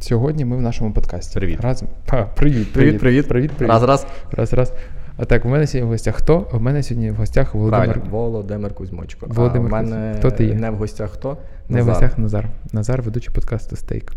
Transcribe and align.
Сьогодні 0.00 0.44
ми 0.44 0.56
в 0.56 0.60
нашому 0.60 0.92
подкасті. 0.92 1.38
Привіт. 1.38 1.60
Разом. 1.60 1.88
А, 2.08 2.22
привіт, 2.22 2.72
Привіт, 2.72 2.98
привіт. 3.00 3.28
привіт, 3.28 3.52
привіт. 3.52 3.70
Раз, 3.72 3.82
раз. 3.82 4.06
раз, 4.32 4.52
раз. 4.52 4.72
А 5.16 5.24
так, 5.24 5.44
у 5.44 5.48
мене 5.48 5.66
сьогодні 5.66 5.88
в 5.88 5.92
гостях 5.92 6.14
хто? 6.14 6.48
У 6.52 6.58
мене 6.60 6.82
сьогодні 6.82 7.10
в 7.10 7.14
гостях 7.14 7.54
Володимир. 7.54 7.86
Правильно, 7.86 8.10
Володимир 8.10 8.74
Кузьмочко. 8.74 9.26
Володимир 9.28 9.74
а 9.74 9.80
в 9.80 9.84
мене 9.84 10.14
Хто 10.18 10.30
ти 10.30 10.44
є? 10.44 10.54
не 10.54 10.70
в 10.70 10.76
гостях 10.76 11.10
хто? 11.10 11.36
Не 11.68 11.82
в 11.82 11.86
гостях 11.86 12.18
Назар. 12.18 12.48
Назар, 12.72 13.02
ведучий 13.02 13.34
подкасту 13.34 13.76
Стейк. 13.76 14.12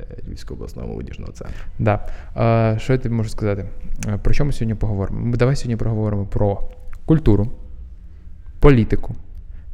е, 0.00 0.04
Львівського 0.28 0.56
обласного 0.58 0.88
молодіжного 0.88 1.32
центру. 1.32 1.56
Да. 1.78 2.06
А, 2.34 2.74
що 2.78 2.92
я 2.92 2.98
тобі 2.98 3.14
можу 3.14 3.28
сказати? 3.30 3.64
Про 4.22 4.34
що 4.34 4.44
ми 4.44 4.52
сьогодні 4.52 4.74
поговоримо? 4.74 5.20
Ми 5.20 5.36
давай 5.36 5.56
сьогодні 5.56 5.76
поговоримо 5.76 6.24
про 6.24 6.60
культуру, 7.06 7.48
політику, 8.60 9.14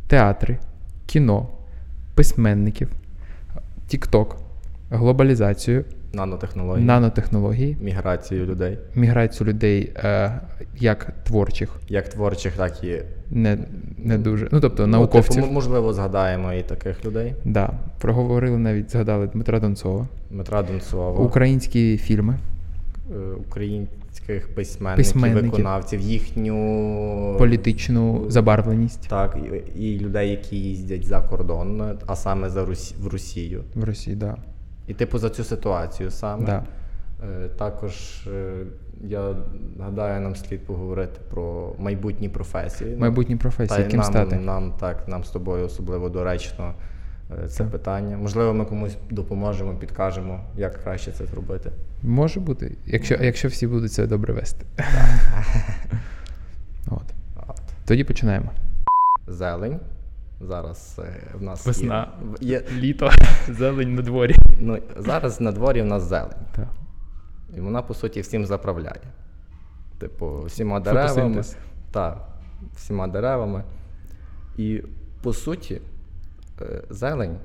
театри, 0.09 0.59
кіно, 1.07 1.49
письменників, 2.15 2.89
тік-ток, 3.87 4.37
глобалізацію, 4.91 5.85
Нанотехнології, 6.13 6.87
нанотехнології, 6.87 7.77
міграцію 7.81 8.47
людей, 8.47 8.79
міграцію 8.95 9.49
людей 9.49 9.93
е, 9.97 10.41
як 10.79 11.13
творчих, 11.25 11.71
як 11.89 12.09
творчих, 12.09 12.53
так 12.53 12.85
і 12.85 13.03
не, 13.31 13.59
не 13.99 14.19
дуже. 14.19 14.49
Ну, 14.53 14.61
тобто 14.61 14.87
Ну, 14.87 14.93
науковців. 14.93 15.35
типу, 15.43 15.53
можливо, 15.53 15.93
згадаємо 15.93 16.53
і 16.53 16.63
таких 16.63 17.05
людей. 17.05 17.35
Да, 17.45 17.71
проговорили 18.01 18.59
навіть, 18.59 18.91
згадали 18.91 19.27
Дмитра 19.27 19.61
Донцова, 19.61 20.07
Дмитра 20.31 20.63
Донцова, 20.63 21.11
українські 21.21 21.97
фільми, 21.99 22.35
е, 23.11 23.15
українських 23.49 24.49
письменників, 24.55 24.97
Письменників. 25.05 25.51
виконавців, 25.51 26.01
їхню 26.01 27.37
політичну 27.39 28.25
забарвленість 28.29 29.09
Так, 29.09 29.37
і, 29.77 29.81
і 29.85 29.99
людей, 30.01 30.31
які 30.31 30.57
їздять 30.57 31.05
за 31.07 31.21
кордон, 31.21 31.99
а 32.07 32.17
саме 32.17 32.51
за 32.51 32.65
Русі, 32.65 32.95
в 33.01 33.07
Росію. 33.09 33.63
в 33.75 33.85
Росії. 33.85 34.17
Да. 34.17 34.37
І 34.91 34.95
типу 34.95 35.19
за 35.19 35.31
цю 35.31 35.45
ситуацію 35.45 36.11
саме. 36.11 36.47
Да. 36.47 36.63
Е, 37.45 37.49
Також 37.49 38.27
е, 38.27 38.53
я 39.01 39.35
гадаю, 39.81 40.21
нам 40.21 40.37
слід 40.37 40.67
поговорити 40.67 41.21
про 41.31 41.73
майбутні 41.79 42.29
професії. 42.29 42.97
Майбутні 42.97 43.37
професії, 43.37 43.81
яким 43.81 44.01
нам, 44.01 44.11
стати. 44.13 44.37
Нам 44.37 44.73
так, 44.81 45.09
нам 45.09 45.25
з 45.25 45.31
тобою 45.31 45.65
особливо 45.65 46.09
доречно 46.09 46.75
е, 47.45 47.49
це 47.49 47.59
Так. 47.59 47.71
питання. 47.73 48.17
Можливо, 48.17 48.55
ми 48.55 48.65
комусь 48.65 48.97
допоможемо, 49.11 49.75
підкажемо, 49.75 50.41
як 50.57 50.83
краще 50.83 51.13
це 51.13 51.27
зробити. 51.27 51.71
Може 52.03 52.41
бути, 52.41 52.77
якщо, 52.87 53.15
якщо 53.21 53.49
всі 53.49 53.67
будуть 53.67 53.93
це 53.93 54.07
добре 54.07 54.33
вести. 54.33 54.67
От. 56.87 57.05
От. 57.49 57.61
Тоді 57.87 58.05
починаємо. 58.05 58.51
Зелень. 59.27 59.81
Зараз 60.41 61.01
е, 61.05 61.21
в 61.35 61.43
нас 61.43 61.67
Весна. 61.67 62.09
є, 62.41 62.49
є 62.49 62.63
Літо, 62.79 63.11
зелень 63.49 63.95
на 63.95 64.03
дворі. 64.03 64.35
ну, 64.61 64.79
зараз 64.97 65.41
на 65.41 65.53
дворі 65.53 65.83
в 65.83 65.87
нас 65.87 66.03
зелень. 66.03 66.39
Так. 66.57 66.69
І 67.57 67.61
вона, 67.61 67.83
по 67.83 67.95
суті, 67.95 68.21
всім 68.21 68.47
заправляє. 68.47 69.03
Типу, 69.99 70.43
всіма 70.45 70.81
деревами. 70.81 71.43
Так, 71.91 72.29
всіма 72.75 73.09
деревами. 73.09 73.65
І 74.57 74.83
по 75.23 75.33
суті, 75.33 75.81
е, 76.61 76.83
зелень 76.91 77.37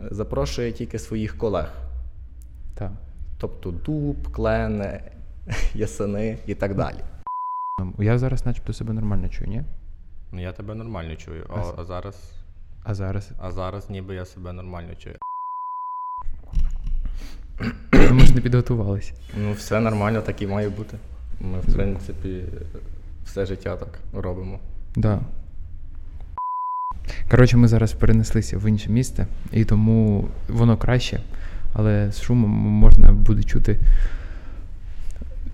е, 0.00 0.08
запрошує 0.10 0.72
тільки 0.72 0.98
своїх 0.98 1.38
колег. 1.38 1.72
Так. 2.74 2.92
Тобто 3.38 3.70
дуб, 3.70 4.32
клени, 4.32 5.00
ясени 5.74 6.38
і 6.46 6.54
так 6.54 6.74
далі. 6.74 6.98
Я 7.98 8.18
зараз 8.18 8.46
начебто 8.46 8.72
себе 8.72 8.92
нормально 8.92 9.28
чую, 9.28 9.50
ні? 9.50 9.64
Ну, 10.36 10.42
я 10.42 10.52
тебе 10.52 10.74
нормально 10.74 11.16
чую, 11.16 11.46
А 11.48 11.80
а, 11.80 11.84
зараз, 11.84 12.32
А 12.84 12.94
зараз. 12.94 13.30
а 13.38 13.50
зараз 13.50 13.90
ніби 13.90 14.14
я 14.14 14.24
себе 14.24 14.52
нормально 14.52 14.94
чую. 14.98 15.16
Ми 18.12 18.20
ж 18.20 18.34
не 18.34 18.40
підготувалися. 18.40 19.12
Ну, 19.36 19.52
все 19.52 19.80
нормально, 19.80 20.20
так 20.20 20.42
і 20.42 20.46
має 20.46 20.68
бути. 20.68 20.96
Ми, 21.40 21.58
в 21.60 21.74
принципі, 21.74 22.44
все 23.24 23.46
життя 23.46 23.76
так 23.76 23.98
робимо. 24.12 24.58
Да. 24.96 25.20
Коротше, 27.30 27.56
ми 27.56 27.68
зараз 27.68 27.92
перенеслися 27.92 28.58
в 28.58 28.68
інше 28.68 28.90
місце, 28.90 29.26
і 29.52 29.64
тому 29.64 30.28
воно 30.48 30.76
краще, 30.76 31.20
але 31.72 32.12
з 32.12 32.20
шумом 32.22 32.50
можна 32.50 33.12
буде 33.12 33.42
чути. 33.42 33.80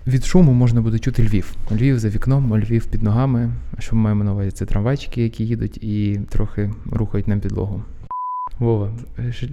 Від 0.07 0.25
шуму 0.25 0.51
можна 0.53 0.81
буде 0.81 0.99
чути 0.99 1.23
Львів. 1.23 1.55
Львів 1.71 1.99
за 1.99 2.09
вікном, 2.09 2.57
Львів 2.57 2.85
під 2.85 3.03
ногами. 3.03 3.51
А 3.77 3.81
що 3.81 3.95
ми 3.95 4.01
маємо 4.01 4.23
на 4.23 4.31
увазі? 4.33 4.51
Це 4.51 4.65
трамвайчики, 4.65 5.23
які 5.23 5.45
їдуть 5.45 5.77
і 5.77 6.19
трохи 6.29 6.71
рухають 6.91 7.27
нам 7.27 7.39
підлогу. 7.39 7.83
Вова, 8.59 8.91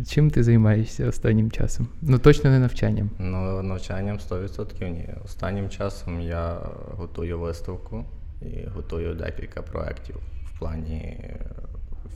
чим 0.08 0.30
ти 0.30 0.42
займаєшся 0.42 1.08
останнім 1.08 1.50
часом? 1.50 1.88
Ну 2.02 2.18
точно 2.18 2.50
не 2.50 2.58
навчанням. 2.58 3.10
Ну, 3.18 3.62
навчанням 3.62 4.18
100% 4.30 4.88
ні. 4.88 5.08
Останнім 5.24 5.68
часом 5.68 6.20
я 6.20 6.58
готую 6.96 7.38
виставку 7.38 8.04
і 8.42 8.68
готую 8.74 9.14
декілька 9.14 9.62
проєктів 9.62 10.16
в 10.44 10.58
плані 10.58 10.96
е, 10.96 11.40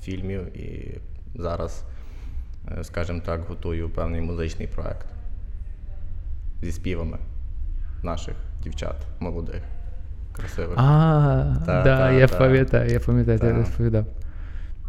фільмів 0.00 0.56
і 0.56 0.98
зараз, 1.34 1.84
е, 2.78 2.84
скажімо 2.84 3.20
так, 3.26 3.40
готую 3.48 3.88
певний 3.88 4.20
музичний 4.20 4.68
проєкт 4.68 5.06
зі 6.62 6.72
співами 6.72 7.18
наших 8.04 8.34
дівчат 8.62 8.96
молодих, 9.20 9.62
красивих. 10.32 10.78
А, 10.78 11.54
Та, 11.66 11.82
да, 11.82 11.98
та, 11.98 12.10
я 12.10 12.26
та. 12.28 12.38
пам'ятаю, 12.38 12.90
я 12.90 13.00
пам'ятаю, 13.00 13.38
ти 13.38 13.52
розповідав. 13.52 14.04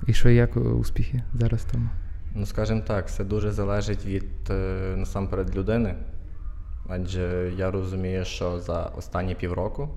І 0.08 0.14
що, 0.14 0.30
як 0.30 0.58
успіхи 0.58 1.24
зараз 1.34 1.66
тому? 1.72 1.90
Ну, 2.36 2.46
скажімо 2.46 2.82
так, 2.88 3.10
це 3.12 3.24
дуже 3.24 3.52
залежить 3.52 4.06
від 4.06 4.50
е, 4.50 4.54
насамперед 4.98 5.56
людини. 5.56 5.96
Адже 6.90 7.52
я 7.58 7.72
розумію, 7.72 8.26
що 8.26 8.60
за 8.60 8.84
останні 8.86 9.36
півроку 9.36 9.90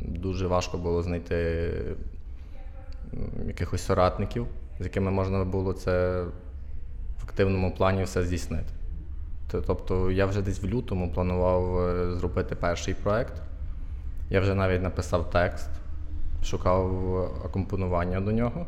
дуже 0.00 0.46
важко 0.46 0.78
було 0.78 1.02
знайти 1.02 1.70
якихось 3.46 3.82
соратників, 3.84 4.46
з 4.80 4.84
якими 4.84 5.10
можна 5.10 5.44
було 5.44 5.72
це 5.72 6.22
в 7.20 7.22
активному 7.24 7.74
плані 7.74 8.02
все 8.02 8.22
здійснити. 8.22 8.72
Т- 9.50 9.60
Тобто 9.66 10.10
я 10.10 10.26
вже 10.26 10.42
десь 10.42 10.62
в 10.62 10.66
лютому 10.66 11.12
планував 11.14 11.78
е, 11.88 12.14
зробити 12.16 12.54
перший 12.54 12.94
проект. 12.94 13.42
Я 14.30 14.40
вже 14.40 14.54
навіть 14.54 14.82
написав 14.82 15.30
текст, 15.30 15.68
шукав 16.44 16.86
акомпонування 17.44 18.20
до 18.20 18.32
нього. 18.32 18.66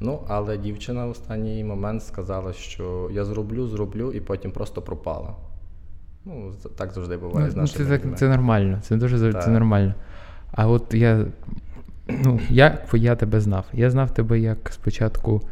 Ну, 0.00 0.20
але 0.28 0.58
дівчина 0.58 1.06
в 1.06 1.10
останній 1.10 1.64
момент 1.64 2.02
сказала, 2.04 2.52
що 2.52 3.08
я 3.12 3.24
зроблю, 3.24 3.66
зроблю, 3.66 4.12
і 4.12 4.20
потім 4.20 4.50
просто 4.50 4.82
пропала. 4.82 5.34
Ну, 6.24 6.52
так 6.76 6.92
завжди 6.92 7.16
буває 7.16 7.50
з 7.50 7.54
Ну, 7.56 7.62
нашими 7.62 7.84
це, 7.84 7.90
так, 7.90 8.00
людьми. 8.04 8.16
це 8.16 8.28
нормально, 8.28 8.78
це 8.82 8.96
дуже 8.96 9.18
зав- 9.18 9.44
це 9.44 9.50
нормально. 9.50 9.94
А 10.52 10.66
от 10.66 10.94
я, 10.94 11.24
ну, 12.08 12.40
як 12.50 12.94
я 12.94 13.16
тебе 13.16 13.40
знав? 13.40 13.64
Я 13.72 13.90
знав 13.90 14.10
тебе 14.10 14.38
як 14.38 14.70
спочатку 14.72 15.42
е, 15.44 15.48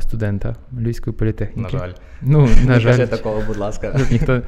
студента 0.00 0.56
Львівської 0.78 1.16
політехніки. 1.16 1.72
На 1.72 1.78
жаль. 1.78 1.92
Ну, 2.22 2.48
на 2.66 2.74
Не 2.74 2.80
жаль, 2.80 3.06
такого, 3.06 3.42
будь 3.46 3.56
ласка. 3.56 3.92
щоб 3.96 4.12
ніхто, 4.12 4.42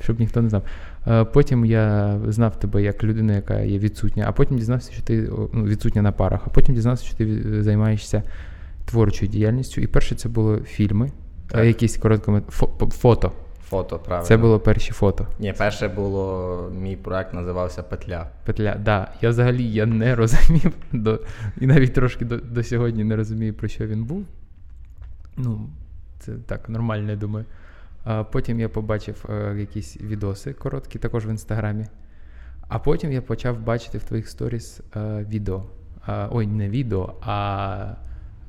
щоб 0.00 0.20
ніхто 0.20 0.42
не 0.42 0.48
знав. 0.48 0.62
Е, 1.06 1.24
Потім 1.24 1.64
я 1.64 2.16
знав 2.28 2.58
тебе 2.60 2.82
як 2.82 3.04
людину, 3.04 3.32
яка 3.32 3.60
є 3.60 3.78
відсутня, 3.78 4.24
а 4.28 4.32
потім 4.32 4.56
дізнався, 4.58 4.92
що 4.92 5.02
ти 5.02 5.30
ну, 5.52 5.64
відсутня 5.64 6.02
на 6.02 6.12
парах, 6.12 6.40
а 6.46 6.50
потім 6.50 6.74
дізнався, 6.74 7.04
що 7.04 7.16
ти 7.16 7.62
займаєшся 7.62 8.22
творчою 8.84 9.30
діяльністю. 9.30 9.80
І 9.80 9.86
перше 9.86 10.14
це 10.14 10.28
були 10.28 10.60
фільми, 10.60 11.06
е, 11.06 11.10
Так. 11.48 11.64
якісь 11.64 11.96
короткометражні 11.96 12.88
фото. 12.90 13.32
Фото, 13.68 13.98
правильно. 13.98 14.26
Це 14.26 14.36
було 14.36 14.60
перші 14.60 14.92
фото. 14.92 15.26
Ні, 15.40 15.54
перше 15.58 15.88
було, 15.88 16.72
мій 16.82 16.96
проект 16.96 17.34
називався 17.34 17.82
Петля. 17.82 18.26
Петля, 18.44 18.76
да. 18.84 19.10
Я 19.22 19.28
взагалі 19.30 19.64
я 19.64 19.86
не 19.86 20.14
розумів 20.14 20.72
до, 20.92 21.20
і 21.60 21.66
навіть 21.66 21.94
трошки 21.94 22.24
до, 22.24 22.36
до 22.36 22.62
сьогодні 22.62 23.04
не 23.04 23.16
розумію, 23.16 23.54
про 23.54 23.68
що 23.68 23.86
він 23.86 24.04
був. 24.04 24.26
Ну, 25.38 25.68
це 26.18 26.32
так, 26.32 26.68
нормально, 26.68 27.10
я 27.10 27.16
думаю. 27.16 27.44
А 28.04 28.24
потім 28.24 28.60
я 28.60 28.68
побачив 28.68 29.24
е, 29.28 29.56
якісь 29.58 30.00
відоси 30.00 30.52
короткі, 30.52 30.98
також 30.98 31.26
в 31.26 31.28
інстаграмі. 31.28 31.86
А 32.68 32.78
потім 32.78 33.12
я 33.12 33.22
почав 33.22 33.60
бачити 33.60 33.98
в 33.98 34.02
твоїх 34.02 34.28
сторіс 34.28 34.80
е, 34.96 35.26
відео. 35.28 35.64
Ой, 36.30 36.46
не 36.46 36.68
відео, 36.68 37.14
а 37.20 37.94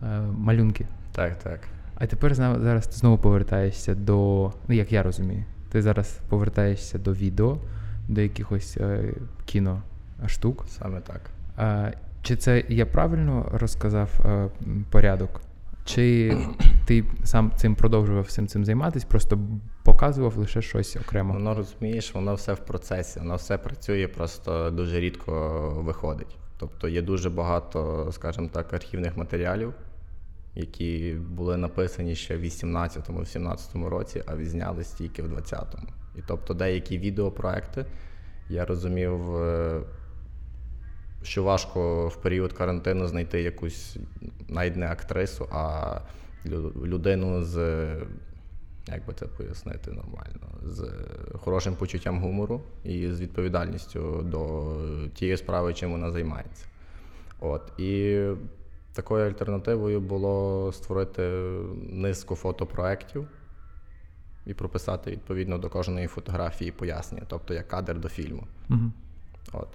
е, 0.04 0.22
малюнки. 0.22 0.86
Так, 1.12 1.40
так. 1.40 1.60
А 1.96 2.08
тепер 2.08 2.36
зараз 2.36 2.88
ти 2.88 2.94
знову 2.94 3.18
повертаєшся 3.18 3.96
до. 3.96 4.52
Ну, 4.68 4.76
як 4.76 4.92
я 4.92 5.04
розумію, 5.04 5.44
ти 5.72 5.82
зараз 5.82 6.20
повертаєшся 6.30 6.98
до 6.98 7.14
відео, 7.14 7.58
до 8.08 8.22
якихось 8.22 8.78
е, 8.78 9.14
кіно 9.46 9.82
штук. 10.28 10.66
Саме 10.68 11.02
так. 11.02 11.22
А, 11.58 11.92
чи 12.22 12.36
це 12.36 12.64
я 12.70 12.86
правильно 12.86 13.50
розказав 13.54 14.10
е, 14.26 14.50
порядок? 14.90 15.42
Чи 15.90 16.38
ти 16.86 17.04
сам 17.24 17.52
цим 17.56 17.76
продовжував 17.76 18.24
всім 18.24 18.48
цим 18.48 18.66
займатися, 18.66 19.06
просто 19.10 19.40
показував 19.84 20.38
лише 20.38 20.62
щось 20.62 20.96
окремо? 20.96 21.34
Воно 21.34 21.56
розумієш, 21.56 22.14
воно 22.14 22.36
все 22.36 22.54
в 22.54 22.60
процесі, 22.60 23.20
воно 23.20 23.36
все 23.36 23.58
працює, 23.58 24.08
просто 24.08 24.72
дуже 24.72 25.00
рідко 25.00 25.32
виходить. 25.86 26.38
Тобто 26.58 26.88
є 26.88 27.02
дуже 27.02 27.30
багато, 27.30 28.10
скажімо 28.12 28.50
так, 28.54 28.74
архівних 28.74 29.18
матеріалів, 29.18 29.74
які 30.56 31.16
були 31.30 31.58
написані 31.58 32.16
ще 32.16 32.38
в 32.38 32.44
18-17 32.44 33.86
році, 33.86 34.24
а 34.26 34.36
відзнялись 34.36 34.92
тільки 34.92 35.24
в 35.24 35.34
20-му. 35.34 35.88
І 36.16 36.20
тобто 36.28 36.54
деякі 36.54 36.98
відеопроекти 36.98 37.86
я 38.50 38.66
розумів, 38.66 39.36
е, 39.36 39.82
що 41.30 41.44
важко 41.44 42.08
в 42.08 42.16
період 42.16 42.54
карантину 42.54 43.08
знайти 43.08 43.42
якусь 43.42 43.98
навіть 44.48 44.76
не 44.76 44.88
актрису, 44.88 45.48
а 45.52 46.02
людину 46.86 47.44
з, 47.44 47.86
як 48.88 49.06
би 49.06 49.14
це 49.14 49.26
пояснити 49.26 49.92
нормально, 49.92 50.48
з 50.64 50.92
хорошим 51.34 51.76
почуттям 51.76 52.20
гумору 52.22 52.62
і 52.84 53.12
з 53.12 53.22
відповідальністю 53.22 54.22
до 54.22 54.76
тієї 55.14 55.38
справи, 55.38 55.74
чим 55.74 55.92
вона 55.92 56.12
займається. 56.12 56.66
От. 57.40 57.80
І 57.80 58.24
такою 58.94 59.26
альтернативою 59.26 60.02
було 60.02 60.72
створити 60.74 61.22
низку 61.90 62.36
фотопроєктів 62.36 63.28
і 64.46 64.54
прописати 64.54 65.12
відповідно 65.12 65.58
до 65.58 65.70
кожної 65.70 66.08
фотографії 66.08 66.72
пояснення, 66.72 67.26
тобто 67.28 67.54
як 67.54 67.68
кадр 67.68 68.00
до 68.00 68.10
фільму. 68.10 68.48
Угу. 68.70 68.92
От. 69.54 69.70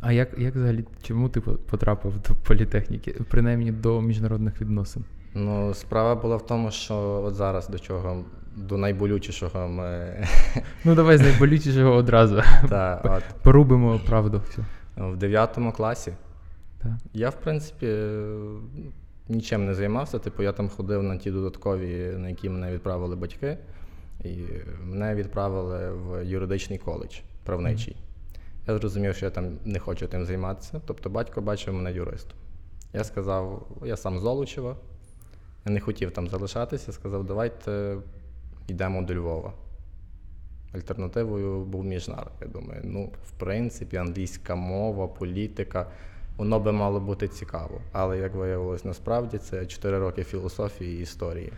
А 0.00 0.12
як 0.12 0.38
як 0.38 0.54
взагалі 0.54 0.84
чому 1.02 1.28
ти 1.28 1.40
потрапив 1.40 2.12
до 2.28 2.34
політехніки, 2.34 3.14
принаймні 3.30 3.72
до 3.72 4.00
міжнародних 4.00 4.60
відносин? 4.60 5.04
Ну, 5.34 5.74
справа 5.74 6.14
була 6.14 6.36
в 6.36 6.46
тому, 6.46 6.70
що 6.70 6.94
от 7.24 7.34
зараз 7.34 7.68
до 7.68 7.78
чого, 7.78 8.24
до 8.56 8.76
найболючішого 8.76 9.68
ми. 9.68 10.16
Ну, 10.84 10.94
давай 10.94 11.18
з 11.18 11.20
найболючішого 11.20 11.94
одразу. 11.94 12.42
Та, 12.68 13.00
от. 13.04 13.42
Порубимо 13.42 14.00
правду. 14.06 14.42
всю. 14.46 14.66
В 14.96 15.16
9 15.16 15.58
класі 15.76 16.12
так. 16.82 16.92
я, 17.12 17.30
в 17.30 17.40
принципі, 17.40 17.96
нічим 19.28 19.66
не 19.66 19.74
займався. 19.74 20.18
Типу, 20.18 20.42
я 20.42 20.52
там 20.52 20.68
ходив 20.68 21.02
на 21.02 21.16
ті 21.16 21.30
додаткові, 21.30 22.12
на 22.16 22.28
які 22.28 22.48
мене 22.48 22.72
відправили 22.72 23.16
батьки, 23.16 23.58
і 24.24 24.36
мене 24.84 25.14
відправили 25.14 25.90
в 25.90 26.24
юридичний 26.24 26.78
коледж 26.78 27.18
правничий. 27.44 27.96
Я 28.68 28.78
зрозумів, 28.78 29.14
що 29.14 29.26
я 29.26 29.30
там 29.30 29.58
не 29.64 29.78
хочу 29.78 30.06
тим 30.06 30.24
займатися. 30.24 30.80
Тобто 30.86 31.10
батько 31.10 31.40
бачив 31.40 31.74
мене 31.74 31.92
юристом. 31.92 32.38
Я 32.92 33.04
сказав, 33.04 33.66
я 33.84 33.96
сам 33.96 34.18
Золочева, 34.18 34.76
я 35.66 35.72
не 35.72 35.80
хотів 35.80 36.10
там 36.10 36.28
залишатися, 36.28 36.92
сказав, 36.92 37.24
давайте 37.24 37.96
йдемо 38.68 39.02
до 39.02 39.14
Львова. 39.14 39.52
Альтернативою 40.74 41.64
був 41.64 41.84
Міжнар. 41.84 42.30
Я 42.40 42.46
думаю, 42.46 42.80
ну, 42.84 43.12
в 43.26 43.30
принципі, 43.30 43.96
англійська 43.96 44.54
мова, 44.54 45.08
політика, 45.08 45.86
воно 46.36 46.60
би 46.60 46.72
мало 46.72 47.00
бути 47.00 47.28
цікаво. 47.28 47.80
Але 47.92 48.18
як 48.18 48.34
виявилось, 48.34 48.84
насправді 48.84 49.38
це 49.38 49.66
4 49.66 49.98
роки 49.98 50.24
філософії 50.24 50.98
і 50.98 51.02
історії. 51.02 51.52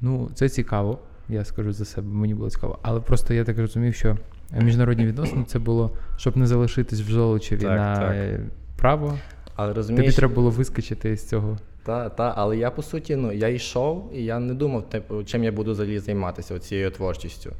Ну, 0.00 0.30
це 0.34 0.48
цікаво, 0.48 0.98
я 1.28 1.44
скажу 1.44 1.72
за 1.72 1.84
себе, 1.84 2.08
мені 2.08 2.34
було 2.34 2.50
цікаво. 2.50 2.78
Але 2.82 3.00
просто 3.00 3.34
я 3.34 3.44
так 3.44 3.58
розумів, 3.58 3.94
що 3.94 4.16
міжнародні 4.52 5.06
відносини 5.06 5.44
це 5.44 5.58
було, 5.58 5.90
щоб 6.16 6.36
не 6.36 6.46
залишитись 6.46 7.00
в 7.00 7.10
Золочеві 7.10 7.60
так, 7.60 7.76
на 7.78 7.94
так. 7.96 8.40
право. 8.76 9.18
Але 9.56 9.72
розумієш, 9.72 10.06
Тобі 10.06 10.16
треба 10.16 10.34
було 10.34 10.50
вискочити 10.50 11.16
з 11.16 11.28
цього. 11.28 11.58
Так, 11.84 12.16
та, 12.16 12.34
але 12.36 12.56
я 12.56 12.70
по 12.70 12.82
суті, 12.82 13.16
ну 13.16 13.32
я 13.32 13.48
йшов 13.48 14.10
і 14.14 14.24
я 14.24 14.38
не 14.38 14.54
думав, 14.54 14.90
типу, 14.90 15.24
чим 15.24 15.44
я 15.44 15.52
буду 15.52 15.72
взагалі 15.72 15.98
займатися 15.98 16.58
цією 16.58 16.90
творчістю. 16.90 17.52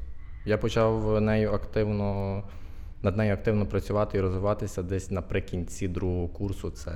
Я 0.46 0.58
почав 0.58 1.20
нею 1.20 1.52
активно 1.52 2.42
над 3.02 3.16
нею 3.16 3.34
активно 3.34 3.66
працювати 3.66 4.18
і 4.18 4.20
розвиватися 4.20 4.82
десь 4.82 5.10
наприкінці 5.10 5.88
другого 5.88 6.28
курсу, 6.28 6.70
це 6.70 6.90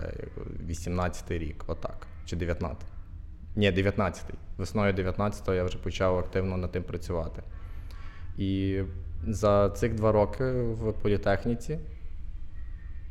18-й 0.68 1.38
рік, 1.38 1.64
отак. 1.66 2.06
Чи 2.24 2.36
19-й. 2.36 2.86
Ні, 3.56 3.72
19-й. 3.72 4.34
Весною 4.58 4.94
19-го 4.94 5.54
я 5.54 5.64
вже 5.64 5.78
почав 5.78 6.18
активно 6.18 6.56
над 6.56 6.72
тим 6.72 6.82
працювати. 6.82 7.42
І 8.38 8.80
за 9.26 9.70
цих 9.70 9.94
два 9.94 10.12
роки 10.12 10.44
в 10.52 10.92
політехніці, 10.92 11.78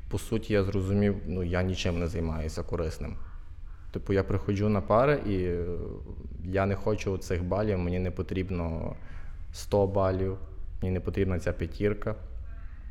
по 0.09 0.17
суті, 0.17 0.53
я 0.53 0.63
зрозумів, 0.63 1.15
ну 1.27 1.43
я 1.43 1.63
нічим 1.63 1.99
не 1.99 2.07
займаюся 2.07 2.63
корисним. 2.63 3.17
Типу, 3.91 4.13
я 4.13 4.23
приходжу 4.23 4.69
на 4.69 4.81
пари, 4.81 5.21
і 5.27 5.49
я 6.49 6.65
не 6.65 6.75
хочу 6.75 7.17
цих 7.17 7.43
балів, 7.43 7.77
мені 7.77 7.99
не 7.99 8.11
потрібно 8.11 8.95
100 9.53 9.87
балів, 9.87 10.37
мені 10.81 10.93
не 10.93 10.99
потрібна 10.99 11.39
ця 11.39 11.53
п'ятірка. 11.53 12.15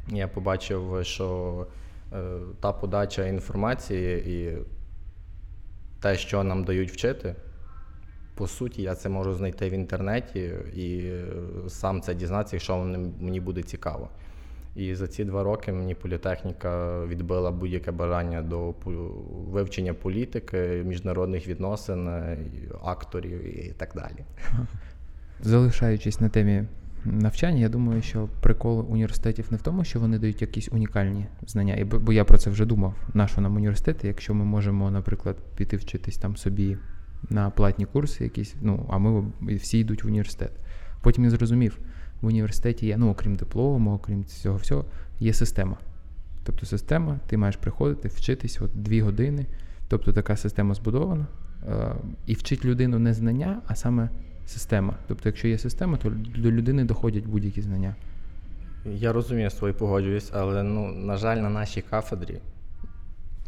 Я 0.08 0.28
побачив, 0.28 0.98
що 1.02 1.66
е, 2.12 2.38
та 2.60 2.72
подача 2.72 3.26
інформації 3.26 4.32
і 4.32 4.58
те, 6.00 6.16
що 6.16 6.44
нам 6.44 6.64
дають 6.64 6.90
вчити, 6.90 7.34
по 8.36 8.46
суті, 8.46 8.82
я 8.82 8.94
це 8.94 9.08
можу 9.08 9.34
знайти 9.34 9.68
в 9.68 9.72
інтернеті 9.72 10.52
і 10.74 10.98
е, 10.98 11.24
сам 11.68 12.00
це 12.00 12.14
дізнатися, 12.14 12.56
якщо 12.56 12.76
мені 13.20 13.40
буде 13.40 13.62
цікаво. 13.62 14.08
І 14.76 14.94
за 14.94 15.06
ці 15.06 15.24
два 15.24 15.42
роки 15.42 15.72
мені 15.72 15.94
політехніка 15.94 17.04
відбила 17.06 17.50
будь-яке 17.50 17.92
бажання 17.92 18.42
до 18.42 18.74
вивчення 19.50 19.94
політики, 19.94 20.82
міжнародних 20.86 21.48
відносин, 21.48 22.08
е, 22.08 22.38
акторів 22.84 23.68
і 23.68 23.72
так 23.72 23.92
далі. 23.94 24.24
Залишаючись 25.40 26.20
на 26.20 26.28
темі 26.28 26.64
навчання, 27.04 27.60
я 27.60 27.68
думаю, 27.68 28.02
що 28.02 28.28
прикол 28.40 28.86
університетів 28.88 29.46
не 29.50 29.56
в 29.56 29.62
тому, 29.62 29.84
що 29.84 30.00
вони 30.00 30.18
дають 30.18 30.42
якісь 30.42 30.68
унікальні 30.72 31.26
знання. 31.46 31.84
Бо 31.84 32.12
я 32.12 32.24
про 32.24 32.38
це 32.38 32.50
вже 32.50 32.64
думав. 32.64 32.94
Нащо 33.14 33.40
нам 33.40 33.56
університети, 33.56 34.08
якщо 34.08 34.34
ми 34.34 34.44
можемо, 34.44 34.90
наприклад, 34.90 35.36
піти 35.56 35.76
вчитись 35.76 36.18
там 36.18 36.36
собі 36.36 36.76
на 37.30 37.50
платні 37.50 37.84
курси, 37.84 38.24
якісь, 38.24 38.54
ну 38.60 38.86
а 38.90 38.98
ми 38.98 39.24
всі 39.40 39.78
йдуть 39.78 40.04
в 40.04 40.06
університет. 40.06 40.52
Потім 41.02 41.24
я 41.24 41.30
зрозумів, 41.30 41.78
в 42.20 42.26
університеті 42.26 42.86
є, 42.86 42.96
ну 42.96 43.10
окрім 43.10 43.34
диплому, 43.34 43.94
окрім 43.94 44.24
цього 44.24 44.56
всього, 44.56 44.84
є 45.20 45.32
система. 45.32 45.76
Тобто 46.44 46.66
система, 46.66 47.20
ти 47.26 47.36
маєш 47.36 47.56
приходити, 47.56 48.08
вчитись 48.08 48.60
от 48.62 48.82
дві 48.82 49.00
години. 49.00 49.46
Тобто 49.88 50.12
така 50.12 50.36
система 50.36 50.74
збудована. 50.74 51.26
Е, 51.68 51.94
і 52.26 52.34
вчить 52.34 52.64
людину 52.64 52.98
не 52.98 53.14
знання, 53.14 53.62
а 53.66 53.74
саме 53.74 54.08
система. 54.46 54.94
Тобто, 55.08 55.28
якщо 55.28 55.48
є 55.48 55.58
система, 55.58 55.96
то 55.96 56.12
до 56.36 56.50
людини 56.50 56.84
доходять 56.84 57.26
будь-які 57.26 57.62
знання. 57.62 57.94
Я 58.84 59.12
розумію 59.12 59.50
свою 59.50 59.74
погоджуюсь, 59.74 60.30
але 60.34 60.62
ну, 60.62 60.92
на 60.92 61.16
жаль, 61.16 61.36
на 61.36 61.50
нашій 61.50 61.82
кафедрі 61.82 62.38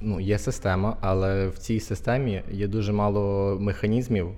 ну, 0.01 0.21
є 0.21 0.39
система, 0.39 0.97
але 1.01 1.49
в 1.49 1.59
цій 1.59 1.81
системі 1.81 2.43
є 2.51 2.69
дуже 2.69 2.93
мало 2.93 3.57
механізмів, 3.61 4.29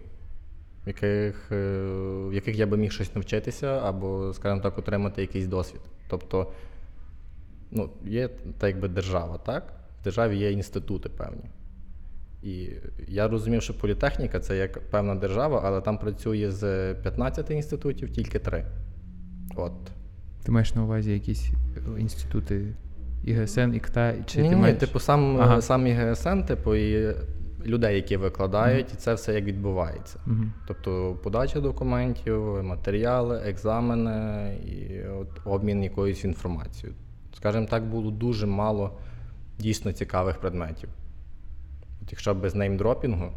в 0.85 0.89
яких 0.89 1.53
е, 1.53 1.81
в 2.29 2.35
яких 2.35 2.59
я 2.59 2.67
би 2.67 2.77
міг 2.77 2.93
щось 2.93 3.15
навчитися, 3.15 3.67
або, 3.67 4.33
скажімо 4.35 4.61
так, 4.61 4.79
отримати 4.79 5.21
якийсь 5.21 5.47
досвід. 5.47 5.81
Тобто, 6.09 6.53
ну, 7.71 7.91
є 8.05 8.29
так 8.59 8.71
якби 8.71 8.89
держава, 8.89 9.39
так? 9.39 9.73
В 10.01 10.05
державі 10.05 10.39
є 10.39 10.53
інститути 10.53 11.09
певні. 11.09 11.45
І 12.43 12.69
я 13.09 13.29
розумів, 13.29 13.63
що 13.63 13.79
політехніка 13.79 14.41
це 14.41 14.57
як 14.57 14.91
певна 14.91 15.15
держава, 15.15 15.63
але 15.65 15.81
там 15.81 15.99
працює 15.99 16.51
з 16.51 16.95
15 16.95 17.51
інститутів 17.51 18.11
тільки 18.11 18.39
три. 18.39 18.67
От. 19.57 19.73
Ти 20.43 20.53
маєш 20.53 20.75
на 20.75 20.85
увазі 20.85 21.13
якісь 21.13 21.51
інститути 21.99 22.75
ІГСН, 23.25 23.75
ІКТА? 23.75 24.15
Чи 24.27 24.43
ні, 24.43 24.49
ти 24.49 24.55
ні, 24.55 24.61
маєш... 24.61 24.79
типу, 24.79 25.01
сам 25.01 25.41
ага. 25.41 25.61
сам 25.61 25.87
ІГСН, 25.87 26.41
типу, 26.41 26.75
і 26.75 27.15
людей, 27.67 27.97
які 27.97 28.17
викладають, 28.17 28.87
mm 28.87 28.95
і 28.95 28.97
це 28.97 29.15
все 29.15 29.35
як 29.35 29.45
відбувається. 29.45 30.19
mm 30.27 30.49
Тобто 30.67 31.19
подача 31.23 31.61
документів, 31.61 32.63
матеріали, 32.63 33.43
екзамени 33.47 34.55
і 34.55 35.09
от, 35.09 35.29
обмін 35.45 35.83
якоюсь 35.83 36.25
інформацією. 36.25 36.99
Скажімо 37.37 37.67
так, 37.71 37.85
було 37.85 38.11
дуже 38.11 38.47
мало 38.47 38.99
дійсно 39.59 39.93
цікавих 39.93 40.39
предметів. 40.39 40.89
От 42.03 42.13
Якщо 42.13 42.35
без 42.35 42.55
неймдропінгу, 42.55 43.33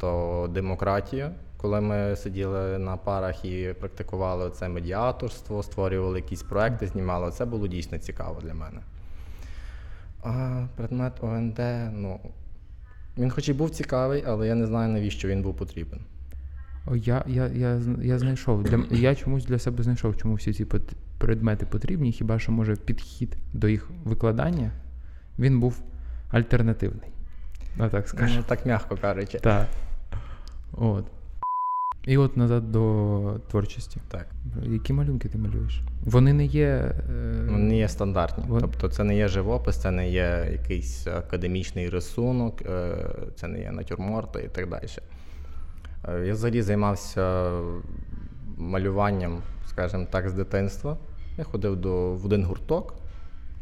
то 0.00 0.50
демократія, 0.54 1.30
коли 1.60 1.80
ми 1.80 2.16
сиділи 2.16 2.78
на 2.78 2.96
парах 2.96 3.44
і 3.44 3.74
практикували 3.80 4.50
це 4.50 4.68
медіаторство, 4.68 5.62
створювали 5.62 6.18
якісь 6.18 6.42
проекти, 6.42 6.86
знімали, 6.86 7.30
це 7.30 7.44
було 7.44 7.68
дійсно 7.68 7.98
цікаво 7.98 8.40
для 8.40 8.54
мене. 8.54 8.80
А 10.22 10.66
Предмет 10.76 11.12
ОНД, 11.20 11.58
ну, 11.92 12.20
він 13.18 13.30
хоч 13.30 13.48
і 13.48 13.52
був 13.52 13.70
цікавий, 13.70 14.24
але 14.26 14.46
я 14.46 14.54
не 14.54 14.66
знаю, 14.66 14.92
навіщо 14.92 15.28
він 15.28 15.42
був 15.42 15.56
потрібен. 15.56 16.00
Я 16.94 17.24
я, 17.26 17.46
я, 17.46 17.80
я 18.02 18.18
знайшов. 18.18 18.62
Для, 18.62 18.84
Я 18.90 19.14
чомусь 19.14 19.44
для 19.44 19.58
себе 19.58 19.82
знайшов, 19.82 20.16
чому 20.16 20.34
всі 20.34 20.52
ці 20.52 20.66
предмети 21.18 21.66
потрібні, 21.66 22.12
хіба 22.12 22.38
що 22.38 22.52
може 22.52 22.76
підхід 22.76 23.36
до 23.52 23.68
їх 23.68 23.90
викладання 24.04 24.70
він 25.38 25.60
був 25.60 25.82
альтернативний. 26.30 27.10
Ну, 27.76 27.88
так 27.88 28.08
скажу. 28.08 28.34
Ну, 28.36 28.44
так 28.46 28.66
м'яко 28.66 28.96
кажучи. 28.96 29.38
Так. 29.38 29.66
От. 30.72 31.04
І 32.06 32.16
от 32.18 32.36
назад 32.36 32.72
до 32.72 33.40
творчості. 33.50 34.00
Так. 34.08 34.26
Які 34.62 34.92
малюнки 34.92 35.28
ти 35.28 35.38
малюєш? 35.38 35.82
Вони 36.04 36.32
не 36.32 36.44
є. 36.44 36.66
Е... 36.66 37.46
Вони 37.50 37.76
є 37.76 37.88
стандартні. 37.88 38.44
Вон- 38.48 38.60
Тобто 38.60 38.88
це 38.88 39.04
не 39.04 39.16
є 39.16 39.28
живопис, 39.28 39.76
це 39.76 39.90
не 39.90 40.10
є 40.10 40.48
якийсь 40.52 41.06
академічний 41.06 41.88
рисунок, 41.88 42.62
е, 42.62 42.94
це 43.36 43.48
не 43.48 43.60
є 43.60 43.70
натюрморти 43.72 44.42
і 44.42 44.48
так 44.48 44.68
далі. 44.68 44.86
Е, 46.08 46.26
Я 46.26 46.32
взагалі 46.32 46.62
займався 46.62 47.50
малюванням, 48.56 49.42
скажімо 49.66 50.06
так, 50.10 50.28
з 50.28 50.32
дитинства. 50.32 50.96
Я 51.38 51.44
ходив 51.44 51.76
до, 51.76 52.12
в 52.14 52.26
один 52.26 52.44
гурток, 52.44 52.94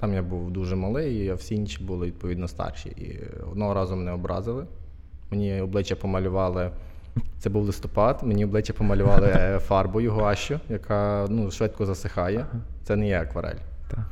там 0.00 0.14
я 0.14 0.22
був 0.22 0.50
дуже 0.50 0.76
малий, 0.76 1.28
а 1.28 1.34
всі 1.34 1.54
інші 1.54 1.84
були 1.84 2.06
відповідно 2.06 2.48
старші. 2.48 2.88
І 2.88 3.20
одного 3.50 3.74
разу 3.74 3.96
мене 3.96 4.12
образили. 4.12 4.66
Мені 5.30 5.60
обличчя 5.60 5.96
помалювали. 5.96 6.70
Це 7.38 7.50
був 7.50 7.64
листопад, 7.64 8.20
мені 8.22 8.44
обличчя 8.44 8.72
помалювали 8.72 9.58
фарбою 9.66 10.12
гуашю, 10.12 10.60
яка 10.68 11.26
ну, 11.30 11.50
швидко 11.50 11.86
засихає. 11.86 12.46
Це 12.84 12.96
не 12.96 13.08
є 13.08 13.20
акварель. 13.20 13.58
Та. 13.88 14.06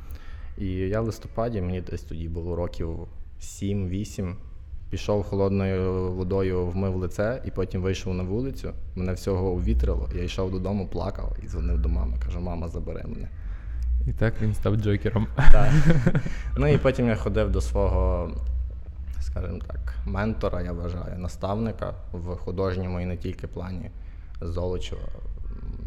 І 0.59 0.67
я 0.67 1.01
в 1.01 1.07
листопаді, 1.07 1.61
мені 1.61 1.81
десь 1.81 2.03
тоді 2.03 2.29
було 2.29 2.57
років 2.57 2.99
7-8, 3.41 4.35
пішов 4.91 5.23
холодною 5.23 6.13
водою, 6.13 6.67
вмив 6.67 6.97
лице 6.97 7.43
і 7.45 7.51
потім 7.51 7.83
вийшов 7.83 8.15
на 8.15 8.23
вулицю. 8.23 8.73
Мене 8.95 9.13
всього 9.13 9.51
увітрило. 9.51 10.09
Я 10.15 10.23
йшов 10.23 10.51
додому, 10.51 10.89
плакав 10.89 11.37
і 11.43 11.47
дзвонив 11.47 11.79
до 11.79 11.89
мами. 11.89 12.17
Кажу, 12.25 12.41
мама, 12.41 12.69
забери 12.69 13.03
мене. 13.05 13.29
І 14.07 14.13
так 14.13 14.35
він 14.43 14.55
став 14.55 14.77
Джокером. 14.77 15.27
Так. 15.53 15.73
Ну 16.59 16.67
і 16.67 16.79
потім 16.79 17.09
я 17.09 17.17
ходив 17.17 17.51
до 17.51 17.61
свого, 17.61 18.31
скажімо 19.37 19.61
так, 19.67 19.95
ментора, 20.07 20.63
я 20.63 20.73
вважаю, 20.73 21.19
наставника 21.19 21.95
в 22.13 22.37
художньому 22.37 23.01
і 23.01 23.07
не 23.07 23.17
тільки 23.17 23.47
плані 23.47 23.91
Золочева. 24.41 25.09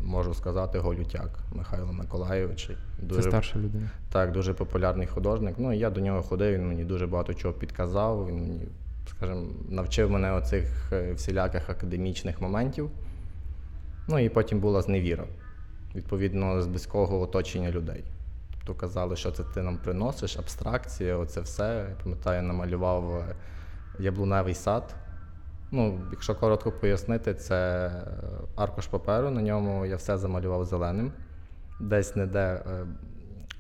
Можу 0.06 0.34
сказати, 0.34 0.80
Голютяк 0.80 1.40
Михайло 1.56 1.94
Миколайович. 1.94 2.72
Це 3.16 3.22
старша 3.22 3.60
людина. 3.60 3.90
Так, 4.12 4.32
дуже 4.32 4.54
популярний 4.54 5.08
художник. 5.08 5.56
Ну, 5.58 5.74
я 5.74 5.90
до 5.90 6.02
нього 6.02 6.22
ходив, 6.22 6.54
він 6.54 6.68
мені 6.68 6.84
дуже 6.84 7.08
багато 7.08 7.34
чого 7.34 7.54
підказав. 7.54 8.28
Він 8.28 8.36
мені, 8.36 8.62
скажімо, 9.08 9.48
навчив 9.70 10.12
мене 10.12 10.32
оцих 10.32 10.94
е, 10.94 11.14
всіляких 11.14 11.70
академічних 11.70 12.42
моментів. 12.42 12.90
Ну 14.08 14.20
і 14.20 14.30
потім 14.30 14.60
була 14.60 14.82
зневіра, 14.82 15.24
відповідно, 15.96 16.62
з 16.62 16.68
близького 16.68 17.22
оточення 17.22 17.72
людей. 17.72 18.04
Тобто 18.70 18.82
казали, 18.82 19.16
що 19.16 19.32
це 19.32 19.44
ти 19.44 19.62
нам 19.62 19.78
приносиш, 19.78 20.38
абстракція, 20.38 21.18
оце 21.18 21.42
все. 21.42 21.86
Я 21.90 21.96
пам'ятаю, 22.04 22.44
намалював 22.44 23.16
е, 23.16 23.36
яблуневий 24.00 24.54
сад. 24.54 24.96
Ну, 25.72 26.02
якщо 26.12 26.36
коротко 26.36 26.72
пояснити, 26.72 27.34
це 27.34 27.88
е, 27.88 28.12
аркуш 28.56 28.88
паперу, 28.88 29.30
на 29.30 29.42
ньому 29.42 29.86
я 29.86 29.96
все 29.96 30.18
замалював 30.18 30.66
зеленим. 30.66 31.12
Десь 31.80 32.16
не 32.16 32.26
де 32.26 32.40
е, 32.40 32.86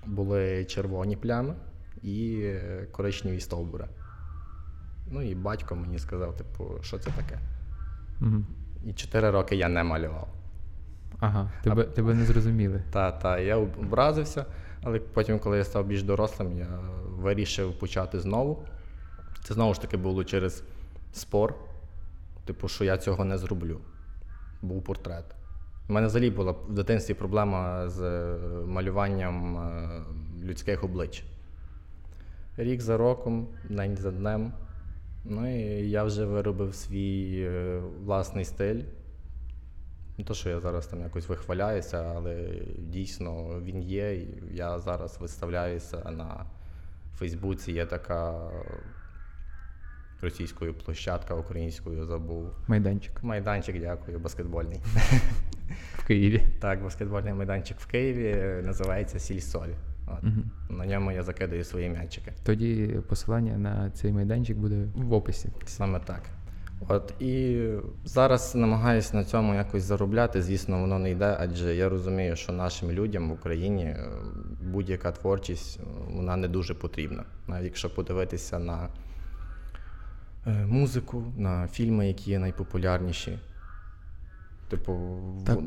були 0.06 0.66
червоні 0.66 1.18
плями 1.18 1.56
і 2.04 2.52
коричневі 2.92 3.40
стовбури. 3.40 3.86
Ну 5.12 5.22
і 5.22 5.36
батько 5.36 5.76
мені 5.76 6.00
сказав, 6.00 6.36
типу, 6.36 6.74
що 6.82 7.00
це 7.00 7.12
таке. 7.12 7.40
Угу. 8.22 8.44
І 8.86 8.94
чотири 8.94 9.32
роки 9.32 9.56
я 9.56 9.70
не 9.70 9.84
малював. 9.84 10.28
Ага, 11.20 11.50
тебе, 11.64 11.84
тебе 11.84 12.14
не 12.14 12.26
зрозуміли. 12.26 12.82
Та, 12.92 13.12
та, 13.12 13.40
я 13.40 13.56
образився, 13.58 14.46
але 14.84 15.00
потім, 15.00 15.40
коли 15.40 15.58
я 15.58 15.64
став 15.64 15.86
більш 15.86 16.04
дорослим, 16.04 16.58
я 16.58 16.80
вирішив 17.06 17.80
почати 17.80 18.20
знову. 18.20 18.64
Це 19.44 19.54
знову 19.54 19.74
ж 19.74 19.82
таки 19.82 19.98
було 19.98 20.24
через 20.24 20.64
спор, 21.14 21.56
типу, 22.46 22.68
що 22.68 22.84
я 22.84 22.98
цього 22.98 23.26
не 23.26 23.38
зроблю. 23.38 23.80
Був 24.62 24.84
портрет. 24.84 25.26
У 25.90 25.94
мене 25.94 26.08
взагалі 26.08 26.30
була 26.30 26.52
в 26.52 26.74
дитинстві 26.74 27.14
проблема 27.14 27.90
з 27.90 28.02
е, 28.02 28.38
малюванням 28.66 29.58
е, 29.58 29.90
людських 30.44 30.84
облич. 30.84 31.24
Рік 32.58 32.82
за 32.82 32.98
роком, 32.98 33.48
день 33.70 33.98
за 33.98 34.12
днем. 34.12 34.54
Ну 35.26 35.56
і 35.56 35.90
я 35.90 36.04
вже 36.04 36.26
виробив 36.26 36.76
свій 36.76 37.42
е, 37.42 37.82
власний 38.06 38.46
стиль. 38.46 38.82
Не 40.20 40.26
то, 40.26 40.34
що 40.34 40.50
я 40.50 40.60
зараз 40.60 40.88
там 40.88 41.02
якось 41.02 41.30
вихваляюся, 41.30 42.14
але 42.16 42.62
дійсно 42.78 43.62
він 43.64 43.82
є. 43.82 44.22
Я 44.52 44.80
зараз 44.80 45.18
виставляюся 45.22 45.98
на 45.98 46.46
Фейсбуці. 47.18 47.72
Є 47.72 47.86
така 47.86 48.50
російською 50.22 50.74
площадка, 50.74 51.36
українською 51.36 52.06
забув. 52.06 52.52
Майданчик 52.68 53.24
Майданчик, 53.24 53.80
дякую, 53.80 54.20
баскетбольний. 54.20 54.82
в 55.94 56.08
Києві. 56.08 56.44
Так, 56.60 56.84
баскетбольний 56.84 57.34
майданчик 57.34 57.80
в 57.80 57.88
Києві 57.88 58.62
називається 58.66 59.20
Сільсоль. 59.20 59.70
От. 60.08 60.24
Угу. 60.24 60.78
На 60.78 60.86
ньому 60.86 61.12
я 61.12 61.24
закидаю 61.24 61.64
свої 61.64 61.90
м'ячики. 61.90 62.34
Тоді 62.44 63.00
посилання 63.08 63.58
на 63.58 63.92
цей 63.92 64.12
майданчик 64.12 64.58
буде 64.58 64.86
в 64.96 65.14
описі. 65.14 65.50
Саме 65.66 66.00
так. 66.00 66.22
От 66.88 67.14
і 67.22 67.64
зараз 68.06 68.56
намагаюся 68.56 69.18
на 69.18 69.24
цьому 69.24 69.54
якось 69.54 69.84
заробляти. 69.84 70.42
Звісно, 70.42 70.82
воно 70.82 71.00
не 71.00 71.12
йде, 71.12 71.38
адже 71.40 71.76
я 71.76 71.90
розумію, 71.90 72.36
що 72.36 72.54
нашим 72.54 72.92
людям 72.92 73.30
в 73.30 73.34
Україні 73.34 73.84
е, 73.84 74.08
будь-яка 74.62 75.12
творчість 75.12 75.80
е, 75.80 75.84
вона 76.16 76.36
не 76.36 76.48
дуже 76.48 76.74
потрібна. 76.74 77.24
Навіть 77.48 77.66
якщо 77.66 77.90
подивитися 77.96 78.60
на 78.60 78.90
е, 80.48 80.66
музику, 80.66 81.24
на 81.38 81.68
фільми, 81.68 82.08
які 82.08 82.32
є 82.32 82.40
найпопулярніші. 82.40 83.40
Типу, 84.70 85.18
Так. 85.46 85.60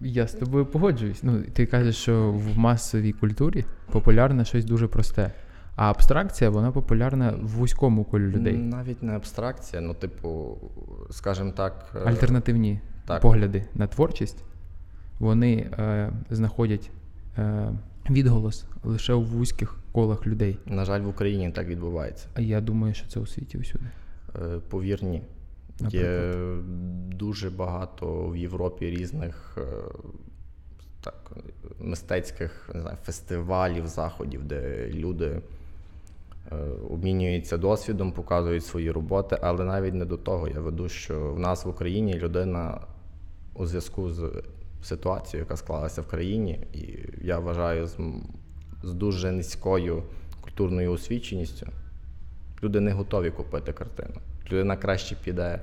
Я 0.00 0.26
з 0.26 0.32
тобою 0.32 0.66
погоджуюсь. 0.66 1.22
Ну, 1.22 1.42
ти 1.42 1.66
кажеш, 1.66 1.96
що 1.96 2.32
в 2.32 2.58
масовій 2.58 3.12
культурі 3.12 3.64
популярне 3.92 4.44
щось 4.44 4.64
дуже 4.64 4.88
просте. 4.88 5.32
А 5.80 5.90
абстракція, 5.90 6.50
вона 6.50 6.72
популярна 6.72 7.30
в 7.42 7.48
вузькому 7.48 8.04
колі 8.04 8.22
людей. 8.22 8.56
навіть 8.56 9.02
не 9.02 9.16
абстракція, 9.16 9.82
ну, 9.82 9.94
типу, 9.94 10.58
скажімо 11.10 11.52
так. 11.56 11.92
е, 11.94 11.98
Альтернативні 11.98 12.80
так. 13.06 13.20
погляди 13.22 13.64
на 13.74 13.86
творчість, 13.86 14.44
вони 15.18 15.56
е, 15.56 16.12
знаходять 16.30 16.90
е, 17.38 17.72
відголос 18.10 18.66
лише 18.84 19.12
у 19.12 19.22
вузьких 19.22 19.76
колах 19.92 20.26
людей. 20.26 20.58
На 20.66 20.84
жаль, 20.84 21.00
в 21.00 21.08
Україні 21.08 21.50
так 21.50 21.66
відбувається. 21.66 22.26
А 22.34 22.40
я 22.40 22.60
думаю, 22.60 22.94
що 22.94 23.08
це 23.08 23.20
у 23.20 23.26
світі 23.26 23.58
усюди. 23.58 23.84
Е, 24.36 24.58
Повірні. 24.68 25.22
Є 25.88 26.34
дуже 27.06 27.50
багато 27.50 28.28
в 28.28 28.36
Європі 28.36 28.90
різних 28.90 29.58
е, 29.58 29.62
так, 31.00 31.32
мистецьких 31.78 32.70
не 32.74 32.80
знаю, 32.80 32.96
фестивалів, 33.04 33.86
заходів, 33.86 34.44
де 34.44 34.90
люди 34.94 35.42
обмінюються 36.90 37.58
досвідом, 37.58 38.12
показують 38.12 38.64
свої 38.64 38.90
роботи, 38.90 39.38
але 39.42 39.64
навіть 39.64 39.94
не 39.94 40.04
до 40.04 40.16
того. 40.16 40.48
Я 40.48 40.60
веду, 40.60 40.88
що 40.88 41.32
в 41.32 41.38
нас 41.38 41.64
в 41.64 41.68
Україні 41.68 42.14
людина 42.14 42.80
у 43.54 43.66
зв'язку 43.66 44.10
з 44.10 44.42
ситуацією, 44.82 45.44
яка 45.44 45.56
склалася 45.56 46.02
в 46.02 46.06
країні, 46.06 46.60
і 46.74 46.98
я 47.26 47.38
вважаю 47.38 47.86
з, 47.86 47.96
з 48.82 48.92
дуже 48.92 49.32
низькою 49.32 50.02
культурною 50.40 50.92
освіченістю, 50.92 51.66
люди 52.62 52.80
не 52.80 52.92
готові 52.92 53.30
купити 53.30 53.72
картину. 53.72 54.14
Людина 54.52 54.76
краще 54.76 55.16
піде 55.24 55.60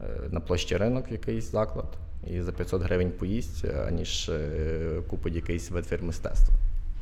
е, 0.00 0.06
на 0.30 0.40
площі 0.40 0.76
ринок 0.76 1.12
якийсь 1.12 1.50
заклад 1.50 1.96
і 2.26 2.42
за 2.42 2.52
500 2.52 2.82
гривень 2.82 3.10
поїсть, 3.10 3.64
е, 3.64 3.84
аніж 3.88 4.28
е, 4.28 5.02
купить 5.10 5.34
якийсь 5.34 5.70
витвір 5.70 6.02
мистецтва. 6.02 6.54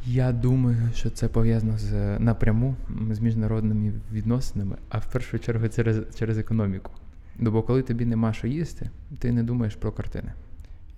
Я 0.07 0.33
думаю, 0.33 0.77
що 0.95 1.11
це 1.11 1.29
пов'язано 1.29 1.79
з 1.79 2.19
напряму 2.19 2.77
з 3.11 3.21
міжнародними 3.21 3.93
відносинами, 4.13 4.77
а 4.89 4.99
в 4.99 5.07
першу 5.13 5.39
чергу 5.39 5.69
через, 5.69 6.17
через 6.19 6.39
економіку. 6.39 6.91
Ну, 7.39 7.51
бо 7.51 7.63
коли 7.63 7.83
тобі 7.83 8.05
нема 8.05 8.33
що 8.33 8.47
їсти, 8.47 8.91
ти 9.19 9.33
не 9.33 9.43
думаєш 9.43 9.75
про 9.77 9.93
картини. 9.93 10.33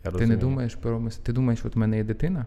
Я 0.05 0.11
Ти 0.11 0.11
розумію. 0.11 0.29
не 0.29 0.41
думаєш 0.41 0.75
про 0.75 1.01
мис- 1.01 1.19
Ти 1.23 1.33
думаєш, 1.33 1.65
от 1.65 1.77
в 1.77 1.79
мене 1.79 1.97
є 1.97 2.05
дитина, 2.05 2.47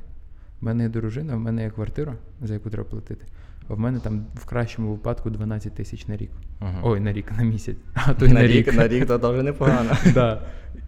в 0.62 0.66
мене 0.66 0.84
є 0.84 0.90
дружина, 0.90 1.36
в 1.36 1.40
мене 1.40 1.64
є 1.64 1.70
квартира, 1.70 2.14
за 2.42 2.54
яку 2.54 2.70
треба 2.70 2.90
платити. 2.90 3.26
А 3.70 3.74
в 3.74 3.80
мене 3.80 4.00
там 4.00 4.26
в 4.36 4.46
кращому 4.46 4.92
випадку 4.92 5.30
12 5.30 5.74
тисяч 5.74 6.08
на 6.08 6.18
рік. 6.18 6.32
Мгм. 6.62 6.80
Ой, 6.84 7.00
на 7.00 7.14
рік, 7.14 7.32
на 7.38 7.44
місяць. 7.44 7.78
А 7.94 8.14
то 8.14 8.26
й 8.26 8.30
на, 8.34 8.48
рік, 8.48 8.74
на 8.74 8.88
рік 8.88 9.06
то 9.08 9.18
дуже 9.18 9.44
непогано. 9.44 9.92
да. 10.14 10.42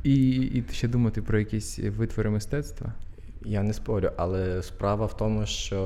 і, 0.04 0.30
і 0.36 0.64
ще 0.72 0.88
думати 0.88 1.22
про 1.22 1.40
якісь 1.40 1.80
витвори 1.80 2.30
мистецтва. 2.30 2.94
Я 3.42 3.64
не 3.64 3.74
спорю, 3.74 4.12
але 4.18 4.62
справа 4.64 5.06
в 5.06 5.18
тому, 5.18 5.46
що 5.46 5.82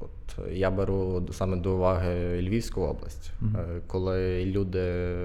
от 0.00 0.48
я 0.52 0.70
беру 0.70 1.22
саме 1.32 1.56
до 1.56 1.74
уваги 1.74 2.42
Львівську 2.42 2.80
область. 2.80 3.32
Е, 3.42 3.80
коли 3.86 4.44
люди 4.44 5.16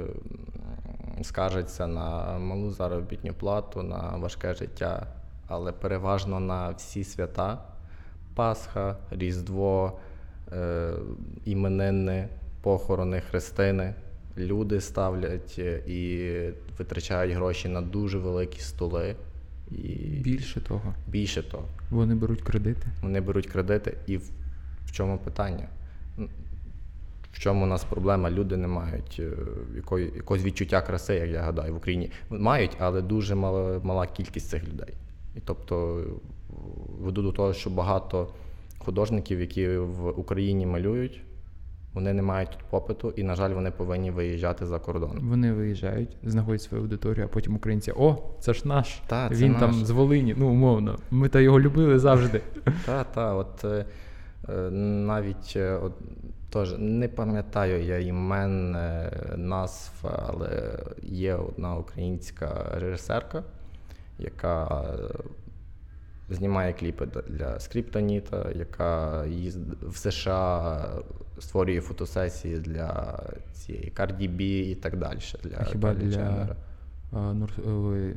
скаржаться 1.23 1.87
на 1.87 2.37
малу 2.37 2.71
заробітну 2.71 3.33
плату, 3.33 3.83
на 3.83 4.17
важке 4.17 4.53
життя, 4.53 5.07
але 5.47 5.71
переважно 5.71 6.39
на 6.39 6.69
всі 6.69 7.03
свята: 7.03 7.57
Пасха, 8.35 8.97
Різдво, 9.11 9.99
е, 10.51 10.93
іменини, 11.45 12.29
похорони, 12.61 13.21
хрестини. 13.21 13.93
люди 14.37 14.81
ставлять 14.81 15.55
е, 15.59 15.83
і 15.87 16.31
витрачають 16.77 17.35
гроші 17.35 17.69
на 17.69 17.81
дуже 17.81 18.17
великі 18.17 18.59
столи. 18.59 19.15
І 19.71 19.77
Більше 20.23 20.61
того, 20.61 20.93
більше 21.07 21.43
того, 21.43 21.67
вони 21.89 22.15
беруть 22.15 22.41
кредити. 22.41 22.87
вони 23.01 23.21
беруть 23.21 23.47
кредити. 23.47 23.97
І 24.07 24.17
в, 24.17 24.31
в 24.85 24.91
чому 24.91 25.17
питання? 25.17 25.67
В 27.33 27.39
чому 27.39 27.63
у 27.63 27.67
нас 27.67 27.83
проблема? 27.83 28.31
Люди 28.31 28.57
не 28.57 28.67
мають 28.67 29.17
е, 29.19 29.31
якої, 29.75 30.11
якогось 30.15 30.43
відчуття 30.43 30.81
краси, 30.81 31.15
як 31.15 31.29
я 31.29 31.41
гадаю, 31.41 31.73
в 31.73 31.77
Україні. 31.77 32.11
Мають, 32.29 32.71
але 32.79 33.01
дуже 33.01 33.35
мала, 33.35 33.79
мала 33.83 34.07
кількість 34.07 34.49
цих 34.49 34.67
людей. 34.67 34.93
І 35.35 35.39
тобто 35.45 36.03
веду 36.99 37.21
до 37.21 37.31
того, 37.31 37.53
що 37.53 37.69
багато 37.69 38.29
художників, 38.77 39.39
які 39.39 39.67
в 39.77 40.09
Україні 40.09 40.65
малюють, 40.65 41.21
вони 41.93 42.13
не 42.13 42.21
мають 42.21 42.49
тут 42.49 42.59
попиту, 42.69 43.13
і, 43.15 43.23
на 43.23 43.35
жаль, 43.35 43.49
вони 43.49 43.71
повинні 43.71 44.11
виїжджати 44.11 44.65
за 44.65 44.79
кордон. 44.79 45.19
Вони 45.21 45.53
виїжджають, 45.53 46.17
знаходять 46.23 46.61
свою 46.61 46.83
аудиторію, 46.83 47.25
а 47.25 47.27
потім 47.27 47.55
українці. 47.55 47.93
О, 47.97 48.17
це 48.39 48.53
ж 48.53 48.67
наш. 48.67 49.01
Та, 49.07 49.29
це 49.29 49.35
Він 49.35 49.51
наш. 49.51 49.59
там 49.59 49.73
з 49.73 49.89
Волині, 49.89 50.35
ну 50.37 50.49
умовно. 50.49 50.97
Ми 51.11 51.29
та 51.29 51.39
його 51.39 51.59
любили 51.59 51.99
завжди. 51.99 52.41
Та, 52.85 53.03
та, 53.03 53.33
от 53.33 53.63
е, 53.63 53.85
е, 54.49 54.53
навіть 54.71 55.53
е, 55.55 55.71
от, 55.83 55.93
теж 56.49 56.75
не 56.77 57.07
пам'ятаю 57.07 57.83
я 57.83 57.99
імен, 57.99 58.75
е, 58.75 59.11
назв, 59.37 60.05
але 60.27 60.79
є 61.03 61.35
одна 61.35 61.75
українська 61.75 62.71
режисерка, 62.75 63.43
яка 64.19 64.83
знімає 66.29 66.73
кліпи 66.73 67.07
для 67.27 67.59
Скриптоніта, 67.59 68.51
яка 68.55 69.25
їздить 69.25 69.83
в 69.83 69.97
США, 69.97 70.85
створює 71.39 71.81
фотосесії 71.81 72.59
для 72.59 73.19
цієї 73.53 73.93
Cardi 73.95 74.29
B 74.37 74.41
і 74.41 74.75
так 74.75 74.97
далі. 74.97 75.19
Для 75.43 75.57
А 75.59 75.63
хіба 75.63 75.93
для, 75.93 76.55
а, 77.11 77.17
Нур- 77.33 78.13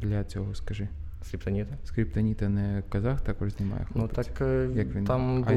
для 0.00 0.24
цього, 0.24 0.54
скажи. 0.54 0.88
Скриптоніта? 1.26 1.74
Скриптоніта 1.84 2.48
не 2.48 2.82
казах 2.88 3.20
також 3.20 3.52
знімає 3.52 3.86
Ну 3.94 4.08
так 4.08 4.26
е, 4.40 4.68
Як 4.74 4.94
він? 4.94 5.04
там 5.04 5.42
був 5.42 5.52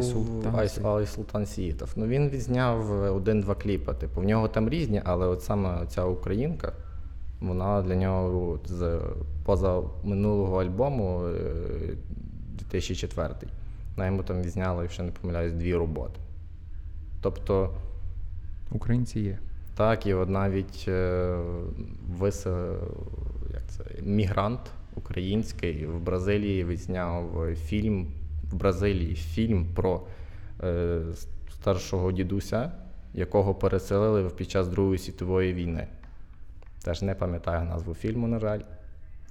Айсултан 0.55 1.41
Айс, 1.41 1.49
Сіїтов. 1.49 1.93
Ну 1.95 2.07
він 2.07 2.29
відзняв 2.29 3.03
е, 3.03 3.09
один-два 3.09 3.55
кліпи. 3.55 3.93
Типу, 3.93 4.21
в 4.21 4.23
нього 4.23 4.47
там 4.47 4.69
різні, 4.69 5.01
але 5.05 5.27
от 5.27 5.43
саме 5.43 5.85
ця 5.87 6.05
українка, 6.05 6.73
вона 7.41 7.81
для 7.81 7.95
нього 7.95 8.59
з 8.65 8.99
поза 9.45 9.81
минулого 10.03 10.61
альбому 10.61 11.23
е, 11.27 11.95
2004. 12.51 13.33
Вона 13.95 14.05
йому 14.05 14.23
там 14.23 14.41
відзняла, 14.41 14.81
якщо 14.81 15.03
не 15.03 15.11
помиляюсь, 15.11 15.53
дві 15.53 15.75
роботи. 15.75 16.19
Тобто, 17.21 17.73
Українці 18.71 19.19
є. 19.19 19.37
так, 19.75 20.05
і 20.05 20.13
от 20.13 20.29
навіть 20.29 20.85
е, 20.87 21.35
вис, 22.17 22.47
е, 22.47 22.73
як 23.53 23.63
це, 23.67 23.83
мігрант 24.01 24.59
український 24.95 25.85
в 25.85 25.99
Бразилії 25.99 26.63
відзняв 26.63 27.47
фільм 27.55 28.07
в 28.51 28.55
Бразилії 28.55 29.15
фільм 29.15 29.67
про 29.75 30.01
е, 30.63 31.01
старшого 31.53 32.11
дідуся, 32.11 32.71
якого 33.13 33.55
переселили 33.55 34.29
під 34.29 34.51
час 34.51 34.67
Другої 34.67 34.97
світової 34.97 35.53
війни. 35.53 35.87
Теж 36.83 37.01
не 37.01 37.15
пам'ятаю 37.15 37.65
назву 37.65 37.93
фільму, 37.93 38.27
на 38.27 38.39
жаль. 38.39 38.59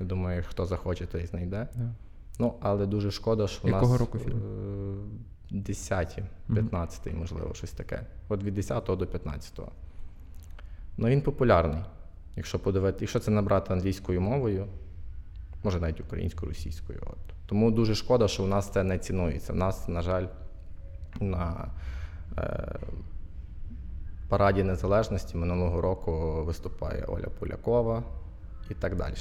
Я 0.00 0.06
думаю, 0.06 0.44
хто 0.48 0.66
захоче, 0.66 1.06
той 1.06 1.26
знайде. 1.26 1.68
Да. 1.74 1.94
Ну, 2.38 2.54
але 2.60 2.86
дуже 2.86 3.10
шкода, 3.10 3.48
що 3.48 3.68
Якого 3.68 3.86
у 3.86 3.90
нас 3.90 4.00
року 4.00 4.18
фільм? 4.18 4.40
10, 5.50 6.18
15, 6.54 7.14
можливо, 7.14 7.54
щось 7.54 7.70
таке. 7.70 8.06
От 8.28 8.42
від 8.42 8.54
10 8.54 8.84
до 8.84 9.06
15. 9.06 9.60
Ну 10.96 11.08
він 11.08 11.22
популярний. 11.22 11.82
Якщо 12.36 12.58
подивити, 12.58 12.98
якщо 13.00 13.18
це 13.18 13.30
набрати 13.30 13.72
англійською 13.72 14.20
мовою, 14.20 14.66
може 15.64 15.80
навіть 15.80 16.00
українською, 16.00 16.48
російською. 16.48 17.02
От. 17.06 17.18
Тому 17.46 17.70
дуже 17.70 17.94
шкода, 17.94 18.28
що 18.28 18.44
у 18.44 18.46
нас 18.46 18.70
це 18.70 18.82
не 18.82 18.98
цінується. 18.98 19.52
У 19.52 19.56
нас, 19.56 19.88
на 19.88 20.02
жаль, 20.02 20.26
на 21.20 21.70
е, 22.38 22.78
параді 24.28 24.62
незалежності 24.62 25.36
минулого 25.36 25.80
року 25.80 26.42
виступає 26.44 27.04
Оля 27.04 27.26
Полякова 27.38 28.02
і 28.70 28.74
так 28.74 28.96
далі. 28.96 29.14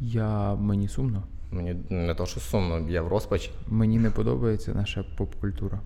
Я 0.00 0.54
мені 0.54 0.88
сумно. 0.88 1.22
Мені 1.50 1.76
не 1.90 2.14
то, 2.14 2.26
що 2.26 2.40
сумно, 2.40 2.78
я 2.90 3.02
в 3.02 3.08
розпачі. 3.08 3.50
Мені 3.68 3.98
не 3.98 4.10
подобається 4.10 4.74
наша 4.74 5.04
поп-культура. 5.16 5.78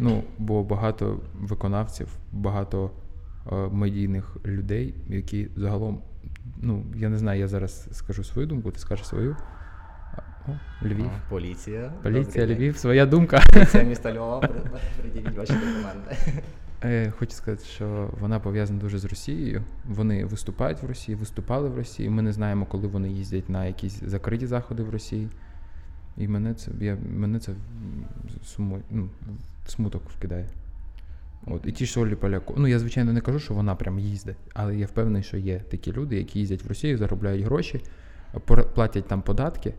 Ну, 0.00 0.24
бо 0.38 0.62
багато 0.62 1.20
виконавців, 1.40 2.08
багато 2.32 2.90
е, 3.52 3.54
медійних 3.54 4.36
людей, 4.44 4.94
які 5.08 5.48
загалом, 5.56 6.02
ну, 6.62 6.84
я 6.96 7.08
не 7.08 7.18
знаю, 7.18 7.40
я 7.40 7.48
зараз 7.48 7.88
скажу 7.92 8.24
свою 8.24 8.48
думку, 8.48 8.70
ти 8.70 8.78
скажеш 8.78 9.06
свою. 9.06 9.36
О, 10.48 10.50
Львів. 10.86 11.10
Поліція. 11.30 11.92
Поліція 12.02 12.24
Добрий 12.44 12.46
день. 12.46 12.58
Львів, 12.58 12.76
своя 12.76 13.06
думка. 13.06 13.40
Поліція 13.52 13.82
міста 13.82 14.14
Львова. 14.14 14.38
при- 14.40 14.80
Приділіть 15.00 15.36
ваші 15.36 15.52
документи. 15.52 16.16
Е, 16.84 17.12
Хочу 17.18 17.32
сказати, 17.32 17.64
що 17.64 18.10
вона 18.20 18.40
пов'язана 18.40 18.80
дуже 18.80 18.98
з 18.98 19.04
Росією. 19.04 19.62
Вони 19.88 20.24
виступають 20.24 20.82
в 20.82 20.86
Росії, 20.86 21.16
виступали 21.16 21.68
в 21.68 21.76
Росії. 21.76 22.10
Ми 22.10 22.22
не 22.22 22.32
знаємо, 22.32 22.66
коли 22.66 22.88
вони 22.88 23.10
їздять 23.10 23.48
на 23.48 23.66
якісь 23.66 24.02
закриті 24.06 24.46
заходи 24.46 24.82
в 24.82 24.90
Росії. 24.90 25.28
І 26.16 26.28
мене 26.28 26.54
це 26.54 26.70
я, 26.80 26.96
мене 27.16 27.38
це 27.38 27.52
сумо, 28.44 28.78
ну, 28.90 29.08
смуток 29.66 30.02
вкидає. 30.18 30.48
От, 31.46 31.66
і 31.66 31.72
ті 31.72 31.86
ж 31.86 32.00
Олі 32.00 32.14
Поляко. 32.14 32.54
Ну, 32.56 32.68
я, 32.68 32.78
звичайно, 32.78 33.12
не 33.12 33.20
кажу, 33.20 33.38
що 33.38 33.54
вона 33.54 33.74
прям 33.74 33.98
їздить, 33.98 34.36
але 34.54 34.76
я 34.76 34.86
впевнений, 34.86 35.22
що 35.22 35.36
є 35.36 35.58
такі 35.58 35.92
люди, 35.92 36.16
які 36.16 36.38
їздять 36.38 36.64
в 36.64 36.68
Росію, 36.68 36.98
заробляють 36.98 37.44
гроші, 37.44 37.80
платять 38.74 39.08
там 39.08 39.22
податки. 39.22 39.74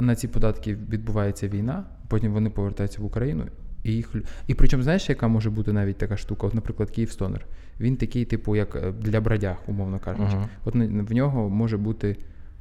На 0.00 0.14
ці 0.14 0.28
податки 0.28 0.74
відбувається 0.74 1.48
війна, 1.48 1.84
потім 2.08 2.32
вони 2.32 2.50
повертаються 2.50 3.02
в 3.02 3.04
Україну. 3.04 3.44
І, 3.84 3.92
їх... 3.92 4.14
і 4.46 4.54
причому, 4.54 4.82
знаєш, 4.82 5.08
яка 5.08 5.28
може 5.28 5.50
бути 5.50 5.72
навіть 5.72 5.98
така 5.98 6.16
штука? 6.16 6.46
От, 6.46 6.54
наприклад, 6.54 6.90
Київстонер. 6.90 7.46
Він 7.80 7.96
такий, 7.96 8.24
типу, 8.24 8.56
як 8.56 8.76
е, 8.76 8.92
для 8.92 9.20
бродяг, 9.20 9.56
умовно 9.66 9.98
кажучи. 9.98 10.36
Мгм. 10.36 10.48
От 10.64 10.74
в 11.10 11.12
нього 11.14 11.48
може 11.48 11.76
бути 11.76 12.16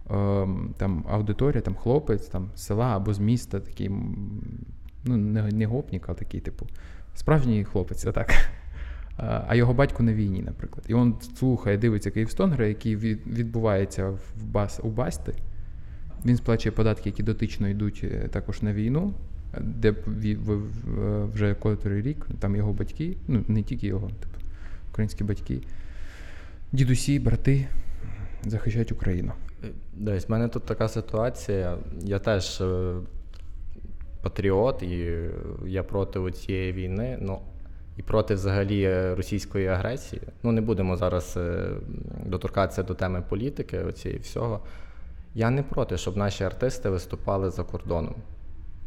ем, 0.09 0.73
там 0.77 1.05
аудиторія, 1.09 1.62
там 1.62 1.75
хлопець 1.75 2.27
там, 2.27 2.49
з 2.55 2.63
села 2.63 2.95
або 2.95 3.13
з 3.13 3.19
міста, 3.19 3.59
такий, 3.59 3.89
ну, 5.03 5.17
не, 5.17 5.43
не 5.43 5.65
гопнік, 5.65 6.09
а 6.09 6.13
такий, 6.13 6.39
типу, 6.39 6.67
справжній 7.15 7.63
хлопець, 7.63 8.05
отак. 8.05 8.31
А 9.17 9.45
а 9.47 9.55
його 9.55 9.73
батько 9.73 10.03
на 10.03 10.13
війні, 10.13 10.41
наприклад. 10.41 10.86
І 10.89 10.93
він 10.93 11.15
слухає, 11.36 11.77
дивиться 11.77 12.12
Київстонгера, 12.12 12.67
який 12.67 12.95
від, 12.95 13.27
відбувається 13.27 14.09
в 14.09 14.43
бас, 14.43 14.79
у 14.83 14.89
Басти. 14.89 15.33
Він 16.25 16.38
сплачує 16.38 16.71
податки, 16.71 17.09
які 17.09 17.23
дотично 17.23 17.69
йдуть 17.69 18.01
е, 18.03 18.27
також 18.27 18.62
на 18.62 18.73
війну, 18.73 19.13
е, 19.13 19.32
де 19.61 19.89
е, 19.91 19.95
вже 21.33 21.55
котрий 21.55 22.01
рік, 22.01 22.27
там 22.39 22.55
його 22.55 22.73
батьки, 22.73 23.17
ну 23.27 23.43
не 23.47 23.63
тільки 23.63 23.87
його, 23.87 24.07
типу, 24.07 24.45
українські 24.91 25.23
батьки, 25.23 25.59
дідусі, 26.71 27.19
брати 27.19 27.67
захищають 28.45 28.91
Україну. 28.91 29.31
Дивись, 29.93 30.29
в 30.29 30.31
мене 30.31 30.47
тут 30.47 30.63
така 30.63 30.87
ситуація. 30.87 31.77
Я 32.01 32.19
теж 32.19 32.61
е, 32.61 32.93
патріот, 34.21 34.83
і 34.83 34.99
е, 35.01 35.31
я 35.65 35.83
проти 35.83 36.31
цієї 36.31 36.73
війни. 36.73 37.17
Ну, 37.21 37.39
і 37.97 38.01
проти 38.01 38.33
взагалі 38.33 38.83
е, 38.83 39.15
російської 39.15 39.67
агресії. 39.67 40.21
Ну, 40.43 40.51
не 40.51 40.61
будемо 40.61 40.97
зараз 40.97 41.37
е, 41.37 41.69
доторкатися 42.25 42.83
до 42.83 42.93
теми 42.93 43.23
політики, 43.29 43.79
оцієї 43.79 44.19
всього. 44.19 44.59
Я 45.35 45.49
не 45.49 45.63
проти, 45.63 45.97
щоб 45.97 46.17
наші 46.17 46.43
артисти 46.43 46.89
виступали 46.89 47.49
за 47.49 47.63
кордоном. 47.63 48.15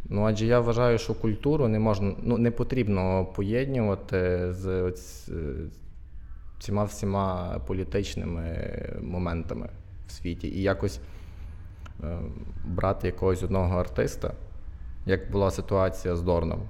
Ну, 0.08 0.24
адже 0.24 0.46
я 0.46 0.60
вважаю, 0.60 0.98
що 0.98 1.14
культуру 1.14 1.68
не 1.68 1.78
можна, 1.78 2.14
ну, 2.22 2.38
не 2.38 2.50
потрібно 2.50 3.24
поєднувати 3.24 4.52
з 4.52 4.66
оць- 4.82 5.30
цими 6.58 6.84
всіма 6.84 7.58
політичними 7.66 8.68
моментами 9.02 9.68
в 10.06 10.10
світі. 10.12 10.48
І 10.48 10.62
якось 10.62 11.00
е, 12.04 12.18
брати 12.66 13.06
якогось 13.06 13.42
одного 13.42 13.78
артиста, 13.78 14.34
як 15.06 15.30
була 15.30 15.50
ситуація 15.50 16.16
з 16.16 16.22
Дорном, 16.22 16.60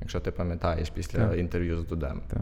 якщо 0.00 0.20
ти 0.20 0.30
пам'ятаєш 0.30 0.90
після 0.90 1.28
Так. 1.28 1.38
інтерв'ю 1.38 1.78
з 1.78 1.84
Дудем. 1.84 2.20
Так. 2.28 2.40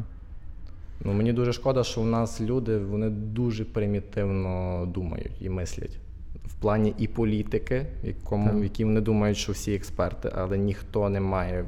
Ну, 1.04 1.12
мені 1.12 1.32
дуже 1.32 1.52
шкода, 1.52 1.84
що 1.84 2.00
у 2.00 2.04
нас 2.04 2.40
люди 2.40 2.78
вони 2.78 3.10
дуже 3.10 3.64
примітивно 3.64 4.86
думають 4.86 5.32
і 5.42 5.48
мислять. 5.50 5.98
В 6.58 6.60
плані 6.60 6.94
і 6.98 7.08
політики, 7.08 7.86
в 8.02 8.06
якому, 8.06 8.50
Так. 8.50 8.60
в 8.60 8.62
якій 8.62 8.84
вони 8.84 9.00
думають, 9.00 9.36
що 9.36 9.52
всі 9.52 9.74
експерти, 9.74 10.32
але 10.34 10.58
ніхто 10.58 11.08
не 11.08 11.20
має 11.20 11.64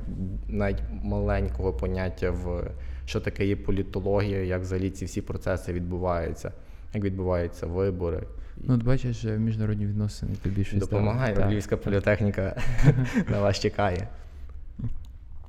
навіть 0.49 0.83
маленького 1.03 1.73
поняття 1.73 2.31
в 2.31 2.71
що 3.07 3.21
таке 3.21 3.47
є 3.47 3.57
політологія, 3.57 4.39
як 4.39 4.61
взагалі 4.61 4.91
ці 4.91 5.05
всі 5.05 5.21
процеси 5.21 5.73
відбуваються, 5.73 6.53
як 6.95 7.05
відбуваються 7.05 7.67
вибори. 7.67 8.23
Ну, 8.57 8.75
от 8.75 8.83
бачиш, 8.83 9.25
е, 9.25 9.39
міжнародні 9.39 9.87
відносини 9.87 10.33
тобі 10.43 10.65
щось 10.65 10.81
Допомагає. 10.81 11.35
Так, 11.35 11.51
Львівська 11.51 11.77
так. 11.77 11.85
політехніка 11.85 12.57
на 13.29 13.41
вас 13.41 13.61
чекає. 13.61 14.09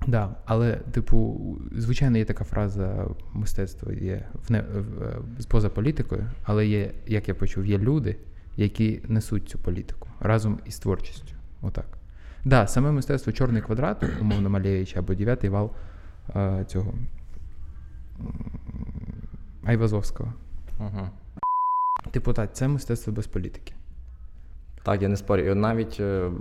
Да, 0.08 0.36
але, 0.46 0.76
типу, 0.92 1.42
звичайно, 1.78 2.18
є 2.18 2.26
така 2.26 2.44
фраза 2.44 3.08
мистецтво 3.34 3.92
є 3.92 4.26
в 4.48 4.52
не 4.52 4.62
в, 4.62 5.46
поза 5.48 5.70
політикою, 5.70 6.26
але 6.44 6.68
є, 6.68 6.92
як 7.08 7.28
я 7.28 7.36
почув, 7.36 7.66
є 7.66 7.78
люди, 7.78 8.16
які 8.58 9.02
несуть 9.08 9.50
цю 9.50 9.60
політику 9.60 10.10
разом 10.20 10.60
із 10.66 10.80
творчістю. 10.80 11.36
Отак. 11.62 11.98
Да, 12.46 12.68
саме 12.68 12.92
мистецтво 12.92 13.34
чорний 13.34 13.62
квадрат, 13.62 14.04
умовно 14.22 14.50
Малєвич, 14.50 14.98
або 14.98 15.14
дев'ятий 15.14 15.50
вал 15.50 15.72
а, 16.34 16.64
цього 16.64 16.94
Айвазовського. 19.66 20.34
Угу. 20.80 21.10
Типу, 22.12 22.34
так, 22.34 22.56
це 22.56 22.68
мистецтво 22.68 23.14
без 23.14 23.28
політики. 23.28 23.74
Так, 24.84 25.02
я 25.02 25.08
не 25.08 25.18
спорю. 25.18 25.52
І 25.52 25.56
навіть 25.56 25.98
е, 26.00 26.32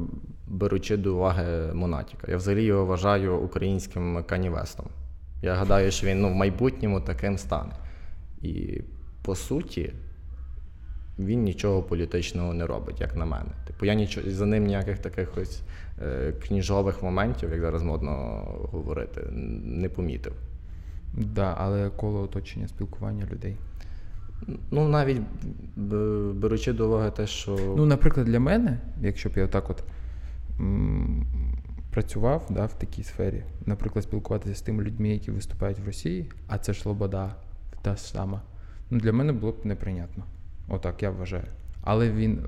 беручи 0.46 0.96
до 0.96 1.14
уваги 1.14 1.74
Монатіка, 1.74 2.31
я 2.31 2.37
взагалі 2.37 2.64
його 2.64 2.87
вважаю 2.87 3.37
українським 3.37 4.24
канівестом. 4.27 4.87
Я 5.42 5.55
гадаю, 5.55 5.90
що 5.90 6.07
він 6.07 6.20
ну, 6.20 6.29
в 6.29 6.35
майбутньому 6.35 7.00
таким 7.00 7.38
стане. 7.38 7.72
І 8.42 8.83
по 9.22 9.35
суті, 9.35 9.92
він 11.18 11.42
нічого 11.42 11.83
політичного 11.83 12.55
не 12.55 12.66
робить, 12.66 13.00
як 13.00 13.16
на 13.16 13.24
мене. 13.24 13.50
Типу, 13.66 13.87
я 13.87 13.94
нічого 13.94 14.31
за 14.31 14.46
ним 14.46 14.66
ніяких 14.66 14.98
таких 14.98 15.38
ось 15.38 15.62
е, 16.03 16.33
кніжових 16.33 17.03
моментів, 17.03 17.50
як 17.50 17.61
зараз 17.61 17.83
модно 17.83 18.12
говорити, 18.72 19.20
не 19.64 19.88
помітив. 19.88 20.33
Так, 21.14 21.24
да, 21.24 21.55
але 21.59 21.90
коло 21.90 22.20
оточення 22.22 22.68
спілкування 22.68 23.27
людей. 23.33 23.57
Ну, 24.70 24.88
навіть 24.88 25.20
беручи 26.35 26.72
до 26.72 26.87
уваги 26.87 27.11
те, 27.11 27.27
що. 27.27 27.74
Ну, 27.77 27.87
наприклад, 27.87 28.27
для 28.27 28.40
мене, 28.40 28.79
якщо 29.00 29.29
б 29.29 29.33
я 29.37 29.44
отак 29.44 29.70
от 29.70 29.85
м- 30.61 31.27
працював 31.90 32.46
да, 32.50 32.66
в 32.66 32.79
такій 32.79 33.03
сфері, 33.03 33.42
наприклад, 33.66 34.05
спілкуватися 34.05 34.55
з 34.55 34.62
тими 34.62 34.83
людьми, 34.85 35.09
які 35.09 35.31
виступають 35.31 35.79
в 35.79 35.87
Росії, 35.87 36.31
а 36.48 36.59
це 36.59 36.72
ж 36.72 36.88
Лобода, 36.88 37.35
та 37.83 37.96
ж 37.96 38.03
сама. 38.03 38.42
Ну, 38.90 38.98
для 39.00 39.12
мене 39.12 39.33
було 39.33 39.53
б 39.53 39.57
неприйнятно. 39.66 40.24
Отак, 40.68 41.03
я 41.03 41.11
вважаю. 41.11 41.44
Але 41.83 42.11
він. 42.11 42.46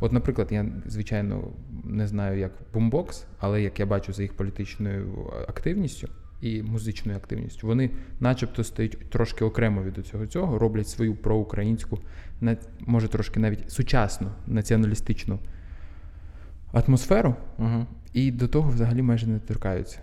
От, 0.00 0.12
наприклад, 0.12 0.48
я, 0.50 0.66
звичайно, 0.86 1.44
не 1.84 2.06
знаю, 2.06 2.38
як 2.38 2.52
бумбокс, 2.74 3.26
але 3.38 3.62
як 3.62 3.80
я 3.80 3.86
бачу 3.86 4.12
за 4.12 4.22
їх 4.22 4.36
політичною 4.36 5.32
активністю 5.48 6.08
і 6.40 6.62
музичною 6.62 7.18
активністю, 7.18 7.66
вони 7.66 7.90
начебто 8.20 8.64
стають 8.64 9.10
трошки 9.10 9.44
окремо 9.44 9.82
від 9.82 10.06
цього 10.06 10.26
цього, 10.26 10.58
роблять 10.58 10.88
свою 10.88 11.14
проукраїнську, 11.14 11.98
може 12.80 13.08
трошки 13.08 13.40
навіть 13.40 13.70
сучасну 13.70 14.28
націоналістичну 14.46 15.38
атмосферу, 16.72 17.34
угу. 17.58 17.86
і 18.12 18.30
до 18.30 18.48
того 18.48 18.70
взагалі 18.70 19.02
майже 19.02 19.26
не 19.26 19.38
торкаються. 19.38 19.98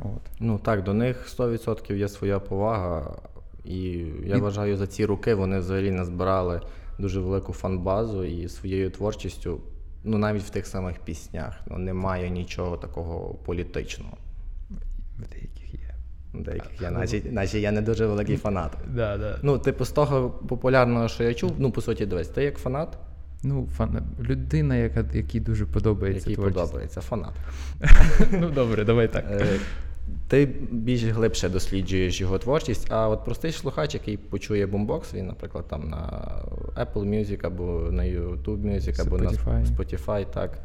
От. 0.00 0.22
Ну 0.40 0.58
так, 0.58 0.82
до 0.82 0.94
них 0.94 1.38
100% 1.38 1.94
є 1.94 2.08
своя 2.08 2.40
повага, 2.40 3.16
і 3.64 4.06
я 4.24 4.38
вважаю, 4.38 4.76
за 4.76 4.86
ці 4.86 5.06
роки 5.06 5.34
вони 5.34 5.58
взагалі 5.58 5.90
назбирали 5.90 6.60
дуже 6.98 7.20
велику 7.20 7.52
фан-базу 7.52 8.24
і 8.24 8.48
своєю 8.48 8.90
творчістю, 8.90 9.60
ну 10.04 10.18
навіть 10.18 10.42
в 10.42 10.50
тих 10.50 10.66
самих 10.66 10.98
піснях, 10.98 11.60
ну 11.66 11.78
немає 11.78 12.30
нічого 12.30 12.76
такого 12.76 13.34
політичного. 13.34 14.16
Деяких 15.18 15.74
є. 15.74 15.94
Деяких 16.34 16.82
я, 16.82 16.90
наче, 16.90 17.22
наче 17.30 17.60
я 17.60 17.72
не 17.72 17.82
дуже 17.82 18.06
великий 18.06 18.36
фанат. 18.36 18.76
Да, 18.88 19.18
да. 19.18 19.38
Ну, 19.42 19.58
типу, 19.58 19.84
з 19.84 19.90
того 19.90 20.30
популярного, 20.30 21.08
що 21.08 21.24
я 21.24 21.34
чув, 21.34 21.52
ну, 21.58 21.70
по 21.70 21.80
суті, 21.80 22.06
дивись, 22.06 22.28
ти 22.28 22.44
як 22.44 22.58
фанат. 22.58 22.98
Ну, 23.42 23.68
фан... 23.76 24.02
людина, 24.20 24.76
яка 24.76 25.04
якій 25.14 25.40
дуже 25.40 25.66
подобається. 25.66 26.30
Який 26.30 26.44
подобається, 26.44 27.00
фанат. 27.00 27.34
Ну, 28.40 28.50
добре, 28.50 28.84
давай 28.84 29.12
так. 29.12 29.24
Ти 30.28 30.46
більш 30.70 31.04
глибше 31.04 31.48
досліджуєш 31.48 32.20
його 32.20 32.38
творчість, 32.38 32.86
а 32.90 33.08
от 33.08 33.24
простий 33.24 33.52
слухач, 33.52 33.94
який 33.94 34.16
почує 34.16 34.66
бомбокс, 34.66 35.14
він, 35.14 35.26
наприклад, 35.26 35.64
там 35.68 35.88
на 35.88 35.98
Apple 36.76 37.04
Music 37.04 37.46
або 37.46 37.64
на 37.90 38.02
YouTube 38.02 38.62
Music, 38.62 39.02
або 39.02 39.16
Spotify. 39.16 39.52
на 39.52 39.64
Spotify, 39.64 40.26
так. 40.26 40.58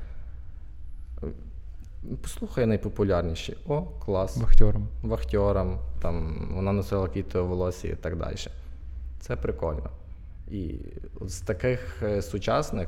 Послухай 2.21 2.65
найпопулярніші. 2.65 3.58
О, 3.67 3.82
клас. 3.82 4.38
Вахтьором. 4.38 4.88
Вахтьорам, 5.02 5.80
там 6.02 6.47
вона 6.54 6.71
носила 6.71 7.08
квіти 7.08 7.39
у 7.39 7.47
волосі 7.47 7.88
і 7.88 7.95
так 7.95 8.15
далі. 8.17 8.36
Це 9.19 9.36
прикольно. 9.36 9.89
І 10.52 10.75
з 11.21 11.39
таких 11.39 12.04
е, 12.04 12.21
сучасних, 12.21 12.88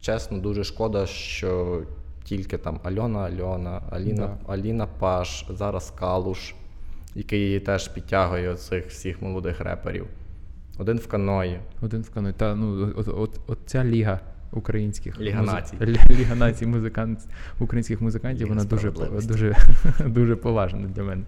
чесно, 0.00 0.38
дуже 0.38 0.64
шкода, 0.64 1.06
що 1.06 1.82
тільки 2.30 2.58
там 2.58 2.80
Альона 2.82 3.18
Альона, 3.18 3.82
Аліна 3.90 4.26
да. 4.26 4.52
Аліна 4.52 4.86
Паш, 4.86 5.46
зараз 5.48 5.92
Калуш, 5.98 6.54
який 7.14 7.60
теж 7.60 7.88
підтягує 7.88 8.54
цих 8.54 8.86
всіх 8.86 9.22
молодих 9.22 9.60
реперів. 9.60 10.06
Один 10.78 10.96
в 10.96 11.06
каної. 11.06 11.58
Один 11.80 12.02
в 12.02 12.10
каної. 12.10 12.34
Та 12.34 12.54
ну, 12.54 12.92
от, 12.96 13.08
от, 13.08 13.40
от 13.46 13.58
ця 13.66 13.84
ліга 13.84 14.20
українських 14.52 15.20
Ліга 15.20 15.42
націй. 15.42 15.76
Ліга 16.10 16.34
націй 16.34 16.66
музикант, 16.66 17.18
українських 17.60 18.00
музикантів, 18.00 18.46
Ліга 18.46 18.54
вона 18.54 18.64
дуже 18.64 18.90
дуже, 19.20 19.54
дуже 20.06 20.36
поважна 20.36 20.88
для 20.88 21.02
мене. 21.02 21.22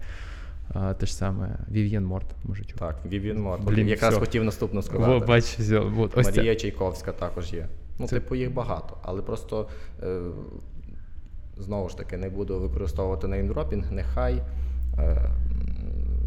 А, 0.73 0.93
Те 0.93 1.05
ж 1.05 1.15
саме 1.15 1.57
Вів'єн 1.71 2.05
Морт, 2.05 2.27
може 2.43 2.63
чути. 2.63 2.79
Так, 2.79 2.95
Вів'єн 3.05 3.41
Морт. 3.41 3.63
Блін, 3.63 3.87
Якраз 3.87 4.11
все. 4.13 4.19
хотів 4.19 4.43
наступно 4.43 4.81
сказати. 4.81 5.11
О, 5.11 5.19
бач, 5.19 5.43
все. 5.43 5.79
От, 5.79 6.17
ось 6.17 6.25
Марія 6.25 6.55
це. 6.55 6.59
Чайковська 6.59 7.11
також 7.11 7.53
є. 7.53 7.67
Ну, 7.99 8.07
це... 8.07 8.19
типу, 8.19 8.35
їх 8.35 8.53
багато, 8.53 8.97
але 9.01 9.21
просто 9.21 9.67
е, 10.03 10.19
знову 11.57 11.89
ж 11.89 11.97
таки 11.97 12.17
не 12.17 12.29
буду 12.29 12.59
використовувати 12.59 13.27
неймдропінг, 13.27 13.91
нехай, 13.91 14.43
е, 14.97 15.31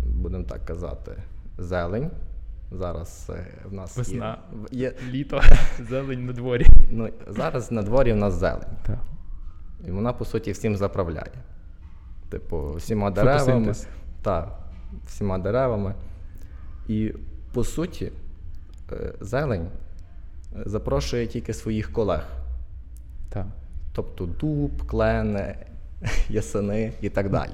будемо 0.07 0.45
так 0.45 0.65
казати, 0.65 1.13
зелень. 1.59 2.11
Зараз 2.73 3.31
е, 3.35 3.47
в 3.65 3.73
нас 3.73 3.97
Весна, 3.97 4.39
є, 4.71 4.81
є... 4.81 4.95
літо, 5.11 5.41
зелень 5.89 6.27
на 6.27 6.33
дворі. 6.33 6.67
Ну, 6.91 7.09
Зараз 7.27 7.73
на 7.73 7.83
дворі 7.83 8.13
в 8.13 8.17
нас 8.17 8.35
зелень. 8.35 8.77
Так. 8.87 8.99
І 9.87 9.91
вона, 9.91 10.13
по 10.13 10.25
суті, 10.25 10.53
всім 10.53 10.77
заправляє. 10.77 11.33
Типу, 12.29 12.73
всіма 12.73 13.11
деревами. 13.11 13.75
Так, 14.23 14.59
всіма 15.07 15.39
деревами. 15.39 15.95
І 16.89 17.13
по 17.53 17.65
суті, 17.65 18.13
е, 18.93 19.15
зелень 19.21 19.69
запрошує 20.65 21.27
тільки 21.27 21.55
своїх 21.55 21.93
колег. 21.93 22.27
Так. 23.29 23.47
Тобто 23.97 24.27
дуб, 24.27 24.87
клени, 24.87 25.57
ясени 26.29 26.93
і 27.01 27.09
так 27.09 27.31
далі 27.31 27.53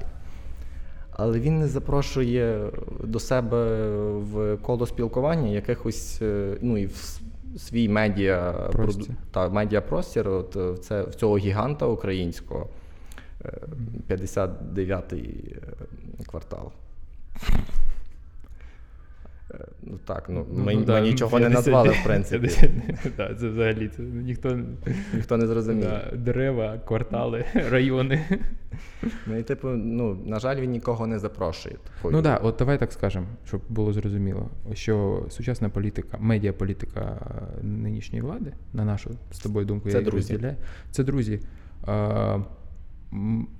але 1.15 1.39
він 1.39 1.59
не 1.59 1.67
запрошує 1.67 2.71
до 3.03 3.19
себе 3.19 3.87
в 4.17 4.57
коло 4.57 4.85
спілкування 4.85 5.49
якихось, 5.49 6.21
е, 6.21 6.57
ну 6.61 6.77
і 6.77 6.85
в 6.85 7.19
свій 7.57 7.89
медіа 7.89 8.51
простір. 8.71 9.15
та 9.31 9.49
медіапростір 9.49 10.29
от 10.29 10.55
в 10.55 10.77
це 10.77 11.03
в 11.03 11.15
цього 11.15 11.37
гіганта 11.37 11.85
українського 11.85 12.67
59-й 14.09 15.53
е, 15.53 15.59
е, 16.19 16.23
квартал. 16.23 16.71
Ну 19.81 19.97
так, 20.05 20.29
ну, 20.29 20.45
ну 20.51 20.63
ми, 20.63 20.75
ну, 20.75 20.83
да, 20.83 21.01
ми 21.01 21.07
нічого 21.07 21.37
50, 21.37 21.49
не 21.49 21.55
назвали, 21.55 21.89
в 21.89 22.03
принципі. 22.03 22.49
Так, 23.17 23.39
це 23.39 23.49
взагалі 23.49 23.87
це 23.87 24.01
ніхто 24.01 24.59
ніхто 25.13 25.37
не 25.37 25.47
зрозумів. 25.47 25.83
Да, 25.83 26.17
дерева, 26.17 26.79
квартали, 26.87 27.45
райони. 27.69 28.39
Ну 29.27 29.37
і 29.37 29.43
типу, 29.43 29.67
ну, 29.69 30.17
на 30.25 30.39
жаль, 30.39 30.55
він 30.55 30.71
нікого 30.71 31.07
не 31.07 31.19
запрошує. 31.19 31.75
Ну 32.03 32.11
так, 32.11 32.21
да, 32.21 32.37
от 32.37 32.55
давай 32.59 32.79
так 32.79 32.91
скажемо, 32.91 33.27
щоб 33.45 33.61
було 33.69 33.93
зрозуміло, 33.93 34.49
що 34.73 35.25
сучасна 35.29 35.69
політика, 35.69 36.17
медіаполітика 36.19 37.19
нинішньої 37.61 38.21
влади, 38.21 38.53
на 38.73 38.85
нашу 38.85 39.11
з 39.31 39.39
тобою 39.39 39.65
думку, 39.65 39.89
це 39.89 39.97
я 39.97 40.03
друзі. 40.03 40.33
розділяю. 40.33 40.57
Це 40.91 41.03
друзі. 41.03 41.39
Е, 41.87 42.41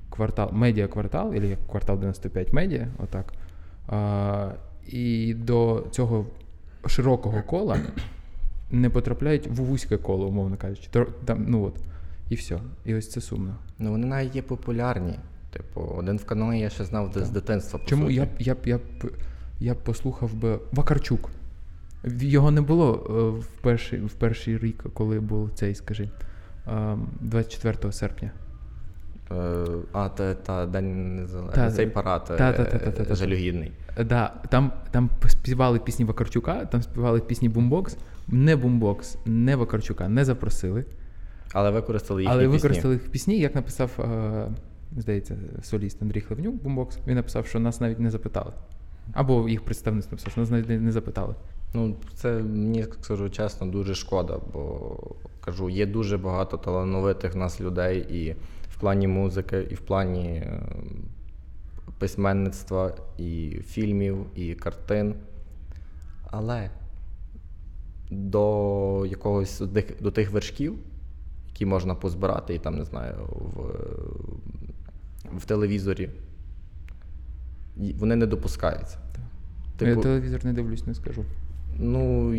квартал, 0.10 0.50
медіа 0.52 0.88
квартал, 0.88 1.34
або 1.36 1.48
квартал 1.70 1.98
95 1.98 2.54
медіа, 2.54 2.88
отак. 2.98 3.34
Е, 3.92 4.56
і 4.88 5.34
до 5.34 5.86
цього 5.92 6.26
широкого 6.86 7.44
кола 7.44 7.80
не 8.72 8.90
потрапляють 8.90 9.48
в 9.48 9.54
вузьке 9.54 9.98
коло, 9.98 10.28
умовно 10.28 10.58
кажучи. 10.58 10.90
Там, 11.26 11.46
ну 11.48 11.64
от, 11.64 11.76
І 12.30 12.36
все. 12.36 12.60
І 12.86 12.96
ось 12.96 13.10
це 13.10 13.22
сумно. 13.22 13.56
Ну 13.80 13.92
вони 13.92 14.08
навіть 14.08 14.36
є 14.36 14.42
популярні. 14.42 15.20
Типу, 15.52 15.82
один 15.82 16.18
в 16.18 16.26
каноні 16.26 16.60
я 16.60 16.70
ще 16.70 16.84
знав 16.84 17.14
з 17.16 17.30
дитинства. 17.30 17.80
По 17.80 17.86
Чому 17.86 18.04
суті. 18.04 18.16
я 18.16 18.26
б 18.26 18.30
я, 18.40 18.56
я, 18.66 18.80
я 19.60 19.76
послухав 19.76 20.34
би 20.34 20.60
Вакарчук. 20.72 21.30
Його 22.06 22.52
не 22.52 22.62
було 22.62 22.94
е, 22.94 23.40
в 23.40 23.48
перший 23.62 24.00
в 24.00 24.14
перший 24.14 24.58
рік, 24.58 24.86
коли 24.94 25.20
був 25.20 25.52
цей, 25.54 25.76
скажи, 25.76 26.10
24 27.22 27.78
ем, 27.84 27.92
серпня. 27.92 28.32
Е, 29.32 29.66
а, 29.94 30.10
та, 30.10 30.34
та 30.34 30.66
День 30.66 31.16
Незалежності, 31.16 31.76
цей 31.76 31.88
парад 31.88 32.32
е, 32.40 33.16
жалюгідний. 33.16 33.72
Да, 34.06 34.34
Там 34.50 34.72
там 34.92 35.10
співали 35.28 35.80
пісні 35.80 36.06
Вакарчука, 36.06 36.66
там 36.66 36.82
співали 36.82 37.20
пісні 37.20 37.50
Бумбокс. 37.50 37.98
Не 38.28 38.56
Бумбокс, 38.56 39.18
не 39.26 39.56
Вакарчука 39.56 40.10
не 40.10 40.26
запросили. 40.26 40.86
Але 41.54 41.72
використали 41.72 42.22
їхні 42.22 42.34
Але 42.34 42.44
пісні. 42.44 42.58
використали 42.58 42.94
їх 42.94 43.10
пісні, 43.10 43.40
як 43.40 43.56
написав 43.56 44.00
здається, 44.98 45.36
соліст 45.64 46.02
Андрій 46.02 46.22
Хлевнюк, 46.22 46.56
бумбокс, 46.56 46.98
він 47.08 47.16
написав, 47.16 47.46
що 47.48 47.60
нас 47.60 47.82
навіть 47.82 48.00
не 48.00 48.12
запитали. 48.12 48.52
Або 49.14 49.50
їх 49.50 49.62
представництво 49.62 50.12
написав, 50.12 50.32
що 50.32 50.42
нас 50.42 50.50
навіть 50.50 50.82
не 50.82 50.92
запитали. 50.92 51.36
Ну, 51.74 51.96
це 52.16 52.32
мені 52.32 52.86
скажу 53.02 53.30
чесно, 53.30 53.68
дуже 53.68 53.96
шкода, 53.96 54.40
бо 54.54 54.98
кажу, 55.46 55.70
є 55.70 55.86
дуже 55.86 56.18
багато 56.18 56.58
талановитих 56.58 57.36
нас 57.36 57.62
людей 57.62 58.06
і 58.10 58.36
плані 58.84 59.08
музики, 59.08 59.68
і 59.70 59.76
в 59.76 59.80
плані 59.80 60.28
е, 60.30 60.62
письменництва, 61.98 62.96
і 63.18 63.60
фільмів, 63.66 64.26
і 64.36 64.54
картин. 64.54 65.16
Але 66.32 66.70
до 68.12 69.06
якогось 69.06 69.62
до 70.02 70.12
тих 70.12 70.32
вершків, 70.32 70.76
які 71.48 71.66
можна 71.66 71.96
позбирати, 71.96 72.56
і 72.56 72.60
там, 72.60 72.78
не 72.78 72.86
знаю, 72.86 73.16
в, 73.30 73.62
в 75.38 75.46
телевізорі, 75.46 76.10
вони 77.76 78.16
не 78.16 78.26
допускаються. 78.26 78.98
Типу, 79.78 79.92
Я 79.92 79.96
телевізор 79.96 80.46
не 80.46 80.54
дивлюсь, 80.54 80.88
не 80.88 80.94
скажу. 80.94 81.26
Ну, 81.80 82.34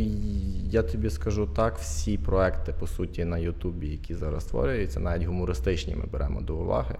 я 0.70 0.82
тобі 0.82 1.10
скажу 1.10 1.46
так, 1.46 1.78
всі 1.78 2.18
проекти, 2.18 2.72
по 2.72 2.86
суті, 2.86 3.24
на 3.24 3.38
Ютубі, 3.38 3.88
які 3.88 4.14
зараз 4.14 4.44
створюються, 4.44 5.00
навіть 5.00 5.26
гумористичні 5.26 5.96
ми 5.96 6.04
беремо 6.12 6.40
до 6.40 6.56
уваги. 6.56 6.96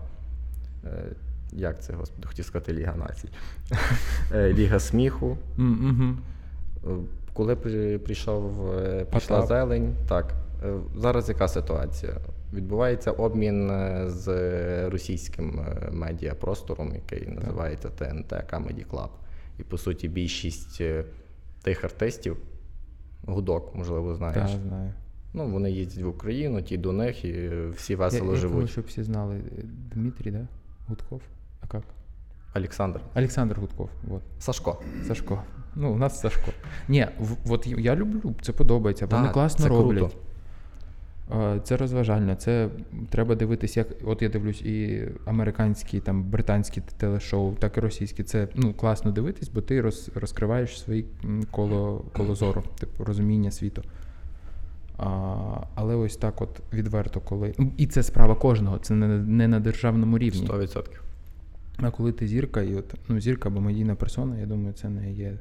Е, 0.84 1.04
як 1.52 1.82
це, 1.82 1.92
господи, 1.92 2.28
хотів 2.28 2.44
сказати 2.44 2.72
Ліга 2.72 2.94
націй. 2.96 3.28
Е, 4.34 4.52
Ліга 4.52 4.80
сміху. 4.80 5.38
Mm-hmm. 5.58 6.14
Коли 7.32 7.56
прийшов 7.56 8.70
прийшла 9.10 9.40
Потап. 9.40 9.48
зелень, 9.48 9.94
так. 10.08 10.34
Зараз 10.96 11.28
яка 11.28 11.48
ситуація? 11.48 12.12
Відбувається 12.52 13.10
обмін 13.10 13.70
з 14.06 14.28
російським 14.88 15.60
медіапростором, 15.92 16.94
який 16.94 17.28
називається 17.28 17.88
ТНТ 17.88 18.32
Comedy 18.32 18.86
Club. 18.90 19.08
І, 19.58 19.62
по 19.62 19.78
суті, 19.78 20.08
більшість 20.08 20.82
тих 21.64 21.85
артистів, 21.85 22.37
гудок, 23.27 23.74
можливо, 23.74 24.14
знаєш. 24.14 24.50
Так, 24.50 24.61
знаю. 24.68 24.92
Ну, 25.35 25.48
вони 25.48 25.70
їздять 25.70 26.05
в 26.05 26.09
Україну, 26.09 26.62
ті 26.62 26.77
до 26.77 26.92
них, 26.92 27.24
і 27.24 27.50
всі 27.77 27.94
весело 27.94 28.33
я, 28.33 28.37
живуть. 28.37 28.62
Я 28.62 28.68
щоб 28.68 28.85
всі 28.85 29.03
знали, 29.03 29.40
Дмитрій, 29.94 30.31
да? 30.31 30.48
Гудков? 30.88 31.20
А 31.61 31.77
як? 31.77 31.85
Олександр. 32.57 33.00
Олександр 33.14 33.61
Гудков. 33.61 33.90
Вот. 34.09 34.22
Сашко. 34.38 34.83
Сашко. 35.07 35.42
Ну, 35.74 35.92
у 35.92 35.96
нас 35.96 36.20
Сашко. 36.20 36.53
Ні, 36.88 37.09
в, 37.18 37.53
от 37.53 37.66
я 37.66 37.96
люблю, 37.96 38.35
це 38.42 38.53
подобається. 38.53 39.07
Вони 39.07 39.24
так, 39.24 39.33
класно 39.33 39.62
це 39.62 39.68
роблять. 39.68 39.98
Круто. 39.98 40.16
Це 41.64 41.76
розважальне, 41.76 42.37
це 42.37 42.68
треба 43.10 43.34
дивитися, 43.34 43.80
як 43.80 43.88
от 44.04 44.22
я 44.22 44.28
дивлюсь 44.28 44.62
і 44.62 45.08
американські, 45.24 46.00
там 46.00 46.24
британські 46.24 46.82
телешоу, 46.96 47.54
так 47.54 47.76
і 47.76 47.80
російські. 47.80 48.22
Це 48.22 48.48
ну 48.54 48.74
класно 48.74 49.10
дивитись, 49.10 49.48
бо 49.48 49.60
ти 49.60 49.80
роз, 49.80 50.10
розкриваєш 50.14 50.80
свої 50.80 51.04
коло 51.50 52.04
коло 52.12 52.34
зору, 52.34 52.62
типу 52.78 53.04
розуміння 53.04 53.50
світу. 53.50 53.82
А, 54.98 55.06
Але 55.74 55.94
ось 55.94 56.16
так, 56.16 56.42
от 56.42 56.60
відверто, 56.72 57.20
коли. 57.20 57.54
Ну, 57.58 57.72
і 57.76 57.87
це 57.87 58.02
справа 58.02 58.34
кожного, 58.34 58.78
це 58.78 58.94
не, 58.94 59.08
не 59.18 59.48
на 59.48 59.60
державному 59.60 60.18
рівні. 60.18 60.46
100%. 60.46 60.84
А 61.76 61.90
коли 61.90 62.12
ти 62.12 62.26
зірка, 62.26 62.62
і 62.62 62.74
от 62.74 62.94
ну 63.08 63.20
зірка 63.20 63.48
або 63.48 63.60
медійна 63.60 63.94
персона, 63.94 64.38
я 64.38 64.46
думаю, 64.46 64.72
це 64.72 64.88
не 64.88 65.12
є 65.12 65.38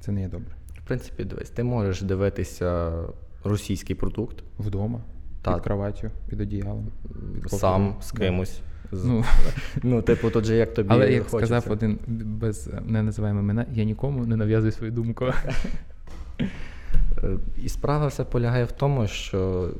це 0.00 0.12
не 0.12 0.20
є 0.20 0.28
добре. 0.28 0.54
В 0.84 0.86
принципі, 0.86 1.24
дивись, 1.24 1.50
ти 1.50 1.64
можеш 1.64 2.02
дивитися 2.02 2.92
російський 3.44 3.96
продукт. 3.96 4.44
Вдома, 4.58 5.00
так. 5.42 5.54
під 5.54 5.64
кроваттю, 5.64 6.10
під 6.28 6.40
одіялом. 6.40 6.86
Під 7.42 7.50
Сам 7.50 7.96
з 8.00 8.12
кимось. 8.12 8.60
З... 8.92 9.04
Ну, 9.04 9.24
ну, 9.82 10.02
типу, 10.02 10.30
тут 10.30 10.44
же 10.44 10.56
як 10.56 10.74
тобі. 10.74 10.88
Але 10.92 11.12
як 11.12 11.22
хочеться. 11.22 11.60
сказав 11.60 11.72
один 11.72 11.98
без 12.08 12.70
не 12.86 13.02
називаємо 13.02 13.40
імена, 13.40 13.66
я 13.72 13.84
нікому 13.84 14.26
не 14.26 14.36
нав'язую 14.36 14.72
свою 14.72 14.92
думку. 14.92 15.26
Е, 17.22 17.38
і 17.62 17.68
справа 17.68 18.06
все 18.06 18.24
полягає 18.24 18.64
в 18.64 18.72
тому, 18.72 19.06
що 19.06 19.70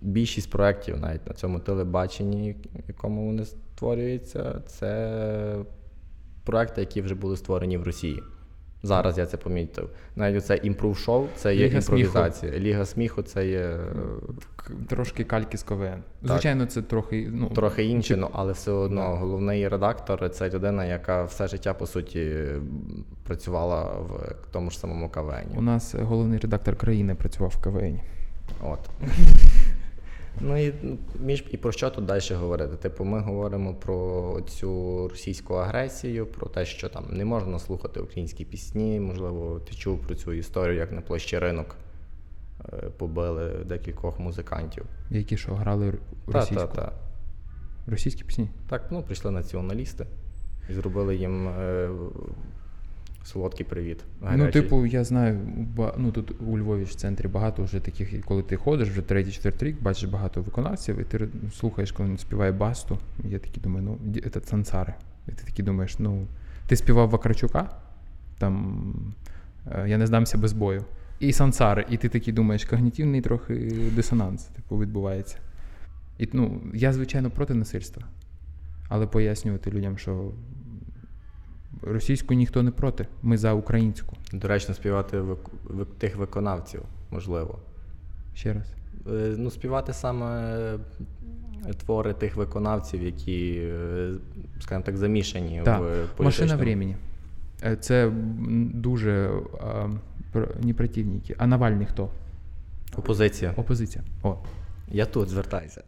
більшість 0.00 0.50
проєктів 0.50 1.00
навіть 1.00 1.26
на 1.26 1.34
цьому 1.34 1.58
телебаченні, 1.58 2.56
якому 2.88 3.26
вони 3.26 3.44
створюються, 3.44 4.62
це 4.66 5.56
проекти, 6.44 6.80
які 6.80 7.02
вже 7.02 7.14
були 7.14 7.36
створені 7.36 7.78
в 7.78 7.82
Росії. 7.82 8.22
Зараз 8.84 9.18
я 9.18 9.26
це 9.26 9.36
помітив. 9.36 9.88
Навіть 10.16 10.38
оце 10.38 10.56
імпрув-шоу 10.56 11.26
це 11.36 11.54
є 11.54 11.66
Ліга 11.66 11.78
імпровізація. 11.78 12.52
Сміху. 12.52 12.66
Ліга 12.66 12.84
сміху 12.84 13.22
це 13.22 13.48
є. 13.48 13.58
Е, 13.58 13.78
трошки 14.88 15.24
кальки 15.24 15.58
з 15.58 15.62
КВН. 15.62 16.02
Звичайно, 16.22 16.66
це 16.66 16.82
трохи 16.82 17.28
ну, 17.32 17.48
трохи 17.48 17.84
інше, 17.84 18.16
ну, 18.16 18.28
але 18.32 18.52
все 18.52 18.70
одно 18.70 19.00
да. 19.00 19.06
головний 19.08 19.68
редактор 19.68 20.30
це 20.30 20.50
людина, 20.50 20.84
яка 20.84 21.24
все 21.24 21.48
життя, 21.48 21.74
по 21.74 21.86
суті, 21.86 22.44
працювала 23.22 23.82
в 23.82 24.34
тому 24.52 24.70
ж 24.70 24.78
самому 24.78 25.08
КВН. 25.08 25.56
У 25.56 25.62
нас 25.62 25.94
головний 25.94 26.38
редактор 26.38 26.76
країни 26.76 27.14
працював 27.14 27.52
в 27.56 27.62
КВН. 27.62 28.00
От. 28.62 28.80
Ну 30.40 30.66
і 30.66 30.74
між 31.20 31.44
і 31.50 31.56
про 31.56 31.72
що 31.72 31.90
тут 31.90 32.04
далі 32.04 32.34
говорити? 32.34 32.76
Типу, 32.76 33.04
ми 33.04 33.20
говоримо 33.20 33.74
про 33.74 34.40
цю 34.48 35.08
російську 35.08 35.54
агресію, 35.54 36.26
про 36.26 36.46
те, 36.46 36.64
що 36.64 36.88
там 36.88 37.04
не 37.10 37.24
можна 37.24 37.58
слухати 37.58 38.00
українські 38.00 38.44
пісні. 38.44 39.00
Можливо, 39.00 39.60
ти 39.60 39.74
чув 39.74 39.98
про 39.98 40.14
цю 40.14 40.32
історію, 40.32 40.76
як 40.76 40.92
на 40.92 41.00
площі 41.00 41.38
ринок 41.38 41.76
е, 42.72 42.76
побили 42.76 43.50
декількох 43.64 44.18
музикантів. 44.18 44.84
Які 45.10 45.36
що 45.36 45.54
грали 45.54 45.94
російську? 46.26 46.54
Так, 46.54 46.72
так, 46.72 46.84
так. 46.84 46.92
Російські 47.86 48.24
пісні? 48.24 48.48
Так, 48.68 48.86
ну 48.90 49.02
прийшли 49.02 49.30
націоналісти 49.30 50.06
і 50.70 50.72
зробили 50.72 51.16
їм 51.16 51.48
е, 51.48 51.88
Солодкий 53.24 53.66
привіт. 53.66 54.04
Ну, 54.20 54.26
гарячий. 54.26 54.46
Ну, 54.46 54.52
типу, 54.52 54.86
я 54.86 55.04
знаю, 55.04 55.40
ну 55.96 56.12
тут 56.12 56.32
у 56.40 56.58
Львові 56.58 56.84
в 56.84 56.94
центрі 56.94 57.28
багато 57.28 57.62
вже 57.62 57.80
таких, 57.80 58.24
коли 58.24 58.42
ти 58.42 58.56
ходиш 58.56 58.88
вже 58.88 59.02
третій, 59.02 59.32
четвертий 59.32 59.68
рік, 59.68 59.82
бачиш 59.82 60.04
багато 60.04 60.42
виконавців, 60.42 61.00
і 61.00 61.04
ти 61.04 61.28
слухаєш, 61.54 61.92
коли 61.92 62.08
він 62.08 62.18
співає 62.18 62.52
басту. 62.52 62.98
Я 63.24 63.38
такий 63.38 63.62
думаю, 63.62 63.86
ну, 63.86 64.12
це 64.30 64.40
сансари. 64.40 64.94
І 65.28 65.30
ти 65.30 65.44
такий 65.44 65.64
думаєш, 65.64 65.98
ну, 65.98 66.26
ти 66.66 66.76
співав 66.76 67.10
Вакарчука, 67.10 67.70
там 68.38 69.14
е, 69.72 69.88
я 69.88 69.98
не 69.98 70.06
здамся 70.06 70.38
без 70.38 70.52
бою. 70.52 70.84
І 71.20 71.32
сансари, 71.32 71.86
і 71.90 71.96
ти 71.96 72.08
такий 72.08 72.34
думаєш, 72.34 72.64
когнітивний 72.64 73.20
трохи 73.20 73.54
дисонанс, 73.96 74.44
типу, 74.44 74.78
відбувається. 74.78 75.36
І 76.18 76.28
ну, 76.32 76.60
я, 76.74 76.92
звичайно, 76.92 77.30
проти 77.30 77.54
насильства. 77.54 78.02
Але 78.88 79.06
пояснювати 79.06 79.70
людям, 79.70 79.98
що 79.98 80.32
Російську 81.82 82.34
ніхто 82.34 82.62
не 82.62 82.70
проти. 82.70 83.06
Ми 83.22 83.36
за 83.36 83.52
українську. 83.52 84.16
Доречно 84.32 84.74
співати 84.74 85.20
в, 85.20 85.36
в 85.64 85.84
тих 85.98 86.16
виконавців, 86.16 86.82
можливо. 87.10 87.58
Ще 88.34 88.52
раз. 88.52 88.74
Е, 89.06 89.34
ну, 89.38 89.50
співати 89.50 89.92
саме 89.92 90.56
е, 91.66 91.72
твори 91.72 92.14
тих 92.14 92.36
виконавців, 92.36 93.02
які, 93.02 93.60
е, 93.62 94.10
скажімо 94.60 94.84
так, 94.84 94.96
замішані 94.96 95.62
так. 95.64 95.80
в 95.80 95.84
політичному... 95.84 96.24
Машина 96.24 96.56
времени. 96.56 96.96
Це 97.80 98.10
дуже 98.74 99.30
а, 99.60 99.88
не 100.62 100.74
противники. 100.74 101.34
А 101.38 101.46
Навальний 101.46 101.86
хто? 101.86 102.08
Опозиція. 102.96 103.52
Опозиція. 103.56 104.04
О. 104.22 104.36
Я 104.88 105.06
тут 105.06 105.28
звертаюся. 105.28 105.82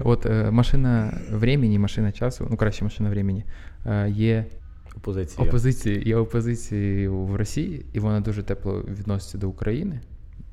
От 0.00 0.26
машина 0.50 1.18
времени, 1.30 1.78
машина 1.78 2.12
часу, 2.12 2.46
ну 2.50 2.56
краще 2.56 2.84
машина 2.84 3.10
времени, 3.10 3.44
є 4.08 4.46
Опозиція. 4.98 5.48
Опозиції. 5.48 6.08
Є 6.08 6.16
опозиції 6.16 7.08
в 7.08 7.36
Росії, 7.36 7.86
і 7.92 8.00
вона 8.00 8.20
дуже 8.20 8.42
тепло 8.42 8.84
відноситься 8.98 9.38
до 9.38 9.48
України. 9.48 10.00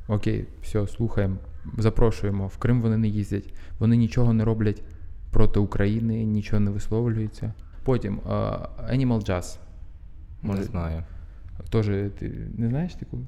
Окей, 0.07 0.45
все, 0.63 0.87
слухаємо, 0.87 1.35
запрошуємо. 1.77 2.47
В 2.47 2.57
Крим 2.57 2.81
вони 2.81 2.97
не 2.97 3.07
їздять, 3.07 3.53
вони 3.79 3.97
нічого 3.97 4.33
не 4.33 4.45
роблять 4.45 4.83
проти 5.31 5.59
України, 5.59 6.23
нічого 6.23 6.59
не 6.59 6.71
висловлюються. 6.71 7.53
Потім 7.83 8.19
uh, 8.19 8.67
Animal 8.93 9.29
Jazz. 9.29 9.57
Може, 10.41 10.59
не 10.59 10.65
знаю. 10.65 11.03
Тоже 11.69 12.09
ти 12.19 12.31
не 12.57 12.69
знаєш 12.69 12.95
таку? 12.95 13.19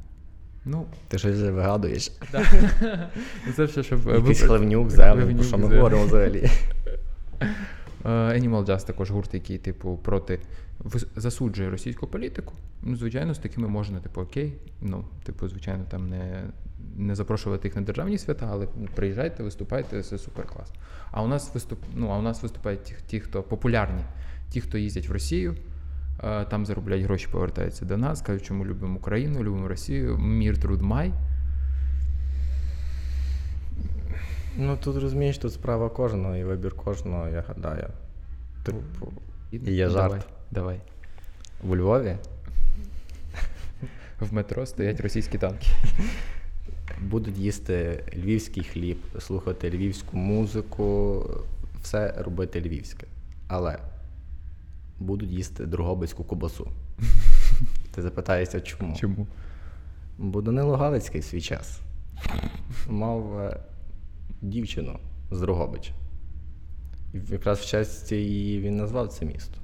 Ну, 0.65 0.85
Ти 1.07 1.17
щось 1.17 1.35
вже 1.35 1.51
вигадуєш. 1.51 2.11
Це 3.55 3.65
все, 3.65 3.83
щоб 3.83 4.07
Якийсь 4.07 4.41
хлевнюк, 4.41 4.95
про 4.95 5.43
що 5.43 5.57
ми 5.57 5.75
говоримо 5.75 6.05
взагалі. 6.05 6.49
Animal 8.03 8.65
Jazz 8.65 8.85
також 8.85 9.11
гурт, 9.11 9.33
який, 9.33 9.57
типу, 9.57 9.99
проти 10.03 10.39
засуджує 11.15 11.69
російську 11.69 12.07
політику. 12.07 12.53
Ну, 12.83 12.95
звичайно, 12.95 13.33
з 13.33 13.39
такими 13.39 13.67
можна, 13.67 13.99
типу, 13.99 14.21
окей. 14.21 14.53
Ну, 14.81 15.05
типу, 15.23 15.47
звичайно, 15.47 15.83
там 15.89 16.09
не 16.09 16.43
не 16.97 17.15
запрошувати 17.15 17.67
їх 17.67 17.75
на 17.75 17.81
державні 17.81 18.17
свята, 18.17 18.49
але 18.51 18.67
приїжджайте, 18.95 19.43
виступайте, 19.43 20.03
це 20.03 20.17
супер 20.17 20.45
клас. 20.45 20.71
А 21.11 21.23
у 21.23 21.27
нас 21.27 21.53
виступ, 21.53 21.79
ну, 21.95 22.09
а 22.09 22.17
у 22.17 22.21
нас 22.21 22.43
виступають 22.43 22.83
ті, 22.83 22.95
ті, 23.07 23.19
хто 23.19 23.43
популярні, 23.43 24.01
ті, 24.49 24.61
хто 24.61 24.77
їздять 24.77 25.09
в 25.09 25.11
Росію. 25.11 25.55
Там 26.49 26.65
заробляють 26.65 27.03
гроші, 27.03 27.27
повертаються 27.31 27.85
до 27.85 27.97
нас, 27.97 28.21
кажуть, 28.21 28.43
чому 28.43 28.65
любимо 28.65 28.95
Україну, 28.95 29.43
любимо 29.43 29.67
Росію, 29.67 30.17
мир 30.17 30.57
труд 30.57 30.81
май. 30.81 31.13
Ну 34.57 34.77
тут 34.77 34.97
розумієш, 34.97 35.37
тут 35.37 35.53
справа 35.53 35.89
кожного 35.89 36.35
і 36.35 36.43
вибір 36.43 36.75
кожного, 36.75 37.27
я 37.27 37.41
гадаю. 37.47 37.87
Типу, 38.63 39.11
І- 39.51 39.57
є 39.73 39.85
ну, 39.87 39.91
жарт. 39.93 40.11
Давай, 40.11 40.21
давай. 40.51 40.81
у 41.63 41.75
Львові 41.75 42.17
В 44.19 44.33
метро 44.33 44.65
стоять 44.65 45.01
російські 45.01 45.37
танки. 45.37 45.67
будуть 47.01 47.37
їсти 47.37 48.03
львівський 48.15 48.63
хліб, 48.63 48.97
слухати 49.19 49.69
львівську 49.69 50.17
музику, 50.17 51.25
все 51.81 52.13
робити 52.17 52.61
львівське. 52.61 53.07
Але 53.47 53.77
будуть 54.99 55.29
їсти 55.31 55.65
другобицьку 55.65 56.23
кубасу. 56.23 56.71
Ти 57.95 58.01
запитаєшся, 58.01 58.61
чому? 58.61 58.95
Чому? 58.95 59.27
Бо 60.17 60.41
Данило 60.41 60.77
Галицький 60.77 61.21
в 61.21 61.23
свій 61.23 61.41
час 61.41 61.79
мав 62.87 63.39
е, 63.39 63.57
дівчину 64.41 64.99
з 65.31 65.39
Дрогобича. 65.41 65.91
І 67.13 67.17
якраз 67.31 67.59
в 67.59 67.65
честь 67.65 68.11
її 68.11 68.61
він 68.61 68.77
назвав 68.77 69.07
це 69.07 69.25
місто. 69.25 69.57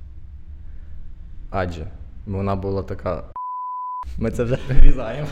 Адже 1.49 1.87
вона 2.25 2.55
була 2.55 2.83
така. 2.83 3.23
Ми 4.17 4.31
це 4.31 4.43
вже 4.43 4.59
врізаємо. 4.69 5.27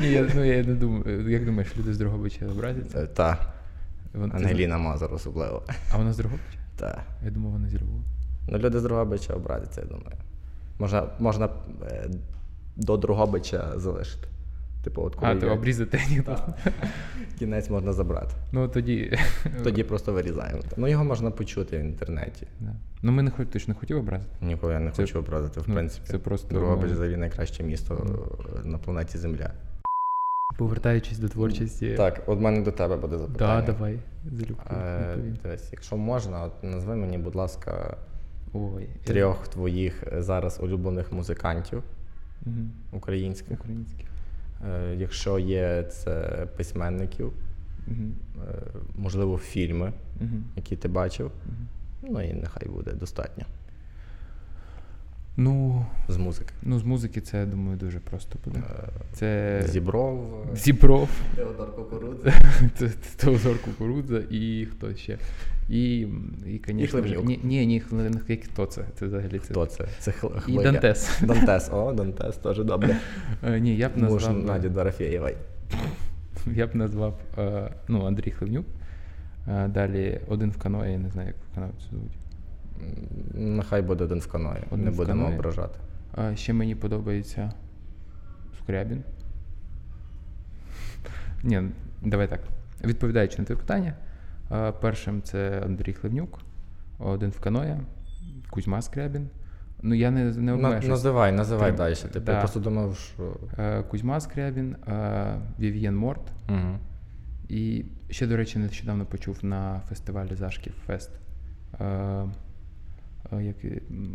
Ні, 0.00 0.06
я, 0.06 0.30
ну, 0.34 0.44
я 0.44 0.64
не 0.64 0.74
думаю. 0.74 1.30
Як 1.30 1.44
думаєш, 1.44 1.76
люди 1.76 1.94
з 1.94 1.98
Дрогобича 1.98 2.46
образяться? 2.46 2.98
Е, 2.98 3.06
Та, 3.06 3.52
Вон- 4.14 4.30
ти 4.30 4.36
Ангеліна 4.36 4.78
Мазур 4.78 5.14
особливо. 5.14 5.62
А 5.92 5.96
вона 5.98 6.12
з 6.12 6.16
Дрогобича? 6.16 6.58
Та. 6.76 7.02
Я 7.24 7.30
думав, 7.30 7.52
вона 7.52 7.68
зі 7.68 7.78
Львова. 7.78 8.02
Ну, 8.48 8.58
люди 8.58 8.78
з 8.80 8.82
Дрогобича 8.82 9.34
образяться, 9.34 9.80
я 9.80 9.86
думаю. 9.86 10.16
Можна, 10.78 11.08
можна 11.18 11.48
е, 11.82 12.10
до 12.76 12.96
Дрогобича 12.96 13.72
залишити. 13.76 14.28
Типу, 14.84 15.02
от 15.02 15.14
коли 15.14 15.32
А, 15.32 15.36
то 15.36 15.52
обрізати 15.52 16.00
ніхто. 16.10 16.36
кінець 17.38 17.70
можна 17.70 17.92
забрати. 17.92 18.34
Ну 18.52 18.68
тоді. 18.68 19.18
Тоді 19.64 19.84
просто 19.84 20.12
вирізаємо. 20.12 20.60
Ну, 20.76 20.88
його 20.88 21.04
можна 21.04 21.30
почути 21.30 21.78
в 21.78 21.80
інтернеті. 21.80 22.46
Да. 22.60 22.76
Ну 23.02 23.12
ми 23.12 23.22
не 23.22 23.30
хоч, 23.30 23.48
ти 23.48 23.58
ж 23.58 23.64
не 23.68 23.74
хотів 23.74 23.96
образити. 23.98 24.30
Ніколи 24.40 24.72
я 24.72 24.80
не 24.80 24.90
Це- 24.90 25.02
хочу 25.02 25.18
образити, 25.18 25.60
в 25.60 25.64
ну, 25.66 25.74
принципі. 25.74 26.06
це 26.10 26.18
просто, 26.18 26.48
ну, 26.52 26.78
взагалі 26.78 27.16
найкраще 27.16 27.62
місто 27.62 28.06
е, 28.64 28.68
на 28.68 28.78
планеті 28.78 29.18
Земля. 29.18 29.50
Повертаючись 30.58 31.18
до 31.18 31.28
творчості. 31.28 31.94
Так, 31.96 32.22
от 32.26 32.40
мене 32.40 32.60
до 32.60 32.72
тебе 32.72 32.96
буде 32.96 33.18
запитання. 33.18 33.60
Да, 33.60 33.72
давай. 33.72 33.98
Залюбки. 34.32 34.74
Е, 34.74 35.16
дивись, 35.42 35.68
якщо 35.72 35.96
можна, 35.96 36.42
от 36.42 36.62
назви 36.64 36.96
мені, 36.96 37.18
будь 37.18 37.34
ласка, 37.34 37.96
Ой. 38.52 38.88
трьох 39.04 39.48
твоїх 39.48 40.04
е, 40.12 40.22
зараз 40.22 40.60
улюблених 40.62 41.12
музикантів 41.12 41.82
Угу. 42.46 42.54
українських. 42.92 43.60
Українських. 43.60 44.06
Е, 44.68 44.94
Якщо 44.98 45.38
є 45.38 45.82
це 45.82 46.46
письменників, 46.56 47.32
Угу. 47.88 47.96
е, 48.48 48.62
можливо, 48.96 49.38
фільми, 49.38 49.92
Угу. 50.20 50.30
які 50.56 50.76
ти 50.76 50.88
бачив. 50.88 51.26
Угу. 51.46 52.12
Ну 52.12 52.22
і 52.22 52.34
нехай 52.34 52.68
буде 52.68 52.92
достатньо 52.92 53.44
Ну, 55.36 55.86
з 56.08 56.16
музики. 56.16 56.54
ну, 56.62 56.78
з 56.78 56.84
музики 56.84 57.20
це, 57.20 57.38
я 57.38 57.46
думаю, 57.46 57.76
дуже 57.76 57.98
просто 57.98 58.38
буде. 58.44 58.58
Е, 58.58 58.88
Це 59.12 59.62
Зібров, 59.66 60.44
е, 60.52 60.56
Зібров, 60.56 61.08
Теодор 61.36 61.76
Кукурудза. 61.76 62.32
це 62.74 62.88
Теодор 63.16 63.62
Кукурудза 63.62 64.22
і 64.30 64.66
хто 64.72 64.94
ще. 64.94 65.18
І, 65.68 66.08
і, 66.46 66.86
Хлевнюк. 66.86 67.24
ні, 67.24 67.40
ні, 67.42 67.66
ні, 67.66 67.82
як 68.28 68.44
хто 68.44 68.66
це? 68.66 68.84
Це 68.94 69.06
взагалі 69.06 69.38
це. 69.38 69.50
Хто 69.50 69.66
це? 69.66 69.88
Це 69.98 70.10
Хл- 70.10 70.48
І 70.48 70.62
Дантес. 70.62 71.20
Дантес, 71.22 71.70
о, 71.72 71.92
Дантес 71.92 72.36
теж 72.36 72.58
добре. 72.58 72.96
Е, 73.44 73.60
Ні, 73.60 73.76
я 73.76 73.88
б 73.88 73.92
назвав, 73.96 74.44
Наді 74.44 74.68
Дорофєєвої. 74.68 75.36
я 76.54 76.66
б 76.66 76.76
назвав 76.76 77.18
е, 77.38 77.74
ну, 77.88 78.06
Андрій 78.06 78.30
Хлевнюк. 78.30 78.66
Е, 79.48 79.68
Далі 79.68 80.20
один 80.28 80.50
в 80.50 80.58
каної, 80.58 80.92
я 80.92 80.98
не 80.98 81.08
знаю, 81.10 81.28
як 81.28 81.36
в 81.36 81.40
виконавцю 81.48 81.88
звуть. 81.90 82.21
Нехай 83.34 83.82
буде 83.82 84.04
один 84.04 84.18
в 84.18 84.26
каної, 84.26 84.62
Один 84.70 84.84
не 84.84 84.90
в 84.90 84.96
будемо 84.96 85.18
каної. 85.20 85.38
ображати. 85.38 85.78
А 86.14 86.36
ще 86.36 86.52
мені 86.52 86.74
подобається 86.74 87.52
Скрябін. 88.58 89.02
Ні, 91.42 91.62
давай 92.02 92.28
так. 92.28 92.40
Відповідаючи 92.84 93.38
на 93.38 93.44
твоє 93.44 93.60
питання, 93.60 93.94
першим 94.80 95.22
це 95.22 95.62
Андрій 95.64 95.92
Хлевнюк, 95.92 96.38
один 96.98 97.30
в 97.30 97.40
каноє, 97.40 97.80
Кузьма 98.50 98.82
Скрябін. 98.82 99.28
Ну, 99.84 99.94
я 99.94 100.10
не, 100.10 100.24
не 100.24 100.40
На, 100.40 100.54
обмежуюсь. 100.54 100.88
називай, 100.88 101.32
називай 101.32 101.72
далі. 101.72 101.94
Типу, 101.94 102.20
Да. 102.20 102.32
Я 102.32 102.38
просто 102.38 102.60
думав, 102.60 102.96
що. 102.96 103.36
Е, 103.58 103.82
Кузьма 103.82 104.20
Скрябін, 104.20 104.76
е, 104.88 105.34
Вів'єн 105.58 105.96
Морт. 105.96 106.32
Угу. 106.48 106.78
І 107.48 107.84
ще, 108.10 108.26
до 108.26 108.36
речі, 108.36 108.58
нещодавно 108.58 109.06
почув 109.06 109.38
на 109.44 109.80
фестивалі 109.88 110.34
Зашків 110.34 110.72
Фест. 110.86 111.10
Е, 113.32 113.36
е, 113.36 113.44
як, 113.44 113.56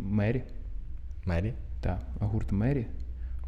Мері. 0.04 0.42
Мері. 1.24 1.54
Так, 1.80 1.98
гурт 2.20 2.52
Мері. 2.52 2.86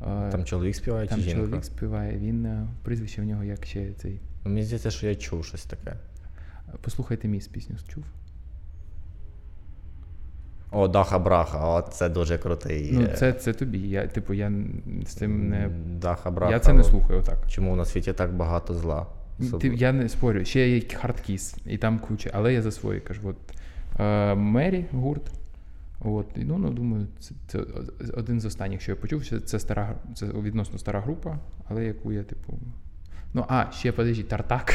Е, 0.02 0.30
Там 0.30 0.44
чоловік 0.44 0.76
співає 0.76 1.08
Там 1.08 1.18
чи 1.18 1.24
жінка? 1.24 1.40
чоловік 1.40 1.64
співає, 1.64 2.18
він 2.18 2.46
е, 2.46 2.66
прізвище 2.82 3.22
в 3.22 3.24
нього 3.24 3.44
як 3.44 3.66
ще 3.66 3.92
цей. 3.92 4.20
Мені 4.44 4.62
здається, 4.62 4.90
що 4.90 5.06
я 5.06 5.14
чув 5.14 5.44
щось 5.44 5.64
таке. 5.64 5.96
Послухайте 6.80 7.28
міс 7.28 7.48
пісню 7.48 7.76
чув. 7.88 8.04
О, 10.72 10.88
Даха 10.88 11.18
Браха, 11.18 11.68
о, 11.68 11.82
це 11.82 12.08
дуже 12.08 12.38
крутий. 12.38 12.90
Ну, 12.92 13.02
е, 13.02 13.14
це, 13.16 13.32
це 13.32 13.52
тобі. 13.52 13.78
Я, 13.78 14.06
типу, 14.06 14.34
я 14.34 14.52
з 15.06 15.14
цим 15.14 15.48
не. 15.48 15.68
Даха 15.86 16.30
Браха. 16.30 16.52
Я 16.52 16.60
це 16.60 16.72
не 16.72 16.84
слухаю 16.84 17.18
отак. 17.20 17.38
Чому 17.48 17.76
на 17.76 17.84
світі 17.84 18.12
так 18.12 18.34
багато 18.34 18.74
зла? 18.74 19.06
Ти, 19.60 19.68
я 19.68 19.92
не 19.92 20.08
спорю, 20.08 20.44
ще 20.44 20.68
є 20.68 20.82
хардкіс, 20.94 21.56
і 21.66 21.78
там 21.78 21.98
куча, 21.98 22.30
але 22.32 22.54
я 22.54 22.62
за 22.62 22.70
свої 22.70 23.00
кажу. 23.00 23.20
От, 23.24 23.36
е, 24.00 24.34
Мері 24.34 24.84
гурт. 24.92 25.39
От, 26.00 26.26
і, 26.36 26.44
ну, 26.44 26.58
ну, 26.58 26.70
думаю, 26.70 27.06
це, 27.18 27.34
це 27.46 27.58
один 28.14 28.40
з 28.40 28.44
останніх, 28.44 28.80
що 28.80 28.92
я 28.92 28.96
почув. 28.96 29.26
Це, 29.26 29.40
це 29.40 29.58
стара 29.58 29.94
це 30.14 30.26
відносно 30.26 30.78
стара 30.78 31.00
група, 31.00 31.38
але 31.68 31.84
яку 31.84 32.12
я, 32.12 32.22
типу. 32.22 32.58
Ну, 33.34 33.44
а, 33.48 33.66
ще 33.72 33.92
подожди, 33.92 34.22
Тартак. 34.22 34.72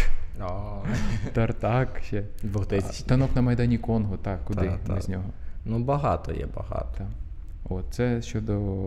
Тартак 1.33 2.01
ще. 2.03 2.23
2000. 2.43 3.05
Танок 3.05 3.35
на 3.35 3.41
Майдані 3.41 3.77
Конго, 3.77 4.17
так, 4.17 4.45
куди 4.45 4.71
без 4.87 5.09
нього. 5.09 5.23
Ну, 5.65 5.79
багато 5.79 6.33
є, 6.33 6.47
багато. 6.55 6.93
Так. 6.97 7.07
От, 7.69 7.85
це 7.91 8.21
щодо 8.21 8.81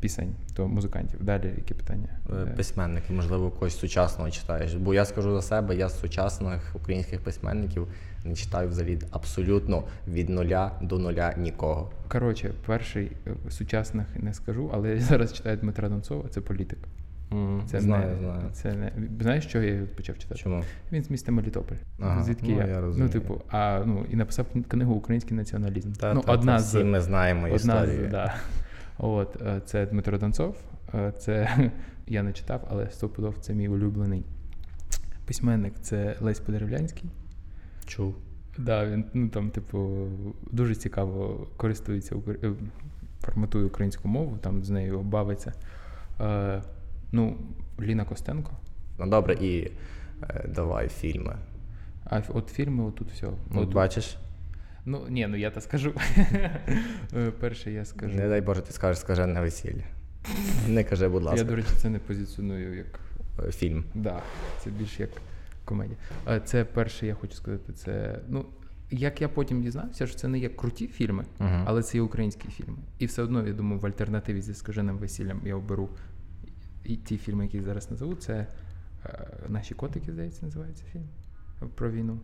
пісень, 0.00 0.34
до 0.56 0.68
музикантів. 0.68 1.24
Далі 1.24 1.52
які 1.56 1.74
питання? 1.74 2.08
Е, 2.30 2.34
Е, 2.42 2.46
Письменники, 2.46 3.12
можливо, 3.12 3.50
когось 3.50 3.78
сучасного 3.78 4.30
читаєш. 4.30 4.74
Бо 4.74 4.94
я 4.94 5.04
скажу 5.04 5.34
за 5.34 5.42
себе, 5.42 5.76
я 5.76 5.88
з 5.88 6.00
сучасних 6.00 6.76
українських 6.76 7.20
письменників 7.20 7.88
не 8.24 8.34
читаю 8.34 8.68
взагалі 8.68 8.98
абсолютно 9.10 9.84
від 10.08 10.28
нуля 10.28 10.72
до 10.82 10.98
нуля 10.98 11.34
нікого. 11.38 11.90
Коротше, 12.08 12.50
перший 12.66 13.12
е, 13.26 13.50
сучасних 13.50 14.06
не 14.16 14.34
скажу, 14.34 14.70
але 14.74 14.90
я 14.90 15.00
зараз 15.00 15.32
читаю 15.32 15.56
Дмитра 15.56 15.88
Донцова, 15.88 16.28
це 16.28 16.40
політик. 16.40 16.78
Це 17.66 17.80
знаю, 17.80 18.10
не, 18.10 18.16
знаю. 18.16 18.40
Це 18.52 18.74
не... 18.74 18.92
Знаєш, 19.20 19.46
що 19.46 19.62
я 19.62 19.82
почав 19.96 20.18
читати? 20.18 20.40
Чому? 20.40 20.64
Він 20.92 21.02
з 21.02 21.10
міста 21.10 21.32
Мелітополь. 21.32 21.76
Ага, 22.00 22.22
Звідки 22.22 22.46
ну, 22.48 22.58
я? 22.58 22.66
я 22.66 22.80
ну, 22.80 23.08
типу, 23.08 23.40
а, 23.48 23.82
ну, 23.86 24.06
і 24.10 24.16
написав 24.16 24.46
книгу 24.68 24.94
Український 24.94 25.36
націоналізм. 25.36 25.92
Та, 25.92 26.14
ну, 26.14 26.20
та, 26.20 26.32
одна 26.32 26.56
та, 26.56 26.62
з 26.62 26.74
всі 26.74 26.84
ми 26.84 27.00
знаємо 27.00 27.42
Одна 27.42 27.56
історію. 27.56 28.08
з, 28.08 28.10
да. 28.10 28.34
От, 29.02 29.42
е, 29.42 29.60
це 29.64 29.86
Дмитро 29.86 30.18
Донцов. 30.18 30.56
Е, 30.94 31.12
Це 31.18 31.48
я 32.06 32.22
не 32.22 32.32
читав, 32.32 32.68
але 32.70 32.90
стопудов 32.90 33.38
це 33.40 33.54
мій 33.54 33.68
улюблений 33.68 34.24
письменник. 35.24 35.74
Це 35.80 36.16
Лесь 36.20 36.40
Подеревлянський. 36.40 37.10
Чув. 37.86 38.14
Да, 38.58 38.86
він 38.86 39.04
ну, 39.14 39.28
там, 39.28 39.50
типу, 39.50 40.08
дуже 40.50 40.74
цікаво 40.74 41.46
користується 41.56 42.16
е, 42.44 42.52
форматує 43.20 43.64
українську 43.64 44.08
мову, 44.08 44.38
там 44.40 44.64
з 44.64 44.70
нею 44.70 45.00
бавиться. 45.00 45.52
Е, 46.20 46.62
ну, 47.12 47.36
Ліна 47.80 48.04
Костенко. 48.04 48.52
Ну 48.98 49.06
добре, 49.06 49.34
і 49.34 49.70
е, 50.22 50.48
давай 50.48 50.88
фільми. 50.88 51.36
А 52.04 52.20
от 52.28 52.48
фільми, 52.48 52.84
отут 52.84 53.10
все. 53.12 53.28
Ну, 53.50 53.62
От, 53.62 53.72
бачиш, 53.72 54.16
ну, 54.90 55.06
ні, 55.08 55.26
ну 55.26 55.36
я 55.36 55.50
то 55.50 55.60
скажу. 55.60 55.94
Е, 57.16 57.30
Перше 57.40 57.72
я 57.72 57.84
скажу. 57.84 58.14
не 58.16 58.28
дай 58.28 58.40
Боже, 58.40 58.60
ти 58.60 58.72
скажеш 58.72 59.00
скажене 59.00 59.40
весілля. 59.40 59.82
Не 60.68 60.84
кажи, 60.84 61.08
будь 61.08 61.22
ласка, 61.22 61.38
Я, 61.40 61.44
до 61.44 61.56
речі, 61.56 61.68
це 61.76 61.88
не 61.88 61.98
позиціоную 61.98 62.76
як 62.76 63.00
Е, 63.48 63.52
фільм. 63.52 63.84
Да, 63.94 64.22
це 64.64 64.70
більш 64.70 65.00
як 65.00 65.10
комедія. 65.64 65.98
Е, 66.28 66.40
Це 66.44 66.64
перше, 66.64 67.06
я 67.06 67.14
хочу 67.14 67.34
сказати, 67.34 67.72
це. 67.72 68.20
Ну, 68.28 68.46
як 68.90 69.20
я 69.20 69.28
потім 69.28 69.62
дізнався, 69.62 70.06
що 70.06 70.16
це 70.16 70.28
не 70.28 70.38
є 70.38 70.48
круті 70.48 70.86
фільми, 70.86 71.24
Мгм. 71.38 71.62
але 71.66 71.82
це 71.82 71.98
є 71.98 72.02
українські 72.02 72.48
фільми. 72.48 72.78
І 72.98 73.06
все 73.06 73.22
одно, 73.22 73.46
я 73.46 73.52
думаю, 73.52 73.80
в 73.80 73.86
альтернативі 73.86 74.40
зі 74.42 74.54
скаженим 74.54 74.98
весіллям 74.98 75.40
я 75.44 75.56
оберу 75.56 75.88
і 76.84 76.96
ті 76.96 77.16
фільми, 77.18 77.44
які 77.44 77.60
зараз 77.60 77.90
назову, 77.90 78.14
це 78.14 78.46
е, 79.06 79.26
Наші 79.48 79.74
котики, 79.74 80.12
здається, 80.12 80.44
називається 80.46 80.84
фільм 80.92 81.08
про 81.74 81.90
війну. 81.90 82.20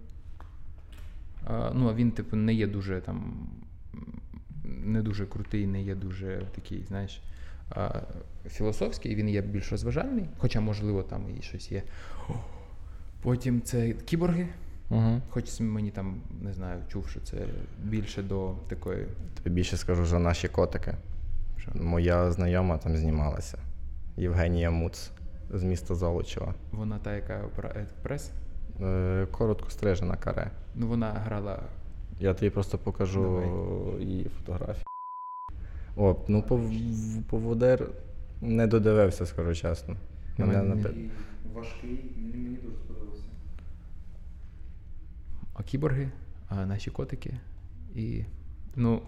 Ну, 1.50 1.88
а 1.88 1.94
він, 1.94 2.10
типу, 2.10 2.36
не 2.36 2.54
є 2.54 2.66
дуже 2.66 3.00
там. 3.00 3.48
Не 4.64 5.02
дуже 5.02 5.26
крутий, 5.26 5.66
не 5.66 5.82
є 5.82 5.94
дуже 5.94 6.42
такий, 6.54 6.84
знаєш, 6.88 7.22
філософський, 8.48 9.14
він 9.14 9.28
є 9.28 9.42
більш 9.42 9.72
розважальний, 9.72 10.28
хоча, 10.38 10.60
можливо, 10.60 11.02
там 11.02 11.22
і 11.38 11.42
щось 11.42 11.72
є. 11.72 11.82
Потім 13.22 13.62
це 13.62 13.92
кіборги. 13.92 14.48
Угу. 14.90 15.20
Хоч 15.30 15.60
мені 15.60 15.90
там 15.90 16.20
не 16.42 16.52
знаю, 16.52 16.82
чув, 16.88 17.08
що 17.08 17.20
це 17.20 17.36
більше 17.82 18.22
до 18.22 18.54
такої. 18.68 19.06
Тобі 19.34 19.54
більше 19.54 19.76
скажу 19.76 20.06
за 20.06 20.18
наші 20.18 20.48
котики. 20.48 20.94
Що? 21.58 21.70
Моя 21.74 22.30
знайома 22.30 22.78
там 22.78 22.96
знімалася. 22.96 23.58
Євгенія 24.16 24.70
Муц 24.70 25.10
з 25.50 25.62
міста 25.62 25.94
Золочева. 25.94 26.54
Вона 26.72 26.98
та, 26.98 27.14
яка 27.14 27.44
е, 27.64 27.86
прес. 28.02 28.30
Е, 28.82 29.26
Коротко 29.30 29.70
стрижена 29.70 30.16
каре. 30.16 30.50
Ну 30.74 30.86
вона 30.86 31.10
грала. 31.12 31.62
Я 32.20 32.34
тобі 32.34 32.50
просто 32.50 32.78
покажу 32.78 33.22
Давай. 33.22 34.06
її 34.06 34.24
фотографії. 34.24 34.84
О, 35.96 36.16
ну 36.28 36.40
пов- 36.48 37.22
поводир 37.22 37.88
не 38.40 38.66
додивився, 38.66 39.26
скажу 39.26 39.54
чесно. 39.54 39.96
Ну, 40.38 40.46
Мене 40.46 40.62
мені- 40.62 40.82
напи- 40.82 41.08
Важкий, 41.54 41.90
мені, 42.16 42.32
мені 42.44 42.56
дуже 42.56 42.76
сподобався. 42.76 43.22
А 45.54 45.62
кіборги, 45.62 46.08
а 46.48 46.66
наші 46.66 46.90
котики. 46.90 47.34
І. 47.94 48.24
Ну. 48.76 49.02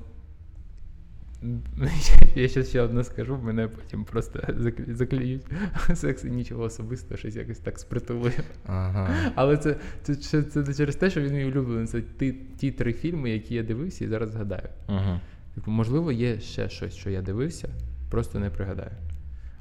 Я 2.34 2.48
ще 2.48 2.64
ще 2.64 2.80
одне 2.80 3.04
скажу, 3.04 3.38
мене 3.42 3.68
потім 3.68 4.04
просто 4.04 4.38
заклю- 4.38 4.94
заклюють. 4.94 5.46
Секс 5.94 6.24
і 6.24 6.30
нічого 6.30 6.62
особистого, 6.62 7.16
щось 7.18 7.36
якось 7.36 7.58
так 7.58 7.78
спритулує. 7.78 8.42
Ага. 8.66 9.32
Але 9.34 9.56
це, 9.56 9.76
це, 10.02 10.14
це, 10.14 10.42
це 10.42 10.74
через 10.74 10.96
те, 10.96 11.10
що 11.10 11.20
він 11.20 11.34
мій 11.34 11.44
улюблений. 11.44 11.86
Це 11.86 12.02
ті, 12.18 12.32
ті 12.32 12.70
три 12.70 12.92
фільми, 12.92 13.30
які 13.30 13.54
я 13.54 13.62
дивився 13.62 14.04
і 14.04 14.08
зараз 14.08 14.30
згадаю. 14.30 14.68
Угу. 14.88 15.20
Типу, 15.54 15.70
можливо, 15.70 16.12
є 16.12 16.40
ще 16.40 16.68
щось, 16.68 16.94
що 16.94 17.10
я 17.10 17.22
дивився, 17.22 17.68
просто 18.10 18.38
не 18.38 18.50
пригадаю. 18.50 18.92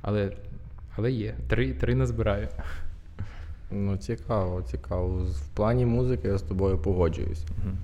Але, 0.02 0.32
але 0.96 1.12
є. 1.12 1.36
Три, 1.48 1.74
три 1.74 1.96
назбираю. 1.96 2.48
Ну, 3.72 3.98
цікаво, 3.98 4.62
цікаво. 4.62 5.18
В 5.18 5.48
плані 5.48 5.86
музики 5.86 6.28
я 6.28 6.38
з 6.38 6.42
тобою 6.42 6.78
погоджуюсь. 6.78 7.46
Мгм. 7.66 7.78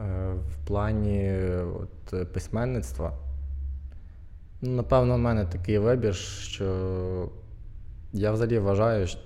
Е, 0.00 0.34
В 0.34 0.66
плані 0.66 1.32
от, 1.80 2.32
письменництва. 2.32 3.12
Ну, 4.62 4.70
напевно, 4.70 5.14
в 5.14 5.18
мене 5.18 5.44
такий 5.44 5.78
вибір, 5.78 6.14
що 6.14 7.28
я 8.12 8.32
взагалі 8.32 8.58
вважаю, 8.58 9.06
що 9.06 9.18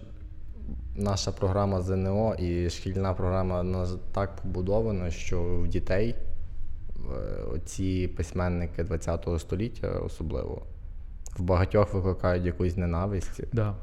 наша 0.97 1.33
програма 1.33 1.81
ЗНО 1.81 2.35
і 2.35 2.70
шкільна 2.70 3.14
програма 3.14 3.57
вона 3.57 3.87
так 4.12 4.37
побудована, 4.37 5.11
що 5.11 5.43
в 5.43 5.68
дітей 5.68 6.14
е, 6.14 7.43
оці 7.55 8.09
письменники 8.16 8.85
ХХ 8.85 9.41
століття 9.41 9.89
особливо 9.89 10.62
в 11.37 11.43
багатьох 11.43 11.95
викликають 11.95 12.47
якусь 12.47 12.77
ненависть. 12.77 13.41
Да. 13.53 13.75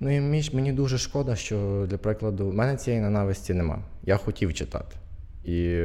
Ну 0.00 0.10
і 0.10 0.50
мені 0.52 0.72
дуже 0.72 0.98
шкода, 0.98 1.36
що, 1.36 1.86
для 1.90 1.98
прикладу, 1.98 2.48
в 2.48 2.54
мене 2.54 2.76
цієї 2.76 3.02
ненависті 3.02 3.54
нема. 3.54 3.78
Я 4.02 4.16
хотів 4.16 4.54
читати. 4.54 4.96
І 5.44 5.84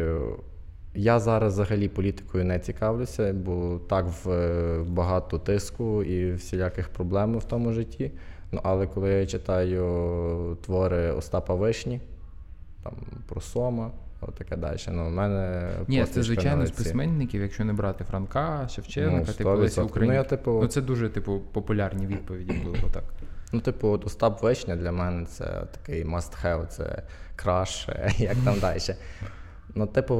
я 0.95 1.19
зараз 1.19 1.53
взагалі 1.53 1.87
політикою 1.87 2.45
не 2.45 2.59
цікавлюся, 2.59 3.33
бо 3.33 3.79
так 3.89 4.05
в, 4.23 4.83
багато 4.83 5.39
тиску 5.39 6.03
і 6.03 6.33
всіляких 6.33 6.89
проблем 6.89 7.37
в 7.37 7.43
тому 7.43 7.73
житті. 7.73 8.11
Ну, 8.51 8.59
але 8.63 8.87
коли 8.87 9.09
я 9.09 9.25
читаю 9.25 10.57
твори 10.65 11.11
Остапа 11.11 11.55
Вишні, 11.55 12.01
там 12.83 12.93
про 13.27 13.41
Сома, 13.41 13.91
таке 14.37 14.55
далі. 14.55 14.77
Ну, 14.89 15.07
в 15.07 15.11
мене 15.11 15.69
Ні, 15.87 16.05
це 16.05 16.23
звичайно 16.23 16.65
з 16.65 16.71
письменників, 16.71 17.41
якщо 17.41 17.65
не 17.65 17.73
брати 17.73 18.03
Франка, 18.03 18.67
Шевченка, 18.67 19.25
Ну, 19.27 19.33
типу 19.33 19.49
Лесі 19.49 19.81
100%. 19.81 19.83
Українки. 19.83 20.13
Ну, 20.13 20.23
я, 20.23 20.23
типу- 20.23 20.59
ну, 20.61 20.67
це 20.67 20.81
дуже, 20.81 21.09
типу, 21.09 21.39
популярні 21.39 22.07
відповіді 22.07 22.53
були 22.53 22.77
отак. 22.87 23.03
Ну, 23.51 23.59
типу, 23.59 23.87
от 23.87 24.05
Остап 24.05 24.43
Вишня 24.43 24.75
для 24.75 24.91
мене 24.91 25.25
це 25.25 25.45
такий 25.71 26.05
must 26.05 26.43
have, 26.43 26.67
це 26.67 27.03
краш, 27.35 27.89
як 28.17 28.35
там 28.45 28.59
далі. 28.59 28.79
Ну, 29.75 29.87
типу, 29.87 30.15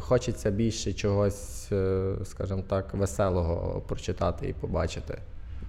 хочеться 0.00 0.50
більше 0.50 0.92
чогось, 0.92 1.68
е, 1.72 2.14
скажімо 2.24 2.62
так, 2.68 2.94
веселого 2.94 3.80
прочитати 3.80 4.48
і 4.48 4.52
побачити. 4.52 5.18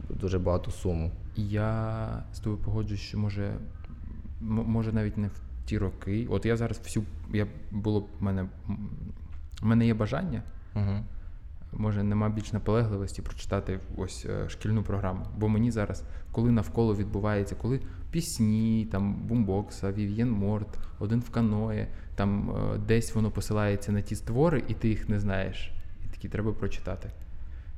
Дуже 0.10 0.40
багато 0.40 0.72
суму. 0.72 1.12
Я 1.36 2.08
з 2.34 2.40
тобою 2.40 2.64
погоджуюсь, 2.64 3.02
що 3.02 3.18
може, 3.18 3.54
може 4.42 4.94
навіть 4.94 5.18
не 5.18 5.28
в 5.28 5.42
ті 5.66 5.78
роки. 5.78 6.28
От 6.30 6.46
я 6.46 6.58
зараз 6.58 6.80
всю. 6.84 7.06
Я 7.34 7.48
було 7.72 8.02
б 8.02 8.08
в 8.20 8.24
мене. 8.24 8.50
В 9.62 9.66
мене 9.66 9.86
є 9.86 9.94
бажання, 9.94 10.44
Угу. 10.76 11.04
може 11.74 12.04
нема 12.04 12.30
більш 12.30 12.54
наполегливості 12.54 13.22
прочитати 13.22 13.80
ось 13.98 14.26
е, 14.26 14.50
шкільну 14.50 14.84
програму. 14.84 15.26
Бо 15.38 15.48
мені 15.50 15.72
зараз, 15.72 16.04
коли 16.32 16.52
навколо 16.52 16.96
відбувається, 16.96 17.56
коли 17.56 17.82
пісні, 18.12 18.88
там 18.92 19.14
бумбокса, 19.14 19.92
Вів'єн 19.92 20.32
Морт, 20.32 20.80
один 21.00 21.20
в 21.20 21.30
каное, 21.30 21.88
там 22.16 22.50
е, 22.50 22.78
десь 22.78 23.16
воно 23.16 23.32
посилається 23.32 23.92
на 23.92 24.02
ті 24.02 24.16
створи, 24.16 24.64
і 24.68 24.74
ти 24.74 24.88
їх 24.88 25.10
не 25.10 25.20
знаєш. 25.20 25.72
І 26.06 26.14
такі 26.14 26.30
треба 26.30 26.54
прочитати. 26.54 27.10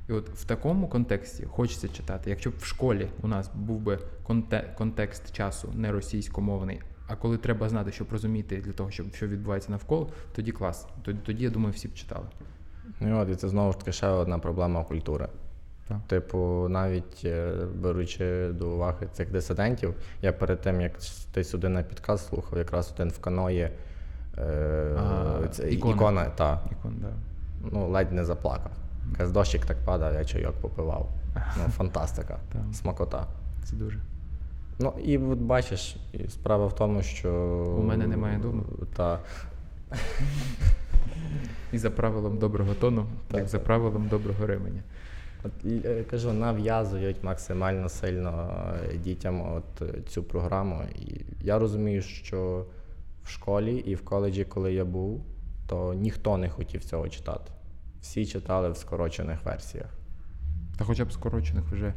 І 0.08 0.12
от 0.12 0.30
в 0.30 0.44
такому 0.44 0.88
контексті 0.88 1.44
хочеться 1.44 1.88
читати. 1.88 2.30
Якщо 2.30 2.50
б 2.50 2.54
в 2.58 2.64
школі 2.64 3.08
у 3.22 3.28
нас 3.28 3.50
був 3.54 3.80
би 3.80 3.98
контекст 4.76 5.32
часу 5.32 5.68
не 5.74 5.92
російськомовний, 5.92 6.80
а 7.06 7.16
коли 7.16 7.38
треба 7.38 7.68
знати, 7.68 7.92
щоб 7.92 8.12
розуміти 8.12 8.56
для 8.56 8.72
того, 8.72 8.90
щоб 8.90 9.14
що 9.14 9.28
відбувається 9.28 9.70
навколо, 9.70 10.10
тоді 10.34 10.52
клас. 10.52 10.86
Тоді, 11.02 11.18
тоді 11.26 11.44
я 11.44 11.50
думаю, 11.50 11.72
всі 11.72 11.88
б 11.88 11.94
читали. 11.94 12.26
Ну, 13.00 13.20
от, 13.20 13.28
і 13.28 13.34
це 13.34 13.48
знову 13.48 13.72
ж 13.72 13.78
таки 13.78 13.92
ще 13.92 14.06
одна 14.06 14.38
проблема 14.38 14.84
культури. 14.84 15.28
Так. 15.88 15.98
Типу, 16.06 16.66
навіть 16.68 17.22
е, 17.24 17.52
беручи 17.74 18.48
до 18.52 18.68
уваги 18.68 19.08
цих 19.12 19.30
дисидентів, 19.30 19.94
я 20.22 20.32
перед 20.32 20.60
тим, 20.60 20.80
як 20.80 20.92
ти 21.32 21.44
сюди 21.44 21.68
на 21.68 21.82
підказ 21.82 22.28
слухав, 22.28 22.58
якраз 22.58 22.92
один 22.94 23.08
в 23.08 23.18
каної 23.18 23.70
А, 24.98 25.48
це, 25.50 25.70
ікона. 25.70 25.94
ікона, 25.94 26.24
та, 26.24 26.60
Ікон, 26.72 26.94
да. 27.00 27.08
ну, 27.72 27.88
ледь 27.88 28.12
не 28.12 28.24
заплакав. 28.24 28.72
Каже, 29.16 29.32
дощик 29.32 29.66
так 29.66 29.76
падав, 29.84 30.14
я 30.14 30.24
чайок 30.24 30.54
попивав. 30.54 31.08
Ну, 31.58 31.64
фантастика, 31.68 32.38
смакота. 32.72 33.26
Це 33.64 33.76
дуже. 33.76 33.98
Ну 34.78 34.92
і 35.04 35.18
от 35.18 35.38
бачиш, 35.38 35.96
і 36.12 36.28
справа 36.28 36.66
в 36.66 36.74
тому, 36.74 37.02
що. 37.02 37.32
У 37.78 37.82
мене 37.82 38.06
немає 38.06 38.38
дому. 38.38 38.64
Та, 38.96 39.18
І 41.72 41.78
за 41.78 41.90
правилом 41.90 42.38
доброго 42.38 42.74
тону, 42.74 43.06
Так, 43.28 43.40
як 43.40 43.48
за 43.48 43.58
правилом 43.58 44.08
доброго 44.08 44.46
ременя. 44.46 44.82
От, 45.44 45.52
е, 45.84 46.04
кажу, 46.10 46.32
нав'язують 46.32 47.22
максимально 47.22 47.88
сильно 47.88 48.50
е, 48.92 48.96
дітям 48.96 49.52
от 49.52 49.82
е, 49.82 49.94
цю 50.08 50.22
програму. 50.22 50.82
І 50.98 51.20
я 51.40 51.58
розумію, 51.58 52.02
що 52.02 52.64
в 53.28 53.30
школі 53.30 53.76
і 53.76 53.94
в 53.94 54.04
коледжі, 54.04 54.44
коли 54.44 54.72
я 54.72 54.84
був, 54.84 55.24
то 55.66 55.94
ніхто 55.94 56.36
не 56.36 56.48
хотів 56.50 56.84
цього 56.84 57.08
читати. 57.08 57.52
Всі 58.00 58.26
читали 58.26 58.70
в 58.70 58.76
скорочених 58.76 59.44
версіях. 59.44 59.98
Та 60.78 60.84
хоча 60.84 61.04
б 61.04 61.12
скорочених 61.12 61.64
вже. 61.64 61.94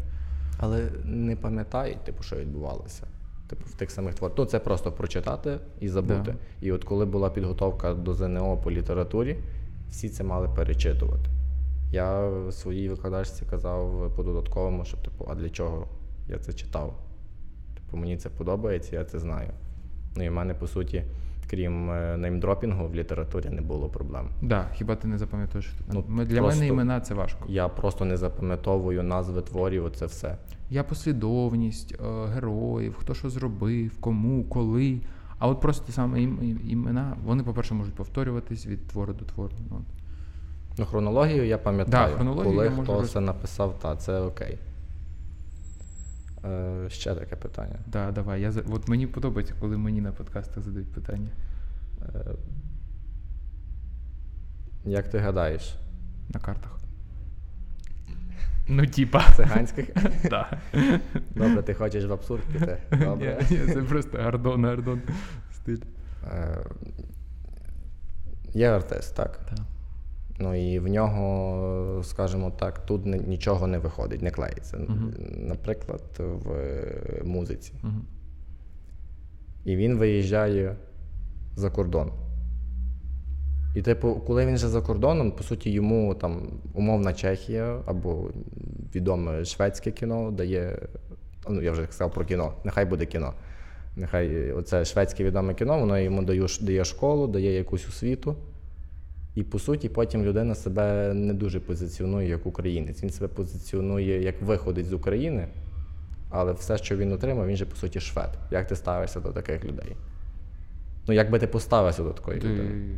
Але 0.58 0.90
не 1.04 1.36
пам'ятають, 1.36 2.04
типу, 2.04 2.24
що 2.24 2.36
відбувалося. 2.36 3.08
Типу, 3.48 3.64
в 3.66 3.74
тих 3.74 3.92
самих 3.92 4.16
творах. 4.16 4.38
Ну, 4.38 4.46
це 4.46 4.60
просто 4.60 4.92
прочитати 4.92 5.60
і 5.80 5.90
забути. 5.90 6.32
Да. 6.32 6.36
І 6.62 6.72
от 6.72 6.84
коли 6.84 7.06
була 7.06 7.30
підготовка 7.30 7.94
до 7.94 8.14
ЗНО 8.14 8.58
по 8.58 8.72
літературі, 8.72 9.38
всі 9.90 10.10
це 10.10 10.24
мали 10.24 10.50
перечитувати. 10.56 11.30
Я 11.92 12.32
своїй 12.52 12.90
викладачці 12.90 13.46
казав 13.46 14.14
по 14.16 14.24
додатковому, 14.24 14.86
що 14.86 14.98
типу, 14.98 15.28
а 15.30 15.36
для 15.36 15.50
чого 15.50 15.88
я 16.30 16.38
це 16.38 16.54
читав? 16.54 17.00
Типу, 17.76 17.98
мені 17.98 18.18
це 18.18 18.30
подобається, 18.30 18.96
я 18.96 19.06
це 19.06 19.20
знаю. 19.20 19.50
Ну 20.16 20.24
і 20.24 20.30
в 20.30 20.32
мене, 20.32 20.54
по 20.54 20.68
суті, 20.68 21.04
крім 21.52 21.92
е, 21.92 22.18
неймдропінгу, 22.18 22.88
в 22.88 22.96
літературі 22.96 23.50
не 23.50 23.62
було 23.62 23.88
проблем. 23.90 24.28
Да, 24.42 24.66
хіба 24.74 24.96
ти 24.96 25.08
не 25.08 25.18
запам'ятаєш? 25.18 25.74
Ну, 25.94 26.02
Для 26.26 26.40
просто- 26.42 26.60
мене 26.60 26.68
імена 26.68 27.00
це 27.02 27.14
важко. 27.14 27.46
Я 27.48 27.68
просто 27.68 28.06
не 28.06 28.18
запам'ятовую 28.18 29.04
назви 29.04 29.42
творів, 29.42 29.86
оце 29.86 30.06
все. 30.06 30.38
Я 30.70 30.84
послідовність 30.84 31.96
е, 32.02 32.26
героїв, 32.34 32.96
хто 33.00 33.14
що 33.14 33.30
зробив, 33.30 33.98
кому, 34.00 34.44
коли. 34.44 35.00
А 35.40 35.48
от 35.48 35.60
просто 35.62 35.86
ті 35.86 35.92
саме 35.92 36.20
ім- 36.20 36.40
ім- 36.40 36.70
імена, 36.72 37.18
вони, 37.26 37.44
по-перше, 37.44 37.74
можуть 37.74 37.94
повторюватись 37.94 38.68
від 38.68 38.88
твору 38.88 39.14
до 39.14 39.26
твору. 39.26 39.52
Ну. 39.70 39.82
Ну, 40.78 40.86
хронологію 40.86 41.46
я 41.46 41.58
пам'ятаю. 41.58 42.10
Да, 42.10 42.16
хронологію 42.16 42.54
Коли 42.54 42.66
я 42.66 42.72
можу 42.72 42.84
хто 42.84 43.02
роз- 43.02 43.08
це 43.08 43.20
написав, 43.20 43.80
та 43.82 43.96
це 43.96 44.20
окей. 44.22 44.58
Е, 46.46 46.90
ще 46.90 47.16
таке 47.16 47.36
питання. 47.36 47.80
Да, 47.88 48.12
давай. 48.12 48.42
Я. 48.42 48.54
От 48.72 48.88
мені 48.88 49.08
подобається, 49.08 49.54
коли 49.60 49.78
мені 49.78 50.02
на 50.02 50.12
подкастах 50.12 50.64
задають 50.64 50.92
питання. 50.92 51.30
Е, 52.02 52.26
як 54.86 55.10
ти 55.10 55.18
гадаєш? 55.18 55.76
На 56.30 56.40
картах. 56.40 56.80
Ну, 58.68 58.88
типа. 58.88 59.24
Циганських? 59.36 59.90
Добре, 61.36 61.62
ти 61.64 61.74
хочеш 61.74 62.06
в 62.06 62.14
абсурд 62.14 62.44
піти? 62.44 62.78
Добре. 62.92 63.46
Ні, 63.50 63.58
ні, 63.58 63.74
це 63.74 63.82
просто 63.82 64.18
гардон, 64.18 64.66
гардон 64.66 65.02
стиль. 65.54 65.82
Е, 66.32 66.66
є 68.54 68.70
артист, 68.70 69.16
так? 69.16 69.38
Так. 69.38 69.60
Ну 70.42 70.56
і 70.56 70.80
в 70.80 70.88
нього, 70.88 72.04
скажімо 72.04 72.52
так, 72.60 72.86
тут 72.86 73.06
нічого 73.06 73.68
не 73.68 73.78
виходить, 73.78 74.22
не 74.22 74.32
клеїться. 74.32 74.78
Мгм. 74.78 75.14
Наприклад, 75.38 76.04
в 76.20 76.52
е, 76.52 77.22
музиці. 77.26 77.74
Угу. 77.84 77.94
і 79.66 79.76
він 79.76 79.98
виїжджає 79.98 80.76
за 81.56 81.70
кордон. 81.70 82.12
І, 83.76 83.82
типу, 83.82 84.22
коли 84.28 84.46
він 84.46 84.56
вже 84.56 84.68
за 84.68 84.82
кордоном, 84.82 85.32
по 85.32 85.44
суті, 85.44 85.72
йому 85.72 86.16
там 86.16 86.42
умовна 86.74 87.14
Чехія 87.14 87.80
або 87.86 88.30
відоме 88.96 89.46
шведське 89.46 89.92
кіно 89.92 90.32
дає. 90.32 90.80
Ну, 91.50 91.62
я 91.62 91.72
вже 91.72 91.86
сказав 91.86 92.14
про 92.14 92.26
кіно, 92.26 92.54
нехай 92.64 92.86
буде 92.86 93.06
кіно. 93.06 93.34
Нехай 93.96 94.52
оце 94.52 94.86
шведське 94.86 95.24
відоме 95.24 95.54
кіно, 95.54 95.80
воно 95.80 96.00
йому 96.00 96.24
дає, 96.24 96.48
дає 96.62 96.86
школу, 96.86 97.28
дає 97.28 97.54
якусь 97.54 97.88
освіту. 97.88 98.36
І 99.36 99.44
по 99.44 99.60
суті, 99.60 99.90
потім 99.90 100.24
людина 100.24 100.56
себе 100.56 101.14
не 101.14 101.34
дуже 101.34 101.60
позиціонує 101.60 102.30
як 102.30 102.46
українець. 102.46 103.04
Він 103.04 103.10
себе 103.10 103.28
позиціонує 103.28 104.22
як 104.22 104.42
виходить 104.42 104.86
з 104.86 104.94
України, 104.94 105.48
але 106.30 106.54
все, 106.54 106.78
що 106.78 106.98
він 106.98 107.12
отримав, 107.12 107.48
він 107.48 107.56
же 107.56 107.66
по 107.66 107.76
суті 107.76 108.00
швед. 108.00 108.38
Як 108.52 108.68
ти 108.68 108.76
ставишся 108.76 109.20
до 109.20 109.32
таких 109.32 109.66
людей? 109.66 109.96
Ну, 111.08 111.14
як 111.14 111.32
би 111.32 111.40
ти 111.40 111.48
поставився 111.48 112.04
до 112.04 112.10
такої 112.10 112.40
Ти... 112.40 112.48
людини? 112.48 112.98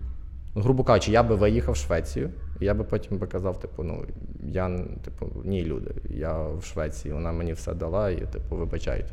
Ну, 0.55 0.61
грубо 0.61 0.83
кажучи, 0.83 1.11
я 1.11 1.23
би 1.23 1.35
виїхав 1.35 1.73
в 1.73 1.77
Швецію, 1.77 2.29
і 2.59 2.65
я 2.65 2.73
би 2.73 2.83
потім 2.83 3.17
би 3.17 3.27
казав, 3.27 3.59
типу, 3.59 3.83
ну 3.83 4.05
я 4.43 4.79
типу, 5.03 5.31
ні, 5.45 5.65
люди, 5.65 5.91
я 6.09 6.47
в 6.47 6.63
Швеції, 6.63 7.13
вона 7.13 7.31
мені 7.31 7.53
все 7.53 7.73
дала, 7.73 8.09
і 8.09 8.25
типу, 8.25 8.55
вибачайте. 8.55 9.09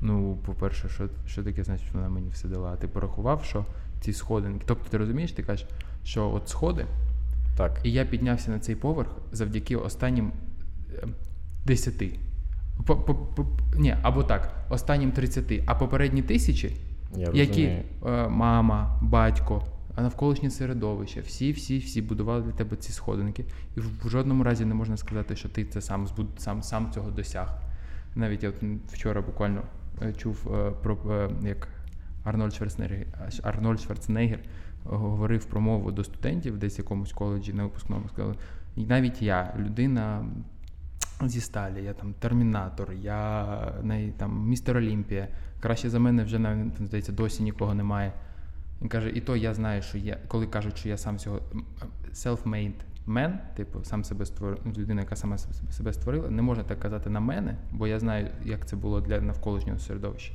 Ну, 0.00 0.38
по-перше, 0.46 0.88
що 0.88 1.08
що 1.26 1.44
таке 1.44 1.64
значить, 1.64 1.86
що 1.86 1.98
вона 1.98 2.08
мені 2.08 2.30
все 2.30 2.48
дала? 2.48 2.76
Ти 2.76 2.88
порахував, 2.88 3.44
що 3.44 3.64
ці 4.00 4.12
сходинки. 4.12 4.64
Тобто, 4.66 4.90
ти 4.90 4.98
розумієш, 4.98 5.32
ти 5.32 5.42
кажеш, 5.42 5.66
що 6.04 6.30
от 6.30 6.48
сходи, 6.48 6.86
Так. 7.56 7.80
і 7.82 7.92
я 7.92 8.04
піднявся 8.04 8.50
на 8.50 8.58
цей 8.58 8.76
поверх 8.76 9.08
завдяки 9.32 9.76
останнім 9.76 10.32
е, 11.02 11.06
10. 11.66 11.94
По, 12.86 12.96
по, 12.96 13.14
по, 13.14 13.46
ні, 13.76 13.96
або 14.02 14.22
так, 14.22 14.66
останнім 14.70 15.12
30, 15.12 15.62
а 15.66 15.74
попередні 15.74 16.22
тисячі, 16.22 16.76
Я 17.16 17.30
які 17.32 17.62
е, 17.62 17.84
мама, 18.28 18.98
батько, 19.02 19.64
а 19.94 20.02
навколишнє 20.02 20.50
середовище, 20.50 21.20
всі, 21.20 21.52
всі, 21.52 21.78
всі 21.78 22.02
будували 22.02 22.42
для 22.42 22.52
тебе 22.52 22.76
ці 22.76 22.92
сходинки. 22.92 23.44
І 23.76 23.80
в, 23.80 23.90
в 24.04 24.08
жодному 24.08 24.44
разі 24.44 24.64
не 24.64 24.74
можна 24.74 24.96
сказати, 24.96 25.36
що 25.36 25.48
ти 25.48 25.64
це 25.64 25.80
сам 25.80 26.08
сам, 26.36 26.62
сам 26.62 26.90
цього 26.92 27.10
досяг. 27.10 27.62
Навіть 28.14 28.42
я 28.42 28.48
от 28.48 28.62
вчора 28.92 29.20
буквально 29.20 29.62
е, 30.02 30.12
чув 30.12 30.54
е, 30.54 30.70
про 30.82 30.98
е, 31.10 31.30
як 31.48 31.68
Арнольд 32.24 32.54
Шварценеггер, 32.54 33.06
Арнольд 33.42 33.80
Шварценеггер 33.80 34.40
говорив 34.84 35.44
про 35.44 35.60
мову 35.60 35.92
до 35.92 36.04
студентів 36.04 36.58
десь 36.58 36.78
в 36.78 36.80
якомусь 36.80 37.12
коледжі 37.12 37.52
на 37.52 37.62
випускному. 37.62 38.08
Сказали, 38.08 38.34
і 38.76 38.84
навіть 38.84 39.22
я, 39.22 39.54
людина 39.58 40.26
зі 41.24 41.40
сталі, 41.40 41.84
я 41.84 41.92
там 41.92 42.14
термінатор, 42.14 42.92
я 42.92 43.72
не, 43.82 44.12
там 44.12 44.48
містер 44.48 44.76
Олімпія. 44.76 45.28
Краще 45.60 45.90
за 45.90 45.98
мене 45.98 46.24
вже 46.24 46.38
навіть 46.38 46.76
здається, 46.86 47.12
досі 47.12 47.42
нікого 47.42 47.74
немає. 47.74 48.12
Він 48.82 48.88
каже, 48.88 49.10
і 49.10 49.20
то 49.20 49.36
я 49.36 49.54
знаю, 49.54 49.82
що 49.82 49.98
я, 49.98 50.18
коли 50.28 50.46
кажуть, 50.46 50.78
що 50.78 50.88
я 50.88 50.96
сам 50.96 51.18
цього 51.18 51.40
self-made 52.12 52.80
man, 53.06 53.38
типу, 53.56 53.84
сам 53.84 54.04
себе 54.04 54.26
створив, 54.26 54.58
людина, 54.78 55.00
яка 55.00 55.16
сама 55.16 55.38
себе 55.38 55.92
створила, 55.92 56.30
не 56.30 56.42
можна 56.42 56.64
так 56.64 56.80
казати 56.80 57.10
на 57.10 57.20
мене, 57.20 57.56
бо 57.72 57.86
я 57.86 57.98
знаю, 57.98 58.28
як 58.44 58.66
це 58.66 58.76
було 58.76 59.00
для 59.00 59.20
навколишнього 59.20 59.78
середовища. 59.78 60.32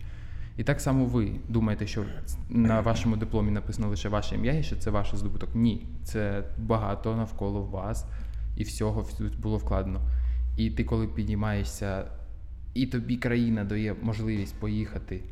І 0.58 0.64
так 0.64 0.82
само 0.82 1.06
ви 1.06 1.32
думаєте, 1.50 1.88
що 1.88 2.06
на 2.50 2.82
вашому 2.82 3.18
дипломі 3.18 3.52
написано 3.52 3.90
лише 3.90 4.10
ваше 4.10 4.36
ім'я, 4.36 4.54
і 4.54 4.64
що 4.64 4.76
це 4.76 4.90
ваш 4.90 5.16
здобуток. 5.16 5.50
Ні, 5.56 5.88
це 6.04 6.44
багато 6.58 7.16
навколо 7.16 7.62
вас 7.62 8.06
і 8.58 8.64
всього 8.64 9.08
було 9.40 9.58
вкладено. 9.58 10.02
І 10.58 10.72
ти, 10.72 10.84
коли 10.84 11.08
підіймаєшся, 11.08 12.06
і 12.74 12.86
тобі 12.86 13.18
країна 13.18 13.64
дає 13.64 13.96
можливість 14.02 14.56
поїхати, 14.56 15.24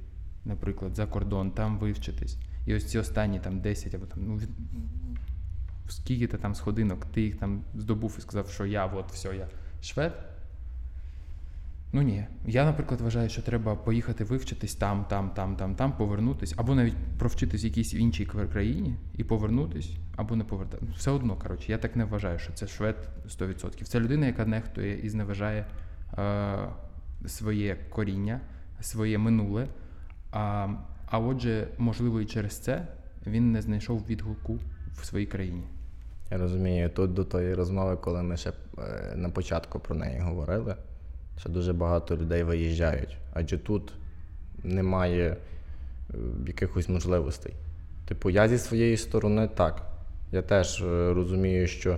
наприклад, 0.45 0.95
за 0.95 1.05
кордон, 1.05 1.51
там 1.51 1.77
вивчитись. 1.77 2.37
І 2.65 2.75
ось 2.75 2.85
ці 2.85 2.99
останні 2.99 3.39
там 3.39 3.59
10 3.59 3.95
або 3.95 4.05
там, 4.05 4.19
ну, 4.27 4.39
скільки 5.87 6.27
ти 6.27 6.37
там 6.37 6.55
сходинок, 6.55 7.05
ти 7.05 7.21
їх 7.21 7.35
там 7.35 7.63
здобув 7.75 8.15
і 8.17 8.21
сказав, 8.21 8.49
що 8.49 8.65
я 8.65 8.85
от 8.85 9.11
все, 9.11 9.35
я 9.35 9.47
швед. 9.81 10.30
Ну 11.93 12.01
ні. 12.01 12.25
Я, 12.45 12.65
наприклад, 12.65 13.01
вважаю, 13.01 13.29
що 13.29 13.41
треба 13.41 13.75
поїхати 13.75 14.23
вивчитись 14.23 14.75
там, 14.75 15.05
там, 15.09 15.29
там, 15.29 15.55
там, 15.55 15.75
там, 15.75 15.91
повернутись, 15.91 16.53
або 16.57 16.75
навіть 16.75 16.95
провчитись 17.19 17.63
в 17.63 17.65
якійсь 17.65 17.93
іншій 17.93 18.25
країні 18.25 18.95
і 19.13 19.23
повернутись, 19.23 19.91
або 20.15 20.35
не 20.35 20.43
повертати. 20.43 20.85
Все 20.95 21.11
одно, 21.11 21.35
коротше, 21.35 21.71
я 21.71 21.77
так 21.77 21.95
не 21.95 22.05
вважаю, 22.05 22.39
що 22.39 22.53
це 22.53 22.67
швед 22.67 23.09
100%. 23.27 23.83
Це 23.83 23.99
людина, 23.99 24.25
яка 24.25 24.45
нехтує 24.45 24.99
і 24.99 25.09
зневажає 25.09 25.65
е, 26.17 26.57
своє 27.25 27.77
коріння, 27.89 28.39
своє 28.79 29.17
минуле. 29.17 29.67
А, 30.31 30.67
а 31.05 31.19
отже, 31.19 31.67
можливо, 31.77 32.21
і 32.21 32.25
через 32.25 32.57
це 32.57 32.87
він 33.27 33.51
не 33.51 33.61
знайшов 33.61 34.05
відгуку 34.09 34.59
в 34.93 35.05
своїй 35.05 35.25
країні. 35.25 35.63
Я 36.31 36.37
розумію, 36.37 36.89
тут 36.89 37.13
до 37.13 37.25
тої 37.25 37.53
розмови, 37.53 37.97
коли 37.97 38.23
ми 38.23 38.37
ще 38.37 38.49
е, 38.49 39.13
на 39.15 39.29
початку 39.29 39.79
про 39.79 39.95
неї 39.95 40.19
говорили, 40.19 40.75
що 41.41 41.49
дуже 41.49 41.73
багато 41.73 42.17
людей 42.17 42.43
виїжджають, 42.43 43.17
адже 43.33 43.57
тут 43.57 43.93
немає 44.63 45.37
е, 46.09 46.15
якихось 46.47 46.89
можливостей. 46.89 47.53
Типу, 48.07 48.29
я 48.29 48.47
зі 48.47 48.57
своєї 48.57 48.97
сторони 48.97 49.49
так. 49.55 49.87
Я 50.31 50.41
теж 50.41 50.81
е, 50.81 51.13
розумію, 51.13 51.67
що 51.67 51.97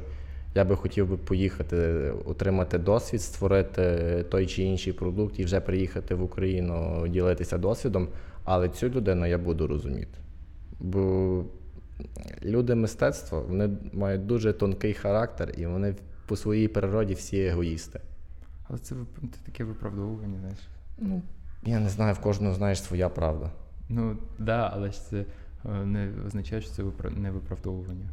я 0.56 0.66
би 0.66 0.76
хотів 0.76 1.10
би 1.10 1.18
поїхати, 1.18 1.78
отримати 2.26 2.78
досвід, 2.78 3.22
створити 3.22 4.26
той 4.30 4.48
чи 4.48 4.64
інший 4.64 4.94
продукт 4.94 5.40
і 5.40 5.44
вже 5.44 5.60
приїхати 5.60 6.16
в 6.16 6.24
Україну 6.24 7.08
ділитися 7.08 7.58
досвідом, 7.58 8.08
але 8.44 8.70
цю 8.70 8.90
людину 8.90 9.26
я 9.26 9.38
буду 9.38 9.68
розуміти. 9.68 10.18
Бо 10.80 11.44
люди 12.44 12.76
мистецтва 12.76 13.40
вони 13.40 13.70
мають 13.94 14.26
дуже 14.26 14.54
тонкий 14.54 14.94
характер, 14.94 15.54
і 15.58 15.66
вони 15.66 15.96
по 16.28 16.36
своїй 16.36 16.68
природі 16.68 17.14
всі 17.14 17.40
егоїсти. 17.40 18.00
Але 18.64 18.80
це, 18.80 18.96
це 19.22 19.40
таке 19.46 19.64
виправдовування, 19.64 20.40
знаєш. 20.40 20.60
Ну, 20.98 21.22
я 21.64 21.80
не 21.80 21.90
знаю, 21.90 22.14
в 22.14 22.20
кожного 22.20 22.54
знаєш 22.54 22.82
своя 22.84 23.10
правда. 23.10 23.52
Ну, 23.90 24.16
так, 24.16 24.46
да, 24.46 24.72
але 24.74 24.92
ж 24.92 25.02
це 25.10 25.26
не 25.86 26.10
означає, 26.28 26.62
що 26.62 26.72
це 26.72 26.84
не 27.10 27.32
виправдовування. 27.32 28.10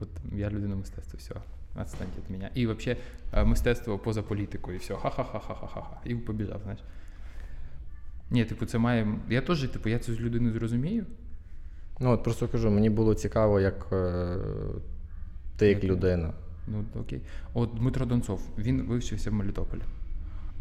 От 0.00 0.08
я 0.32 0.50
людина 0.50 0.76
мистецтва, 0.76 1.18
все, 1.18 1.34
відстаньте 1.80 2.20
від 2.20 2.30
мене. 2.30 2.50
І 2.54 2.66
взагалі 2.66 2.98
мистецтво 3.44 3.98
поза 3.98 4.22
політикою, 4.22 4.76
і 4.76 4.80
все, 4.80 4.94
ха-ха-ха-ха-ха-ха. 4.94 6.00
І 6.04 6.14
побіжав, 6.14 6.60
знаєш. 6.62 6.80
Ні, 8.30 8.44
типу, 8.44 8.66
це 8.66 8.78
має. 8.78 9.18
Я 9.28 9.40
теж, 9.40 9.68
типу, 9.68 9.88
я 9.88 9.98
цю 9.98 10.12
людину 10.12 10.52
зрозумію. 10.52 11.06
Ну, 12.00 12.10
от 12.10 12.22
просто 12.22 12.48
кажу, 12.48 12.70
мені 12.70 12.90
було 12.90 13.14
цікаво, 13.14 13.60
як 13.60 13.86
е, 13.92 14.36
ти 15.56 15.68
як 15.68 15.84
людина. 15.84 16.32
Ну, 16.66 16.84
окей. 17.00 17.22
От 17.54 17.74
Дмитро 17.74 18.06
Донцов, 18.06 18.48
він 18.58 18.82
вивчився 18.82 19.30
в 19.30 19.34
Мелітополі. 19.34 19.82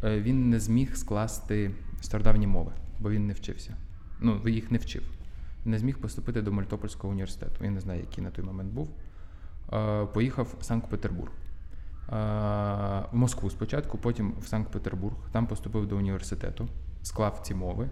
Е, 0.04 0.22
він 0.22 0.50
не 0.50 0.60
зміг 0.60 0.96
скласти 0.96 1.72
стародавні 2.02 2.48
мови, 2.48 2.72
бо 3.00 3.10
він 3.10 3.28
не 3.28 3.34
вчився. 3.34 3.78
Ну, 4.20 4.48
їх 4.48 4.72
не 4.72 4.78
вчив. 4.78 5.04
Не 5.66 5.80
зміг 5.80 5.98
поступити 5.98 6.42
до 6.42 6.52
Мелітопольського 6.52 7.12
університету. 7.12 7.64
Я 7.64 7.72
не 7.72 7.80
знаю, 7.80 8.00
який 8.00 8.24
на 8.24 8.32
той 8.32 8.46
момент 8.46 8.74
був. 8.74 8.90
Е, 9.74 10.06
поїхав 10.06 10.56
в 10.60 10.64
Санкт-Петербург. 10.64 11.32
Е, 11.32 12.14
в 13.12 13.16
Москву 13.16 13.50
спочатку, 13.50 13.98
потім 13.98 14.34
в 14.42 14.48
Санкт-Петербург. 14.48 15.16
Там 15.32 15.48
поступив 15.48 15.88
до 15.88 15.98
університету, 15.98 16.68
склав 17.02 17.40
ці 17.44 17.56
мови. 17.56 17.90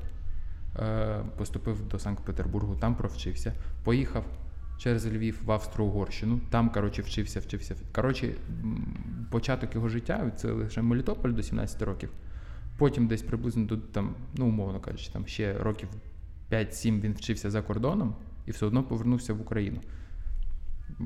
Поступив 1.37 1.87
до 1.87 1.99
Санкт-Петербургу, 1.99 2.75
там 2.75 2.95
провчився. 2.95 3.53
Поїхав 3.83 4.25
через 4.81 5.05
Львів 5.05 5.39
в 5.45 5.51
Австро-Угорщину. 5.51 6.41
Там, 6.49 6.69
коротше, 6.69 7.01
вчився, 7.01 7.39
вчився. 7.39 7.75
Коротше, 7.95 8.35
початок 9.31 9.75
його 9.75 9.89
життя 9.89 10.31
це 10.37 10.51
лише 10.51 10.81
Мелітополь 10.81 11.29
до 11.29 11.43
17 11.43 11.81
років. 11.81 12.09
Потім 12.77 13.07
десь 13.07 13.21
приблизно 13.21 13.65
до 13.65 13.77
там, 13.77 14.15
ну, 14.35 14.47
умовно 14.47 14.79
кажучи, 14.79 15.11
там 15.13 15.27
ще 15.27 15.57
років 15.57 15.89
5-7 16.51 17.01
він 17.01 17.13
вчився 17.13 17.51
за 17.51 17.61
кордоном 17.61 18.15
і 18.45 18.51
все 18.51 18.65
одно 18.65 18.83
повернувся 18.83 19.33
в 19.33 19.41
Україну. 19.41 19.81
І 20.99 21.05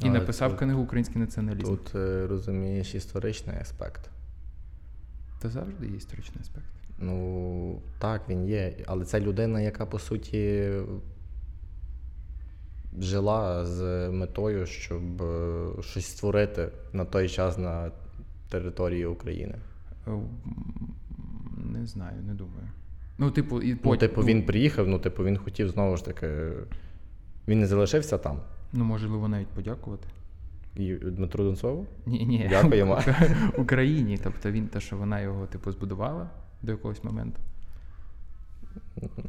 Але 0.00 0.10
написав 0.10 0.50
тут, 0.50 0.58
книгу 0.58 0.82
Український 0.82 1.20
націоналізм. 1.20 1.76
Тут 1.76 1.90
розумієш 2.30 2.94
історичний 2.94 3.56
аспект. 3.60 4.10
Та 5.38 5.48
завжди 5.48 5.86
є 5.86 5.96
історичний 5.96 6.40
аспект. 6.40 6.66
Ну, 6.98 7.82
так, 7.98 8.28
він 8.28 8.46
є. 8.46 8.76
Але 8.86 9.04
це 9.04 9.20
людина, 9.20 9.60
яка 9.60 9.86
по 9.86 9.98
суті 9.98 10.70
жила 12.98 13.66
з 13.66 14.10
метою, 14.10 14.66
щоб 14.66 15.02
щось 15.80 16.06
створити 16.06 16.68
на 16.92 17.04
той 17.04 17.28
час 17.28 17.58
на 17.58 17.90
території 18.48 19.06
України. 19.06 19.54
Не 21.56 21.86
знаю, 21.86 22.16
не 22.26 22.34
думаю. 22.34 22.68
Ну, 23.18 23.30
типу, 23.30 23.62
і 23.62 23.74
потім... 23.74 23.90
Ну, 23.92 23.96
типу, 23.96 24.22
він 24.22 24.42
приїхав, 24.42 24.88
ну, 24.88 24.98
типу, 24.98 25.24
він 25.24 25.36
хотів 25.36 25.68
знову 25.68 25.96
ж 25.96 26.04
таки. 26.04 26.28
Він 27.48 27.60
не 27.60 27.66
залишився 27.66 28.18
там. 28.18 28.40
Ну, 28.72 28.84
можливо, 28.84 29.28
навіть 29.28 29.48
подякувати. 29.48 30.08
І 30.76 30.94
Дмитру 30.94 31.44
Донцову? 31.44 31.86
Ні, 32.06 32.26
ні. 32.26 32.46
Дякуємо. 32.50 33.00
Україні. 33.58 34.18
Тобто 34.22 34.50
він 34.50 34.68
те, 34.68 34.80
що 34.80 34.96
вона 34.96 35.20
його, 35.20 35.46
типу, 35.46 35.72
збудувала 35.72 36.30
до 36.62 36.72
якогось 36.72 37.04
моменту. 37.04 37.40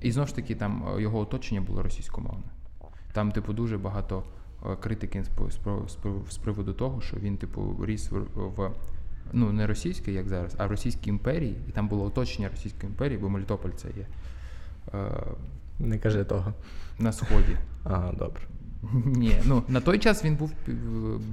І 0.01 0.11
знову 0.11 0.27
ж 0.27 0.35
таки, 0.35 0.55
там 0.55 0.87
е, 0.97 1.01
його 1.01 1.19
оточення 1.19 1.61
було 1.61 1.83
російськомовне. 1.83 2.43
Там, 3.15 3.31
типу, 3.31 3.53
дуже 3.53 3.77
багато 3.77 4.23
е, 4.65 4.75
критики 4.75 5.23
з 6.29 6.37
приводу 6.37 6.73
того, 6.73 7.01
що 7.01 7.17
він, 7.17 7.37
типу, 7.37 7.85
ріс 7.85 8.11
в 8.35 8.71
ну, 9.33 9.51
не 9.51 9.67
російській, 9.67 10.13
як 10.13 10.29
зараз, 10.29 10.55
а 10.57 10.65
в 10.65 10.71
Російській 10.71 11.09
імперії, 11.09 11.55
і 11.69 11.71
там 11.71 11.87
було 11.87 12.05
оточення 12.05 12.49
Російської 12.49 12.89
імперії, 12.89 13.19
бо 13.19 13.29
Мелітополь 13.29 13.69
це 13.69 13.87
є. 13.87 14.07
Е, 14.93 15.11
Не 15.79 15.97
кажи 15.97 16.23
того. 16.23 16.53
На 16.99 17.11
Сході. 17.11 17.57
Ага, 17.83 18.11
добре. 18.11 18.41
Ні, 19.05 19.35
ну 19.45 19.63
на 19.67 19.81
той 19.81 19.99
час 19.99 20.25
він 20.25 20.35
був 20.35 20.53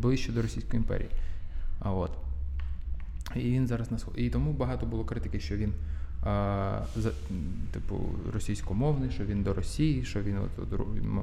ближче 0.00 0.32
до 0.32 0.42
Російської 0.42 0.76
імперії. 0.76 1.10
А 1.80 1.92
от. 1.92 2.10
І 3.34 3.38
він 3.38 3.66
зараз 3.66 3.90
на 3.90 3.98
Сході. 3.98 4.26
І 4.26 4.30
тому 4.30 4.52
багато 4.52 4.86
було 4.86 5.04
критики, 5.04 5.40
що 5.40 5.56
він 5.56 5.72
типу, 7.72 8.00
російськомовний, 8.32 9.10
що 9.10 9.24
він 9.24 9.42
до 9.42 9.54
Росії, 9.54 10.04
що 10.04 10.22
він 10.22 10.38
от, 10.38 10.72
от, 10.72 10.80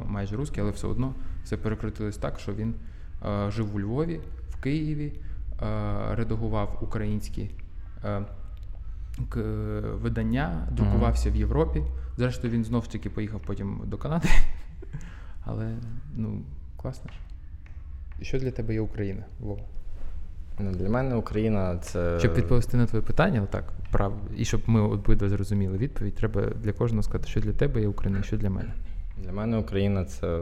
майже 0.09 0.35
русський, 0.35 0.63
але 0.63 0.71
все 0.71 0.87
одно 0.87 1.13
все 1.43 1.57
перекрутилось 1.57 2.17
так, 2.17 2.39
що 2.39 2.53
він 2.53 2.75
жив 3.47 3.75
у 3.75 3.79
Львові, 3.79 4.19
в 4.49 4.61
Києві, 4.61 5.13
редагував 6.11 6.79
українські 6.81 7.49
видання, 10.01 10.67
друкувався 10.71 11.29
mm-hmm. 11.29 11.33
в 11.33 11.35
Європі. 11.35 11.83
Зрештою, 12.17 12.53
він 12.53 12.63
знов 12.63 12.87
таки 12.87 13.09
поїхав 13.09 13.41
потім 13.45 13.81
до 13.85 13.97
Канади. 13.97 14.27
Але 15.45 15.77
ну, 16.15 16.41
класно 16.77 17.11
ж. 17.11 17.19
Що 18.25 18.39
для 18.39 18.51
тебе 18.51 18.73
є 18.73 18.81
Україна, 18.81 19.23
Вова? 19.39 19.61
Ну, 20.59 20.71
Для 20.71 20.89
мене 20.89 21.15
Україна 21.15 21.77
це. 21.77 22.19
Щоб 22.19 22.33
відповісти 22.33 22.77
на 22.77 22.85
твоє 22.85 23.03
питання, 23.03 23.47
так, 23.51 23.73
прав, 23.91 24.13
і 24.37 24.45
щоб 24.45 24.61
ми 24.67 24.81
обидва 24.81 25.29
зрозуміли 25.29 25.77
відповідь, 25.77 26.15
треба 26.15 26.41
для 26.41 26.73
кожного 26.73 27.03
сказати, 27.03 27.29
що 27.29 27.41
для 27.41 27.53
тебе 27.53 27.81
є 27.81 27.87
Україна 27.87 28.19
і 28.19 28.23
що 28.23 28.37
для 28.37 28.49
мене. 28.49 28.73
Для 29.17 29.31
мене 29.31 29.57
Україна 29.57 30.05
це 30.05 30.41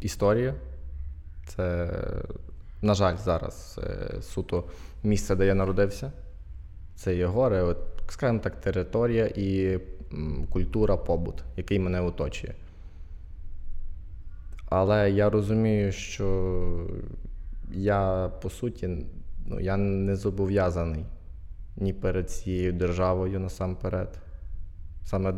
історія. 0.00 0.54
Це, 1.46 1.90
на 2.82 2.94
жаль, 2.94 3.16
зараз 3.16 3.80
суто 4.20 4.64
місце, 5.02 5.36
де 5.36 5.46
я 5.46 5.54
народився. 5.54 6.12
Це 6.94 7.16
є 7.16 7.26
гори, 7.26 7.62
от, 7.62 7.78
скажімо 8.08 8.38
так, 8.38 8.60
територія 8.60 9.26
і 9.26 9.80
культура, 10.50 10.96
побут, 10.96 11.44
який 11.56 11.78
мене 11.78 12.00
оточує. 12.00 12.54
Але 14.70 15.10
я 15.10 15.30
розумію, 15.30 15.92
що 15.92 16.86
я 17.72 18.30
по 18.42 18.50
суті 18.50 19.06
ну, 19.46 19.60
я 19.60 19.76
не 19.76 20.16
зобов'язаний 20.16 21.04
ні 21.76 21.92
перед 21.92 22.30
цією 22.30 22.72
державою 22.72 23.40
насамперед. 23.40 24.18
Саме 25.04 25.34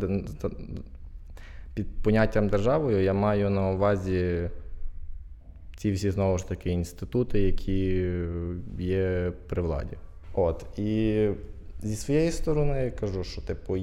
під 1.75 2.03
поняттям 2.03 2.49
державою 2.49 3.03
я 3.03 3.13
маю 3.13 3.51
на 3.51 3.71
увазі 3.71 4.51
ці 5.77 5.93
всі 5.93 6.11
знову 6.11 6.39
ж 6.39 6.49
таки 6.49 6.71
інститути, 6.71 7.41
які 7.41 8.11
є 8.79 9.33
при 9.49 9.63
владі. 9.63 9.97
От. 10.35 10.79
І 10.79 11.29
зі 11.83 11.97
своєї 11.97 12.31
сторони 12.31 12.85
я 12.85 12.91
кажу, 12.91 13.25
що 13.25 13.43
типу. 13.43 13.77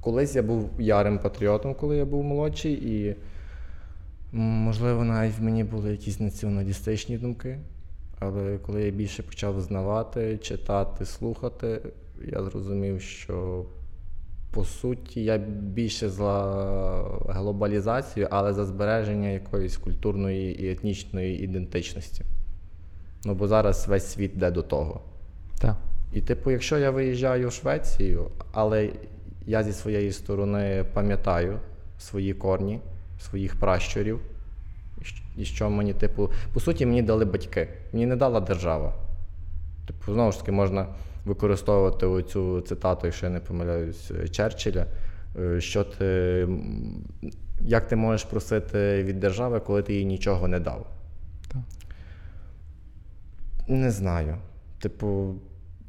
Колись 0.00 0.36
я 0.36 0.42
був 0.42 0.70
ярим 0.78 1.18
патріотом, 1.18 1.74
коли 1.74 1.96
я 1.96 2.04
був 2.04 2.24
молодший, 2.24 2.72
і, 2.72 3.16
можливо, 4.32 5.04
навіть 5.04 5.38
в 5.38 5.42
мені 5.42 5.64
були 5.64 5.90
якісь 5.90 6.20
націоналістичні 6.20 7.18
думки. 7.18 7.58
Але 8.18 8.58
коли 8.58 8.82
я 8.82 8.90
більше 8.90 9.22
почав 9.22 9.60
знавати, 9.60 10.38
читати, 10.38 11.04
слухати, 11.04 11.80
я 12.24 12.42
зрозумів, 12.42 13.00
що 13.00 13.64
по 14.50 14.64
суті 14.64 15.24
я 15.24 15.38
більше 15.38 16.08
за 16.08 16.42
глобалізацію, 17.28 18.28
але 18.30 18.52
за 18.52 18.64
збереження 18.64 19.28
якоїсь 19.28 19.76
культурної 19.76 20.62
і 20.62 20.70
етнічної 20.70 21.44
ідентичності. 21.44 22.24
Ну 23.24 23.34
бо 23.34 23.48
зараз 23.48 23.88
весь 23.88 24.06
світ 24.06 24.34
йде 24.34 24.50
до 24.50 24.62
того. 24.62 25.00
Так. 25.60 25.76
І, 26.12 26.20
типу, 26.20 26.50
якщо 26.50 26.78
я 26.78 26.90
виїжджаю 26.90 27.48
в 27.48 27.52
Швецію, 27.52 28.30
але 28.52 28.90
я 29.46 29.62
зі 29.62 29.72
своєї 29.72 30.12
сторони 30.12 30.84
пам'ятаю 30.94 31.58
свої 31.98 32.34
корні, 32.34 32.80
своїх 33.22 33.60
пращурів. 33.60 34.20
І 35.36 35.44
що 35.44 35.70
мені, 35.70 35.94
типу, 35.94 36.30
по 36.52 36.60
суті, 36.60 36.86
мені 36.86 37.02
дали 37.02 37.24
батьки. 37.24 37.68
Мені 37.92 38.06
не 38.06 38.16
дала 38.16 38.40
держава. 38.40 38.94
Типу, 39.86 40.12
знову 40.12 40.32
ж 40.32 40.38
таки, 40.38 40.52
можна 40.52 40.86
використовувати 41.24 42.06
оцю 42.06 42.60
цитату, 42.60 43.06
якщо 43.06 43.26
я 43.26 43.32
не 43.32 43.40
помиляюсь, 43.40 44.12
Черчилля. 44.30 44.86
Е, 45.40 45.60
що 45.60 45.84
ти, 45.84 46.48
Як 47.60 47.88
ти 47.88 47.96
можеш 47.96 48.24
просити 48.24 49.02
від 49.02 49.20
держави, 49.20 49.60
коли 49.60 49.82
ти 49.82 49.94
їй 49.94 50.04
нічого 50.04 50.48
не 50.48 50.60
дав? 50.60 50.86
Так. 51.48 51.62
Не 53.68 53.90
знаю. 53.90 54.36
Типу, 54.78 55.34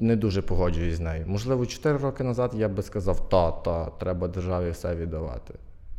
не 0.00 0.16
дуже 0.16 0.42
погоджуюсь 0.42 0.94
з 0.94 1.00
нею. 1.00 1.24
Можливо, 1.26 1.66
4 1.66 1.98
роки 1.98 2.24
назад 2.24 2.52
я 2.54 2.68
би 2.68 2.82
сказав, 2.82 3.28
та, 3.28 3.50
та, 3.50 3.90
треба 3.90 4.28
державі 4.28 4.70
все 4.70 4.96
віддавати. 4.96 5.54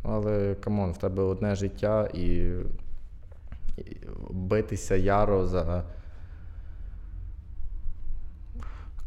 Але 0.10 0.56
come 0.56 0.76
on, 0.76 0.92
в 0.92 0.98
тебе 0.98 1.24
одне 1.24 1.56
життя 1.56 2.10
і, 2.14 2.26
і 3.78 3.98
битися 4.30 4.96
яро 4.96 5.48
за. 5.48 5.84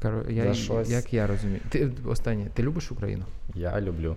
Каро, 0.03 0.23
я, 0.31 0.45
за 0.45 0.55
щось. 0.55 0.91
Як 0.91 1.15
я 1.15 1.27
розумію? 1.27 1.61
Ти 1.69 1.91
останнє, 2.07 2.47
ти 2.55 2.63
любиш 2.63 2.93
Україну? 2.93 3.25
Я 3.55 3.81
люблю. 3.81 4.17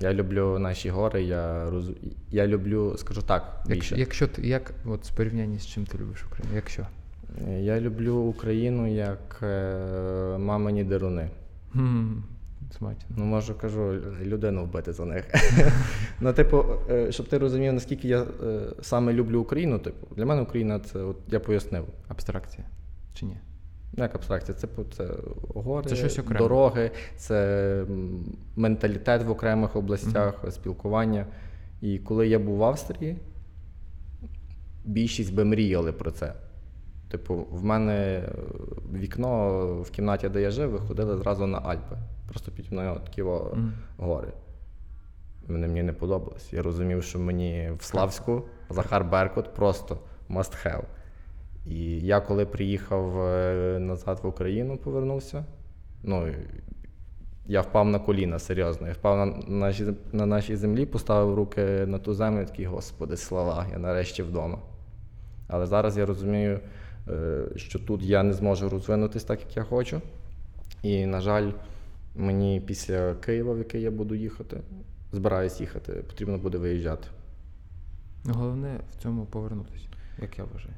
Я 0.00 0.14
люблю 0.14 0.58
наші 0.58 0.90
гори, 0.90 1.22
я 1.22 1.70
роз... 1.70 1.90
я 2.30 2.46
люблю, 2.46 2.94
скажу 2.98 3.22
так. 3.22 3.64
більше. 3.66 3.98
Якщо 3.98 4.28
ти 4.28 4.48
як 4.48 4.72
от 4.84 5.04
з 5.04 5.10
порівнянні 5.10 5.58
з 5.58 5.66
чим 5.66 5.86
ти 5.86 5.98
любиш 5.98 6.24
Україну? 6.24 6.54
Якщо? 6.54 6.86
Я 7.58 7.80
люблю 7.80 8.16
Україну 8.16 8.94
як 8.94 9.40
е, 9.42 10.38
мамині 10.38 10.84
деруни. 10.84 11.30
Смачно. 12.78 13.16
Ну, 13.16 13.24
можу 13.24 13.54
кажу, 13.54 13.94
людину 14.22 14.64
вбити 14.64 14.92
за 14.92 15.04
них. 15.04 15.24
Ну, 16.22 16.32
типу, 16.32 16.64
е, 16.90 17.12
щоб 17.12 17.28
ти 17.28 17.38
розумів, 17.38 17.72
наскільки 17.72 18.08
я 18.08 18.22
е, 18.22 18.26
саме 18.82 19.12
люблю 19.12 19.40
Україну, 19.40 19.78
типу, 19.78 20.14
для 20.14 20.26
мене 20.26 20.42
Україна 20.42 20.78
це, 20.78 20.98
от 20.98 21.16
я 21.28 21.40
пояснив. 21.40 21.84
Абстракція. 22.08 22.66
Чи 23.14 23.26
ні? 23.26 23.36
Ну, 23.92 24.04
як 24.04 24.14
абстракція? 24.14 24.58
Це 24.58 24.68
це 24.96 25.08
гори, 25.54 25.88
це 25.88 25.96
щось 25.96 26.20
дороги, 26.38 26.90
це 27.16 27.84
менталітет 28.56 29.22
в 29.22 29.30
окремих 29.30 29.76
областях, 29.76 30.44
mm-hmm. 30.44 30.50
спілкування. 30.50 31.26
І 31.80 31.98
коли 31.98 32.28
я 32.28 32.38
був 32.38 32.56
в 32.56 32.64
Австрії, 32.64 33.16
більшість 34.84 35.34
би 35.34 35.44
мріяли 35.44 35.92
про 35.92 36.10
це. 36.10 36.34
Типу, 37.10 37.46
в 37.50 37.64
мене 37.64 37.94
е, 37.94 38.32
вікно 38.94 39.66
в 39.82 39.90
кімнаті, 39.90 40.28
де 40.28 40.42
я 40.42 40.50
жив, 40.50 40.70
виходили 40.70 41.16
зразу 41.16 41.46
на 41.46 41.58
Альпи. 41.58 41.96
Просто 42.28 42.52
під 42.52 42.72
мною 42.72 43.00
такі 43.04 43.22
mm. 43.22 43.70
гори. 43.98 44.28
Вони 45.48 45.66
мені 45.66 45.82
не 45.82 45.92
подобались. 45.92 46.52
Я 46.52 46.62
розумів, 46.62 47.02
що 47.02 47.18
мені 47.18 47.72
в 47.78 47.82
Славську 47.82 48.42
Захар 48.70 49.04
Беркут 49.04 49.54
просто 49.54 49.98
must 50.30 50.66
have. 50.66 50.84
І 51.66 52.00
я 52.00 52.20
коли 52.20 52.46
приїхав 52.46 53.20
е, 53.20 53.78
назад 53.78 54.20
в 54.22 54.26
Україну, 54.26 54.76
повернувся. 54.76 55.44
Ну, 56.02 56.26
я 57.46 57.60
впав 57.60 57.88
на 57.88 57.98
коліна 57.98 58.38
серйозно. 58.38 58.86
Я 58.86 58.92
впав 58.92 59.16
на 59.16 59.26
нашій 59.48 59.86
на 60.12 60.26
нашій 60.26 60.56
землі, 60.56 60.86
поставив 60.86 61.34
руки 61.34 61.62
на 61.86 61.98
ту 61.98 62.14
землю 62.14 62.40
і 62.40 62.46
такий, 62.46 62.64
Господи, 62.64 63.16
слава, 63.16 63.66
я 63.72 63.78
нарешті 63.78 64.22
вдома. 64.22 64.58
Але 65.48 65.66
зараз 65.66 65.98
я 65.98 66.06
розумію. 66.06 66.60
Е, 67.08 67.46
що 67.56 67.78
тут 67.78 68.02
я 68.02 68.22
не 68.22 68.32
зможу 68.32 68.68
розвинутися 68.68 69.26
так, 69.26 69.40
як 69.40 69.56
я 69.56 69.62
хочу. 69.62 70.00
І, 70.82 71.06
на 71.06 71.20
жаль, 71.20 71.52
мені 72.16 72.60
після 72.60 73.14
Києва, 73.14 73.54
в 73.54 73.58
який 73.58 73.82
я 73.82 73.90
буду 73.90 74.14
їхати, 74.14 74.60
збираюсь 75.12 75.60
їхати, 75.60 75.92
потрібно 75.92 76.38
буде 76.38 76.58
виїжджати. 76.58 77.08
Головне 78.24 78.80
в 78.92 79.02
цьому 79.02 79.24
повернутися, 79.24 79.86
як 80.22 80.38
я 80.38 80.44
вважаю. 80.44 80.74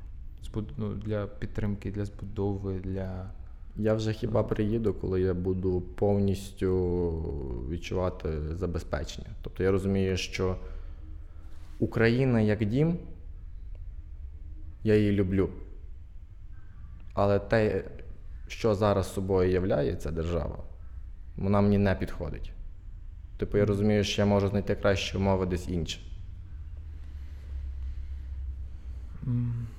Ну, 0.76 0.94
Для 0.94 1.26
підтримки, 1.26 1.90
для 1.90 2.04
збудови, 2.04 2.80
для. 2.80 3.30
Я 3.76 3.94
вже 3.94 4.12
хіба 4.12 4.42
приїду, 4.42 4.94
коли 4.94 5.20
я 5.20 5.34
буду 5.34 5.80
повністю 5.80 6.68
відчувати 7.70 8.28
забезпечення. 8.54 9.28
Тобто 9.42 9.62
я 9.62 9.70
розумію, 9.70 10.16
що 10.16 10.56
Україна 11.78 12.40
як 12.40 12.64
дім, 12.64 12.98
я 14.84 14.96
її 14.96 15.12
люблю. 15.12 15.48
Але 17.14 17.38
те, 17.38 17.84
що 18.48 18.74
зараз 18.74 19.14
собою 19.14 19.50
являє 19.50 19.96
ця 19.96 20.10
держава, 20.10 20.58
вона 21.36 21.60
мені 21.60 21.78
не 21.78 21.94
підходить. 21.94 22.52
Типу, 23.38 23.58
я 23.58 23.66
розумію, 23.66 24.04
що 24.04 24.22
я 24.22 24.26
можу 24.26 24.48
знайти 24.48 24.74
кращі 24.74 25.16
умови 25.16 25.46
десь 25.46 25.68
інше. 25.68 26.00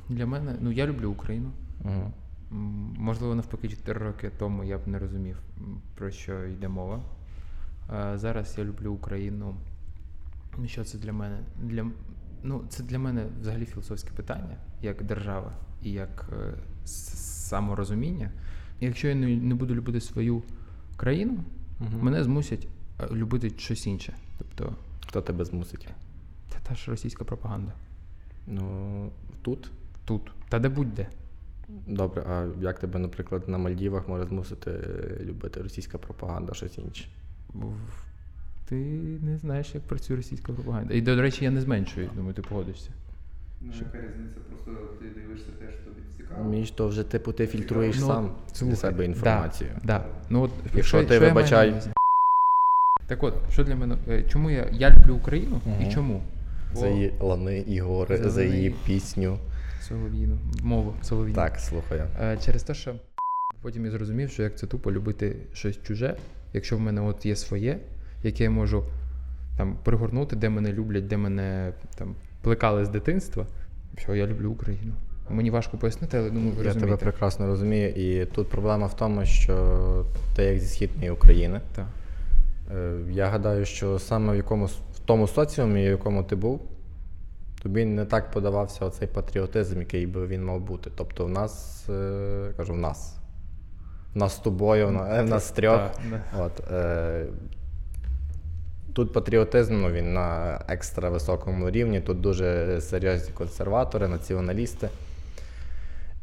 Для 0.10 0.26
мене, 0.26 0.56
ну 0.62 0.72
я 0.72 0.88
люблю 0.88 1.12
Україну. 1.12 1.52
Угу. 1.82 2.12
Можливо, 2.98 3.36
навпаки, 3.36 3.70
4 3.70 4.00
роки 4.00 4.32
тому 4.38 4.64
я 4.64 4.78
б 4.78 4.88
не 4.88 5.00
розумів, 5.00 5.38
про 5.96 6.12
що 6.12 6.46
йде 6.46 6.68
мова. 6.68 7.02
А 7.88 8.18
зараз 8.18 8.56
я 8.58 8.64
люблю 8.64 8.94
Україну. 8.94 9.56
Ну, 10.58 10.68
Що 10.68 10.84
це 10.84 10.98
для 10.98 11.14
мене? 11.14 11.40
Для, 11.62 11.86
ну, 12.44 12.64
це 12.70 12.84
для 12.84 13.00
мене 13.00 13.26
взагалі 13.42 13.66
філософське 13.66 14.12
питання, 14.12 14.58
як 14.82 15.04
держава 15.04 15.52
і 15.82 15.92
як 15.92 16.30
е, 16.34 16.54
саморозуміння. 16.86 18.32
Якщо 18.82 19.08
я 19.08 19.16
не, 19.16 19.56
буду 19.56 19.76
любити 19.76 20.02
свою 20.02 20.44
країну, 20.98 21.38
Мгм. 21.80 22.00
мене 22.02 22.24
змусять 22.24 22.68
е, 23.00 23.08
любити 23.14 23.52
щось 23.58 23.88
інше. 23.88 24.14
Тобто, 24.38 24.76
Хто 25.08 25.22
тебе 25.22 25.46
змусить? 25.46 25.88
та, 26.50 26.60
та 26.70 26.76
ж 26.76 26.92
російська 26.92 27.24
пропаганда. 27.24 27.72
Ну, 28.48 29.10
тут. 29.42 29.72
Тут. 30.06 30.32
Та 30.50 30.60
де 30.60 30.70
будь-де. 30.70 31.08
Добре, 31.88 32.24
а 32.30 32.48
як 32.62 32.80
тебе, 32.80 33.00
наприклад, 33.00 33.44
на 33.50 33.58
Мальдівах 33.58 34.08
може 34.08 34.26
змусити 34.28 34.72
любити 35.22 35.62
російська 35.62 35.98
пропаганда, 35.98 36.54
щось 36.54 36.78
інше? 36.78 37.06
Ти 38.66 38.76
не 39.22 39.38
знаєш, 39.38 39.76
як 39.76 39.84
працює 39.84 40.16
російська 40.16 40.54
пропаганда. 40.54 40.94
І, 40.94 41.02
до 41.02 41.22
речі, 41.22 41.46
я 41.46 41.52
не 41.52 41.62
зменшую, 41.62 42.10
думаю, 42.16 42.34
ти 42.34 42.42
погодишся. 42.42 42.90
Ну, 43.64 43.72
яка 43.80 43.97
різниця, 44.07 44.39
просто 44.47 44.72
ти 44.99 45.05
дивишся 45.22 45.45
те, 45.59 45.66
що 45.72 45.84
тобі 45.84 46.01
цікаво. 46.18 46.49
Між 46.49 46.72
то 46.72 46.88
вже 46.88 47.03
типу 47.03 47.32
ти 47.32 47.47
фільтруєш 47.47 47.97
Ну, 47.99 48.05
сам 48.07 48.32
для 48.61 48.76
себе 48.76 49.05
інформацію. 49.05 49.70
Да, 49.84 49.88
да. 49.99 50.05
Ну, 50.30 50.41
от, 50.41 50.51
Якщо 50.76 50.99
що- 50.99 51.07
ти, 51.07 51.16
що 51.16 51.26
вибачай-? 51.26 51.74
Так 53.07 53.24
от, 53.24 53.34
що 53.51 53.64
для 53.64 53.76
мене. 53.76 53.97
е, 54.07 54.24
Чому 54.24 54.49
я, 54.49 54.68
я 54.72 54.89
люблю 54.89 55.16
Україну 55.16 55.61
Мгм. 55.66 55.82
і 55.89 55.93
чому? 55.93 56.24
За 56.74 56.88
її 56.88 57.14
лани 57.22 57.59
і 57.59 57.80
гори, 57.80 58.18
За 58.18 58.30
за 58.30 58.43
її 58.43 58.76
пісню. 58.86 59.38
Солов'їну, 59.82 60.38
мову 60.64 60.93
Солов'їну. 61.01 61.36
Так, 61.36 61.59
слухаю. 61.59 62.03
Е, 62.22 62.38
Через 62.45 62.64
те, 62.64 62.74
що 62.74 62.95
потім 63.61 63.86
я 63.86 63.91
зрозумів, 63.91 64.30
що 64.30 64.43
як 64.43 64.57
це 64.57 64.68
тупо 64.68 64.91
любити 64.91 65.36
щось 65.53 65.80
чуже, 65.84 66.16
якщо 66.53 66.78
в 66.78 66.80
мене 66.80 67.01
от 67.01 67.26
є 67.26 67.36
своє, 67.36 67.78
яке 68.24 68.43
я 68.43 68.49
можу 68.49 68.84
там 69.57 69.78
пригорнути, 69.84 70.36
де 70.36 70.49
мене 70.49 70.74
люблять, 70.74 71.07
де 71.07 71.18
мене 71.18 71.74
там 71.97 72.16
плекали 72.44 72.86
з 72.86 72.89
дитинства, 72.89 73.46
що 73.98 74.16
я 74.16 74.28
люблю 74.28 74.52
Україну. 74.52 74.94
Мені 75.30 75.50
важко 75.50 75.78
пояснити, 75.78 76.18
але 76.18 76.30
думаю, 76.30 76.52
ви 76.52 76.66
Я 76.66 76.74
тебе 76.74 76.98
прекрасно 76.98 77.48
розумію. 77.48 77.89
І 77.89 78.26
тут 78.26 78.50
проблема 78.50 78.88
в 78.88 78.94
тому, 78.98 79.26
що 79.26 80.06
ти 80.36 80.44
як 80.44 80.60
зі 80.60 80.68
східної 80.68 81.12
України. 81.12 81.62
Так. 81.76 81.86
Е, 82.76 82.94
Я 83.12 83.28
гадаю, 83.28 83.66
що 83.66 84.00
саме 84.00 84.34
в 84.34 84.36
якомусь 84.36 84.72
в 84.96 85.00
тому 85.06 85.28
соціумі, 85.28 85.82
в 85.88 85.89
якому 85.91 86.24
ти 86.24 86.36
був, 86.36 86.62
тобі 87.64 87.86
не 87.86 88.06
так 88.06 88.32
подавався 88.32 88.86
оцей 88.86 89.08
патріотизм, 89.08 89.80
який 89.80 90.08
би 90.08 90.28
він 90.28 90.46
мав 90.46 90.60
бути. 90.60 90.91
Тобто 90.96 91.26
в 91.26 91.30
нас, 91.30 91.86
е, 91.89 92.52
кажу, 92.58 92.74
в 92.74 92.78
нас. 92.78 93.16
В 94.16 94.18
нас 94.18 94.36
з 94.36 94.39
тобою, 94.39 94.88
в 94.88 94.91
на- 94.91 95.20
е, 95.20 95.24
в 95.24 95.30
нас 95.30 95.52
трьох. 95.52 95.80
От, 96.39 96.72
е, 96.72 97.26
тут 98.94 99.14
патріотизм 99.14 99.82
ну, 99.82 99.91
він 99.91 100.14
на 100.14 100.60
екстра 100.68 101.10
високому 101.10 101.70
рівні, 101.70 102.02
тут 102.02 102.22
дуже 102.22 102.82
серйозні 102.82 103.34
консерватори, 103.34 104.08
націоналісти. 104.08 104.89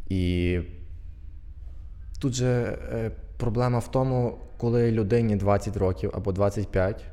І 0.08 0.58
тут 2.20 2.32
же 2.32 2.78
е, 2.92 3.10
проблема 3.36 3.78
в 3.78 3.90
тому, 3.90 4.38
коли 4.58 4.90
людині 4.90 5.36
20 5.36 5.76
років 5.76 6.10
або 6.14 6.32
25, 6.32 7.04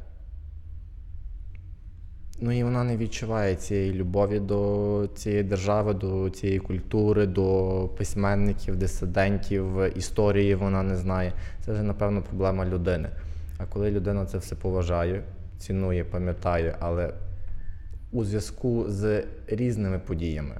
ну 2.42 2.52
і 2.52 2.64
вона 2.64 2.84
не 2.84 2.98
відчуває 2.98 3.56
цієї 3.56 3.94
любові 3.94 4.40
до 4.40 5.10
цієї 5.16 5.44
держави, 5.44 5.94
до 5.94 6.30
цієї 6.30 6.60
культури, 6.60 7.26
до 7.26 7.90
письменників, 7.98 8.76
дисидентів, 8.76 9.98
історії 9.98 10.56
вона 10.56 10.84
не 10.84 10.98
знає. 10.98 11.34
Це 11.66 11.72
вже, 11.72 11.84
напевно, 11.84 12.22
проблема 12.22 12.66
людини. 12.66 13.10
А 13.58 13.66
коли 13.66 13.92
людина 13.92 14.26
це 14.26 14.38
все 14.38 14.56
поважає, 14.56 15.24
цінує, 15.58 16.04
пам'ятає, 16.04 16.76
але 16.80 17.14
у 18.12 18.24
зв'язку 18.24 18.86
з 18.88 19.24
різними 19.48 20.00
подіями, 20.00 20.56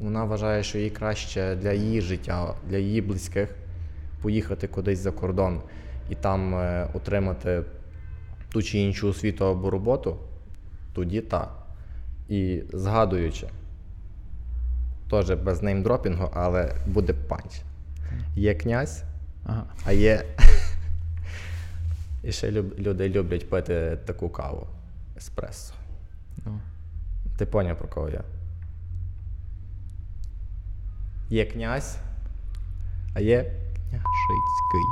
вона 0.00 0.24
вважає, 0.24 0.62
що 0.62 0.78
їй 0.78 0.90
краще 0.90 1.56
для 1.56 1.72
її 1.72 2.00
життя, 2.00 2.54
для 2.68 2.76
її 2.76 3.00
близьких 3.00 3.48
поїхати 4.22 4.68
кудись 4.68 4.98
за 4.98 5.10
кордон 5.10 5.60
і 6.10 6.14
там 6.14 6.54
е, 6.54 6.88
отримати 6.94 7.62
ту 8.52 8.62
чи 8.62 8.78
іншу 8.78 9.08
освіту 9.08 9.44
або 9.44 9.70
роботу, 9.70 10.16
тоді 10.94 11.20
так. 11.20 11.66
І 12.28 12.62
згадуючи, 12.72 13.46
теж 15.10 15.30
без 15.30 15.62
неймдропінгу, 15.62 16.30
але 16.34 16.74
буде 16.86 17.12
панч. 17.12 17.62
Є 18.36 18.54
князь, 18.54 19.04
Ага. 19.44 19.64
а 19.84 19.92
є. 19.92 20.24
І 22.28 22.32
ще 22.32 22.50
люди 22.52 23.08
люблять 23.08 23.50
пити 23.50 23.98
таку 24.04 24.28
каву 24.28 24.66
еспресо. 25.16 25.74
Ну. 26.46 26.60
Ти 27.38 27.46
поняв 27.46 27.78
про 27.78 27.88
кого 27.88 28.08
я? 28.08 28.24
Є 31.28 31.46
князь, 31.46 31.98
а 33.14 33.20
є 33.20 33.42
княжицький. 33.42 34.84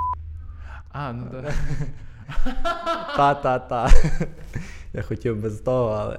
А, 0.93 1.12
ну 1.12 1.26
так. 1.30 1.55
Та-та-та. 3.16 3.91
Я 4.93 5.03
хотів 5.03 5.43
без 5.43 5.61
того, 5.61 5.89
але. 5.89 6.18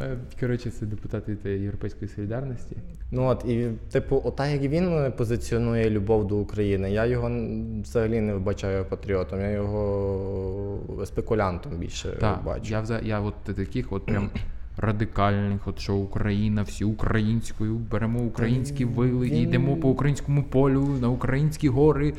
Е, 0.00 0.16
Коротше, 0.40 0.70
це 0.70 0.86
депутат 0.86 1.28
від 1.28 1.46
Європейської 1.46 2.08
солідарності. 2.08 2.76
Ну 3.10 3.26
от, 3.26 3.44
і, 3.44 3.66
типу, 3.92 4.22
отак 4.24 4.50
як 4.50 4.62
він 4.62 5.12
позиціонує 5.16 5.90
любов 5.90 6.26
до 6.26 6.36
України, 6.36 6.90
я 6.92 7.06
його 7.06 7.30
взагалі 7.82 8.20
не 8.20 8.34
вбачаю 8.34 8.84
патріотом, 8.84 9.40
я 9.40 9.50
його 9.50 11.04
спекулянтом 11.06 11.72
більше 11.78 12.08
Так, 12.20 12.44
бачу. 12.44 12.72
я, 12.72 13.00
я 13.02 13.20
от 13.20 13.34
таких 13.34 13.92
от 13.92 14.06
прям 14.06 14.30
радикальних, 14.76 15.68
от 15.68 15.78
що 15.78 15.94
Україна, 15.94 16.62
всі 16.62 16.84
українською, 16.84 17.74
беремо 17.74 18.18
українські 18.20 18.84
вили 18.84 19.26
він- 19.26 19.36
йдемо 19.36 19.76
по 19.76 19.88
українському 19.88 20.42
полю, 20.42 20.88
на 21.00 21.08
українські 21.08 21.68
гори. 21.68 22.14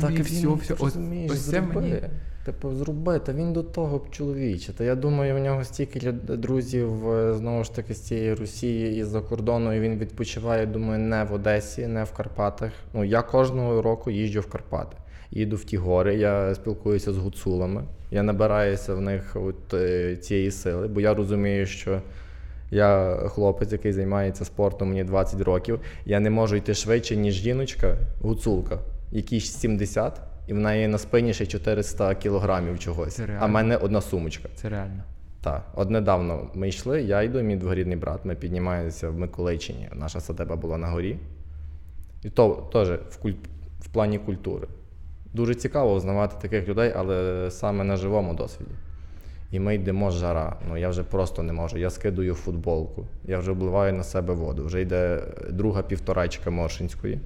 Так, 0.00 0.18
і 0.18 0.22
все, 0.22 0.46
він, 0.46 0.54
все. 0.54 0.74
Ось, 0.74 0.80
розумієш, 0.80 1.32
ось 1.32 1.44
це 1.44 1.50
зроби. 1.50 1.80
мені. 1.80 2.00
Типу, 2.44 2.74
зроби, 2.74 3.18
та 3.18 3.32
він 3.32 3.52
до 3.52 3.62
того 3.62 3.98
б 3.98 4.10
чоловіче. 4.10 4.72
Та 4.72 4.84
я 4.84 4.94
думаю, 4.94 5.34
в 5.34 5.38
нього 5.38 5.64
стільки 5.64 6.12
друзів 6.12 7.10
е, 7.10 7.34
знову 7.34 7.64
ж 7.64 7.74
таки 7.74 7.94
з 7.94 8.00
цієї 8.00 8.34
Росії 8.34 9.00
і 9.00 9.04
за 9.04 9.20
кордону, 9.20 9.72
і 9.72 9.80
він 9.80 9.98
відпочиває, 9.98 10.66
думаю, 10.66 10.98
не 10.98 11.24
в 11.24 11.32
Одесі, 11.32 11.86
не 11.86 12.04
в 12.04 12.12
Карпатах. 12.12 12.72
Ну, 12.94 13.04
я 13.04 13.22
кожного 13.22 13.82
року 13.82 14.10
їжджу 14.10 14.40
в 14.40 14.46
Карпати. 14.46 14.96
Їду 15.30 15.56
в 15.56 15.64
ті 15.64 15.76
гори, 15.76 16.16
я 16.16 16.54
спілкуюся 16.54 17.12
з 17.12 17.16
гуцулами, 17.16 17.84
я 18.10 18.22
набираюся 18.22 18.94
в 18.94 19.00
них 19.00 19.36
от, 19.36 19.74
е, 19.74 20.16
цієї 20.16 20.50
сили, 20.50 20.88
бо 20.88 21.00
я 21.00 21.14
розумію, 21.14 21.66
що 21.66 22.02
я 22.70 23.16
хлопець, 23.28 23.72
який 23.72 23.92
займається 23.92 24.44
спортом, 24.44 24.88
мені 24.88 25.04
20 25.04 25.40
років. 25.40 25.80
Я 26.04 26.20
не 26.20 26.30
можу 26.30 26.56
йти 26.56 26.74
швидше, 26.74 27.16
ніж 27.16 27.34
жіночка, 27.34 27.96
гуцулка, 28.22 28.78
якій 29.12 29.40
70, 29.40 30.20
і 30.46 30.52
в 30.52 30.58
неї 30.58 30.88
на 30.88 30.98
спині 30.98 31.34
ще 31.34 31.46
400 31.46 32.14
кілограмів 32.14 32.78
чогось. 32.78 33.14
Це 33.14 33.36
А 33.40 33.46
в 33.46 33.50
мене 33.50 33.76
одна 33.76 34.00
сумочка. 34.00 34.48
Це 34.54 34.68
реально. 34.68 35.02
Так, 35.42 35.64
от 35.74 35.90
недавно 35.90 36.50
ми 36.54 36.68
йшли, 36.68 37.02
я 37.02 37.22
йду, 37.22 37.42
мій 37.42 37.56
двоюрідний 37.56 37.96
брат. 37.96 38.24
Ми 38.24 38.34
піднімаємося 38.34 39.10
в 39.10 39.18
Миколичині. 39.18 39.88
Наша 39.92 40.20
садеба 40.20 40.56
була 40.56 40.78
на 40.78 40.88
горі. 40.88 41.16
І 42.22 42.30
то 42.30 42.68
теж 42.72 42.88
в, 42.88 43.16
куль... 43.16 43.32
в 43.80 43.88
плані 43.88 44.18
культури. 44.18 44.68
Дуже 45.34 45.54
цікаво 45.54 45.94
узнавати 45.94 46.36
таких 46.42 46.68
людей, 46.68 46.92
але 46.96 47.48
саме 47.50 47.84
на 47.84 47.96
живому 47.96 48.34
досвіді. 48.34 48.70
І 49.50 49.60
ми 49.60 49.74
йдемо 49.74 50.10
жара. 50.10 50.56
Ну 50.68 50.76
я 50.76 50.88
вже 50.88 51.02
просто 51.02 51.42
не 51.42 51.52
можу. 51.52 51.78
Я 51.78 51.90
скидую 51.90 52.34
футболку, 52.34 53.06
я 53.24 53.38
вже 53.38 53.52
вливаю 53.52 53.92
на 53.92 54.04
себе 54.04 54.34
воду. 54.34 54.64
Вже 54.66 54.80
йде 54.80 55.22
друга 55.50 55.82
півторачка 55.82 56.50
Моршинської, 56.50 57.20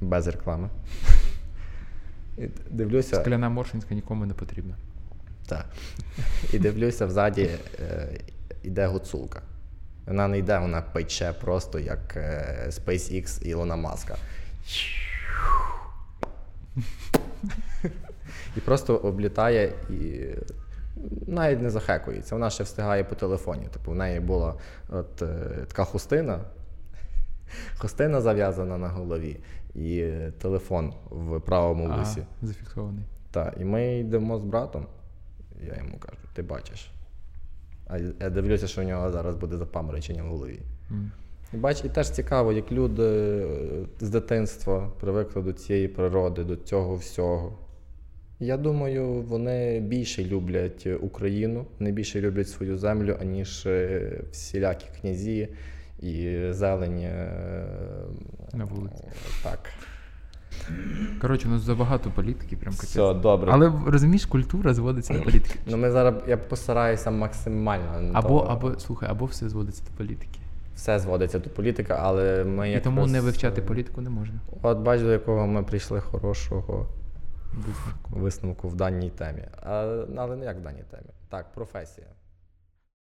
без 0.00 0.26
реклами. 0.26 0.68
І 2.38 2.48
дивлюся. 2.70 3.16
Скляна 3.16 3.48
Моршинська 3.48 3.94
нікому 3.94 4.26
не 4.26 4.34
потрібна. 4.34 4.76
Так. 5.46 5.66
І 6.52 6.58
дивлюся, 6.58 7.06
взаді 7.06 7.50
е, 7.80 8.08
йде 8.62 8.86
гуцулка. 8.86 9.42
Вона 10.06 10.28
не 10.28 10.38
йде, 10.38 10.58
вона 10.58 10.82
пече 10.82 11.32
просто 11.40 11.78
як 11.78 12.16
е, 12.16 12.66
SpaceX 12.68 13.42
Ілона 13.46 13.76
Маска. 13.76 14.16
І 18.56 18.60
просто 18.60 18.96
облітає 18.96 19.72
і 19.90 20.26
навіть 21.26 21.60
не 21.62 21.70
захекується. 21.70 22.34
Вона 22.34 22.50
ще 22.50 22.64
встигає 22.64 23.04
по 23.04 23.14
телефоні. 23.14 23.66
Типу, 23.72 23.90
в 23.90 23.94
неї 23.94 24.20
була 24.20 24.54
от, 24.88 25.22
е, 25.22 25.26
така 25.68 25.84
хустина, 25.84 26.40
хустина 27.78 28.20
зав'язана 28.20 28.78
на 28.78 28.88
голові, 28.88 29.40
і 29.74 30.08
телефон 30.38 30.94
в 31.10 31.40
правому 31.40 31.88
А, 31.92 31.96
вусі. 31.98 32.22
зафіксований. 32.42 33.04
Так, 33.30 33.54
і 33.60 33.64
ми 33.64 33.98
йдемо 33.98 34.38
з 34.38 34.44
братом. 34.44 34.86
Я 35.66 35.76
йому 35.76 35.98
кажу, 35.98 36.18
ти 36.34 36.42
бачиш. 36.42 36.90
А 37.86 37.98
я 37.98 38.30
дивлюся, 38.30 38.66
що 38.68 38.80
в 38.80 38.84
нього 38.84 39.10
зараз 39.12 39.36
буде 39.36 39.56
запаморочення 39.56 40.22
в 40.22 40.26
голові. 40.26 40.60
М. 40.90 41.12
І 41.54 41.56
бач, 41.56 41.84
і 41.84 41.88
теж 41.88 42.10
цікаво, 42.10 42.52
як 42.52 42.72
люди 42.72 43.02
е, 43.02 43.46
з 44.00 44.10
дитинства 44.10 44.90
привикли 45.00 45.42
до 45.42 45.52
цієї 45.52 45.88
природи, 45.88 46.44
до 46.44 46.56
цього 46.56 46.94
всього. 46.96 47.52
Я 48.40 48.56
думаю, 48.56 49.06
вони 49.12 49.80
більше 49.80 50.24
люблять 50.24 50.86
Україну, 51.00 51.66
вони 51.78 51.92
більше 51.92 52.20
люблять 52.20 52.48
свою 52.48 52.78
землю, 52.78 53.16
аніж 53.20 53.66
е, 53.66 54.20
всілякі 54.30 54.86
князі 55.00 55.48
і 56.00 56.38
зелені. 56.50 57.04
е, 57.04 57.66
На 58.54 58.64
вулиці. 58.64 59.04
Так. 59.42 59.58
Коротше, 61.20 61.48
у 61.48 61.50
нас 61.50 61.62
забагато 61.62 62.10
політики, 62.10 62.56
прям 62.56 62.74
капець. 62.74 62.88
Все, 62.90 63.14
добре. 63.14 63.50
Але 63.54 63.72
розумієш, 63.86 64.26
культура 64.26 64.74
зводиться 64.74 65.14
до 65.14 65.22
політики. 65.22 65.58
Ну, 65.66 65.76
ми 65.76 65.90
зараз 65.90 66.14
я 66.28 66.36
постараюся 66.36 67.10
максимально. 67.10 68.10
Або, 68.12 68.28
то- 68.28 68.46
або, 68.46 68.78
слухай, 68.78 69.08
або 69.10 69.24
все 69.24 69.48
зводиться 69.48 69.82
до 69.90 69.96
політики. 69.98 70.38
Все 70.74 70.98
зводиться 70.98 71.38
до 71.38 71.50
політики, 71.50 71.94
але 71.98 72.44
ми 72.44 72.68
І 72.68 72.72
якраз... 72.72 72.94
тому 72.94 73.06
не 73.06 73.20
вивчати 73.20 73.60
е, 73.60 73.64
політику 73.64 74.00
не 74.00 74.10
можна. 74.10 74.40
От 74.62 74.78
бач, 74.78 75.00
до 75.00 75.12
якого 75.12 75.46
ми 75.46 75.62
прийшли 75.62 76.00
хорошого 76.00 76.88
Висновку. 77.54 78.18
висновку 78.18 78.68
в 78.68 78.76
даній 78.76 79.10
темі. 79.10 79.42
А, 79.62 80.04
але 80.16 80.36
не 80.36 80.44
як 80.44 80.56
в 80.56 80.60
даній 80.60 80.84
темі. 80.90 81.08
Так, 81.28 81.52
професія. 81.54 82.06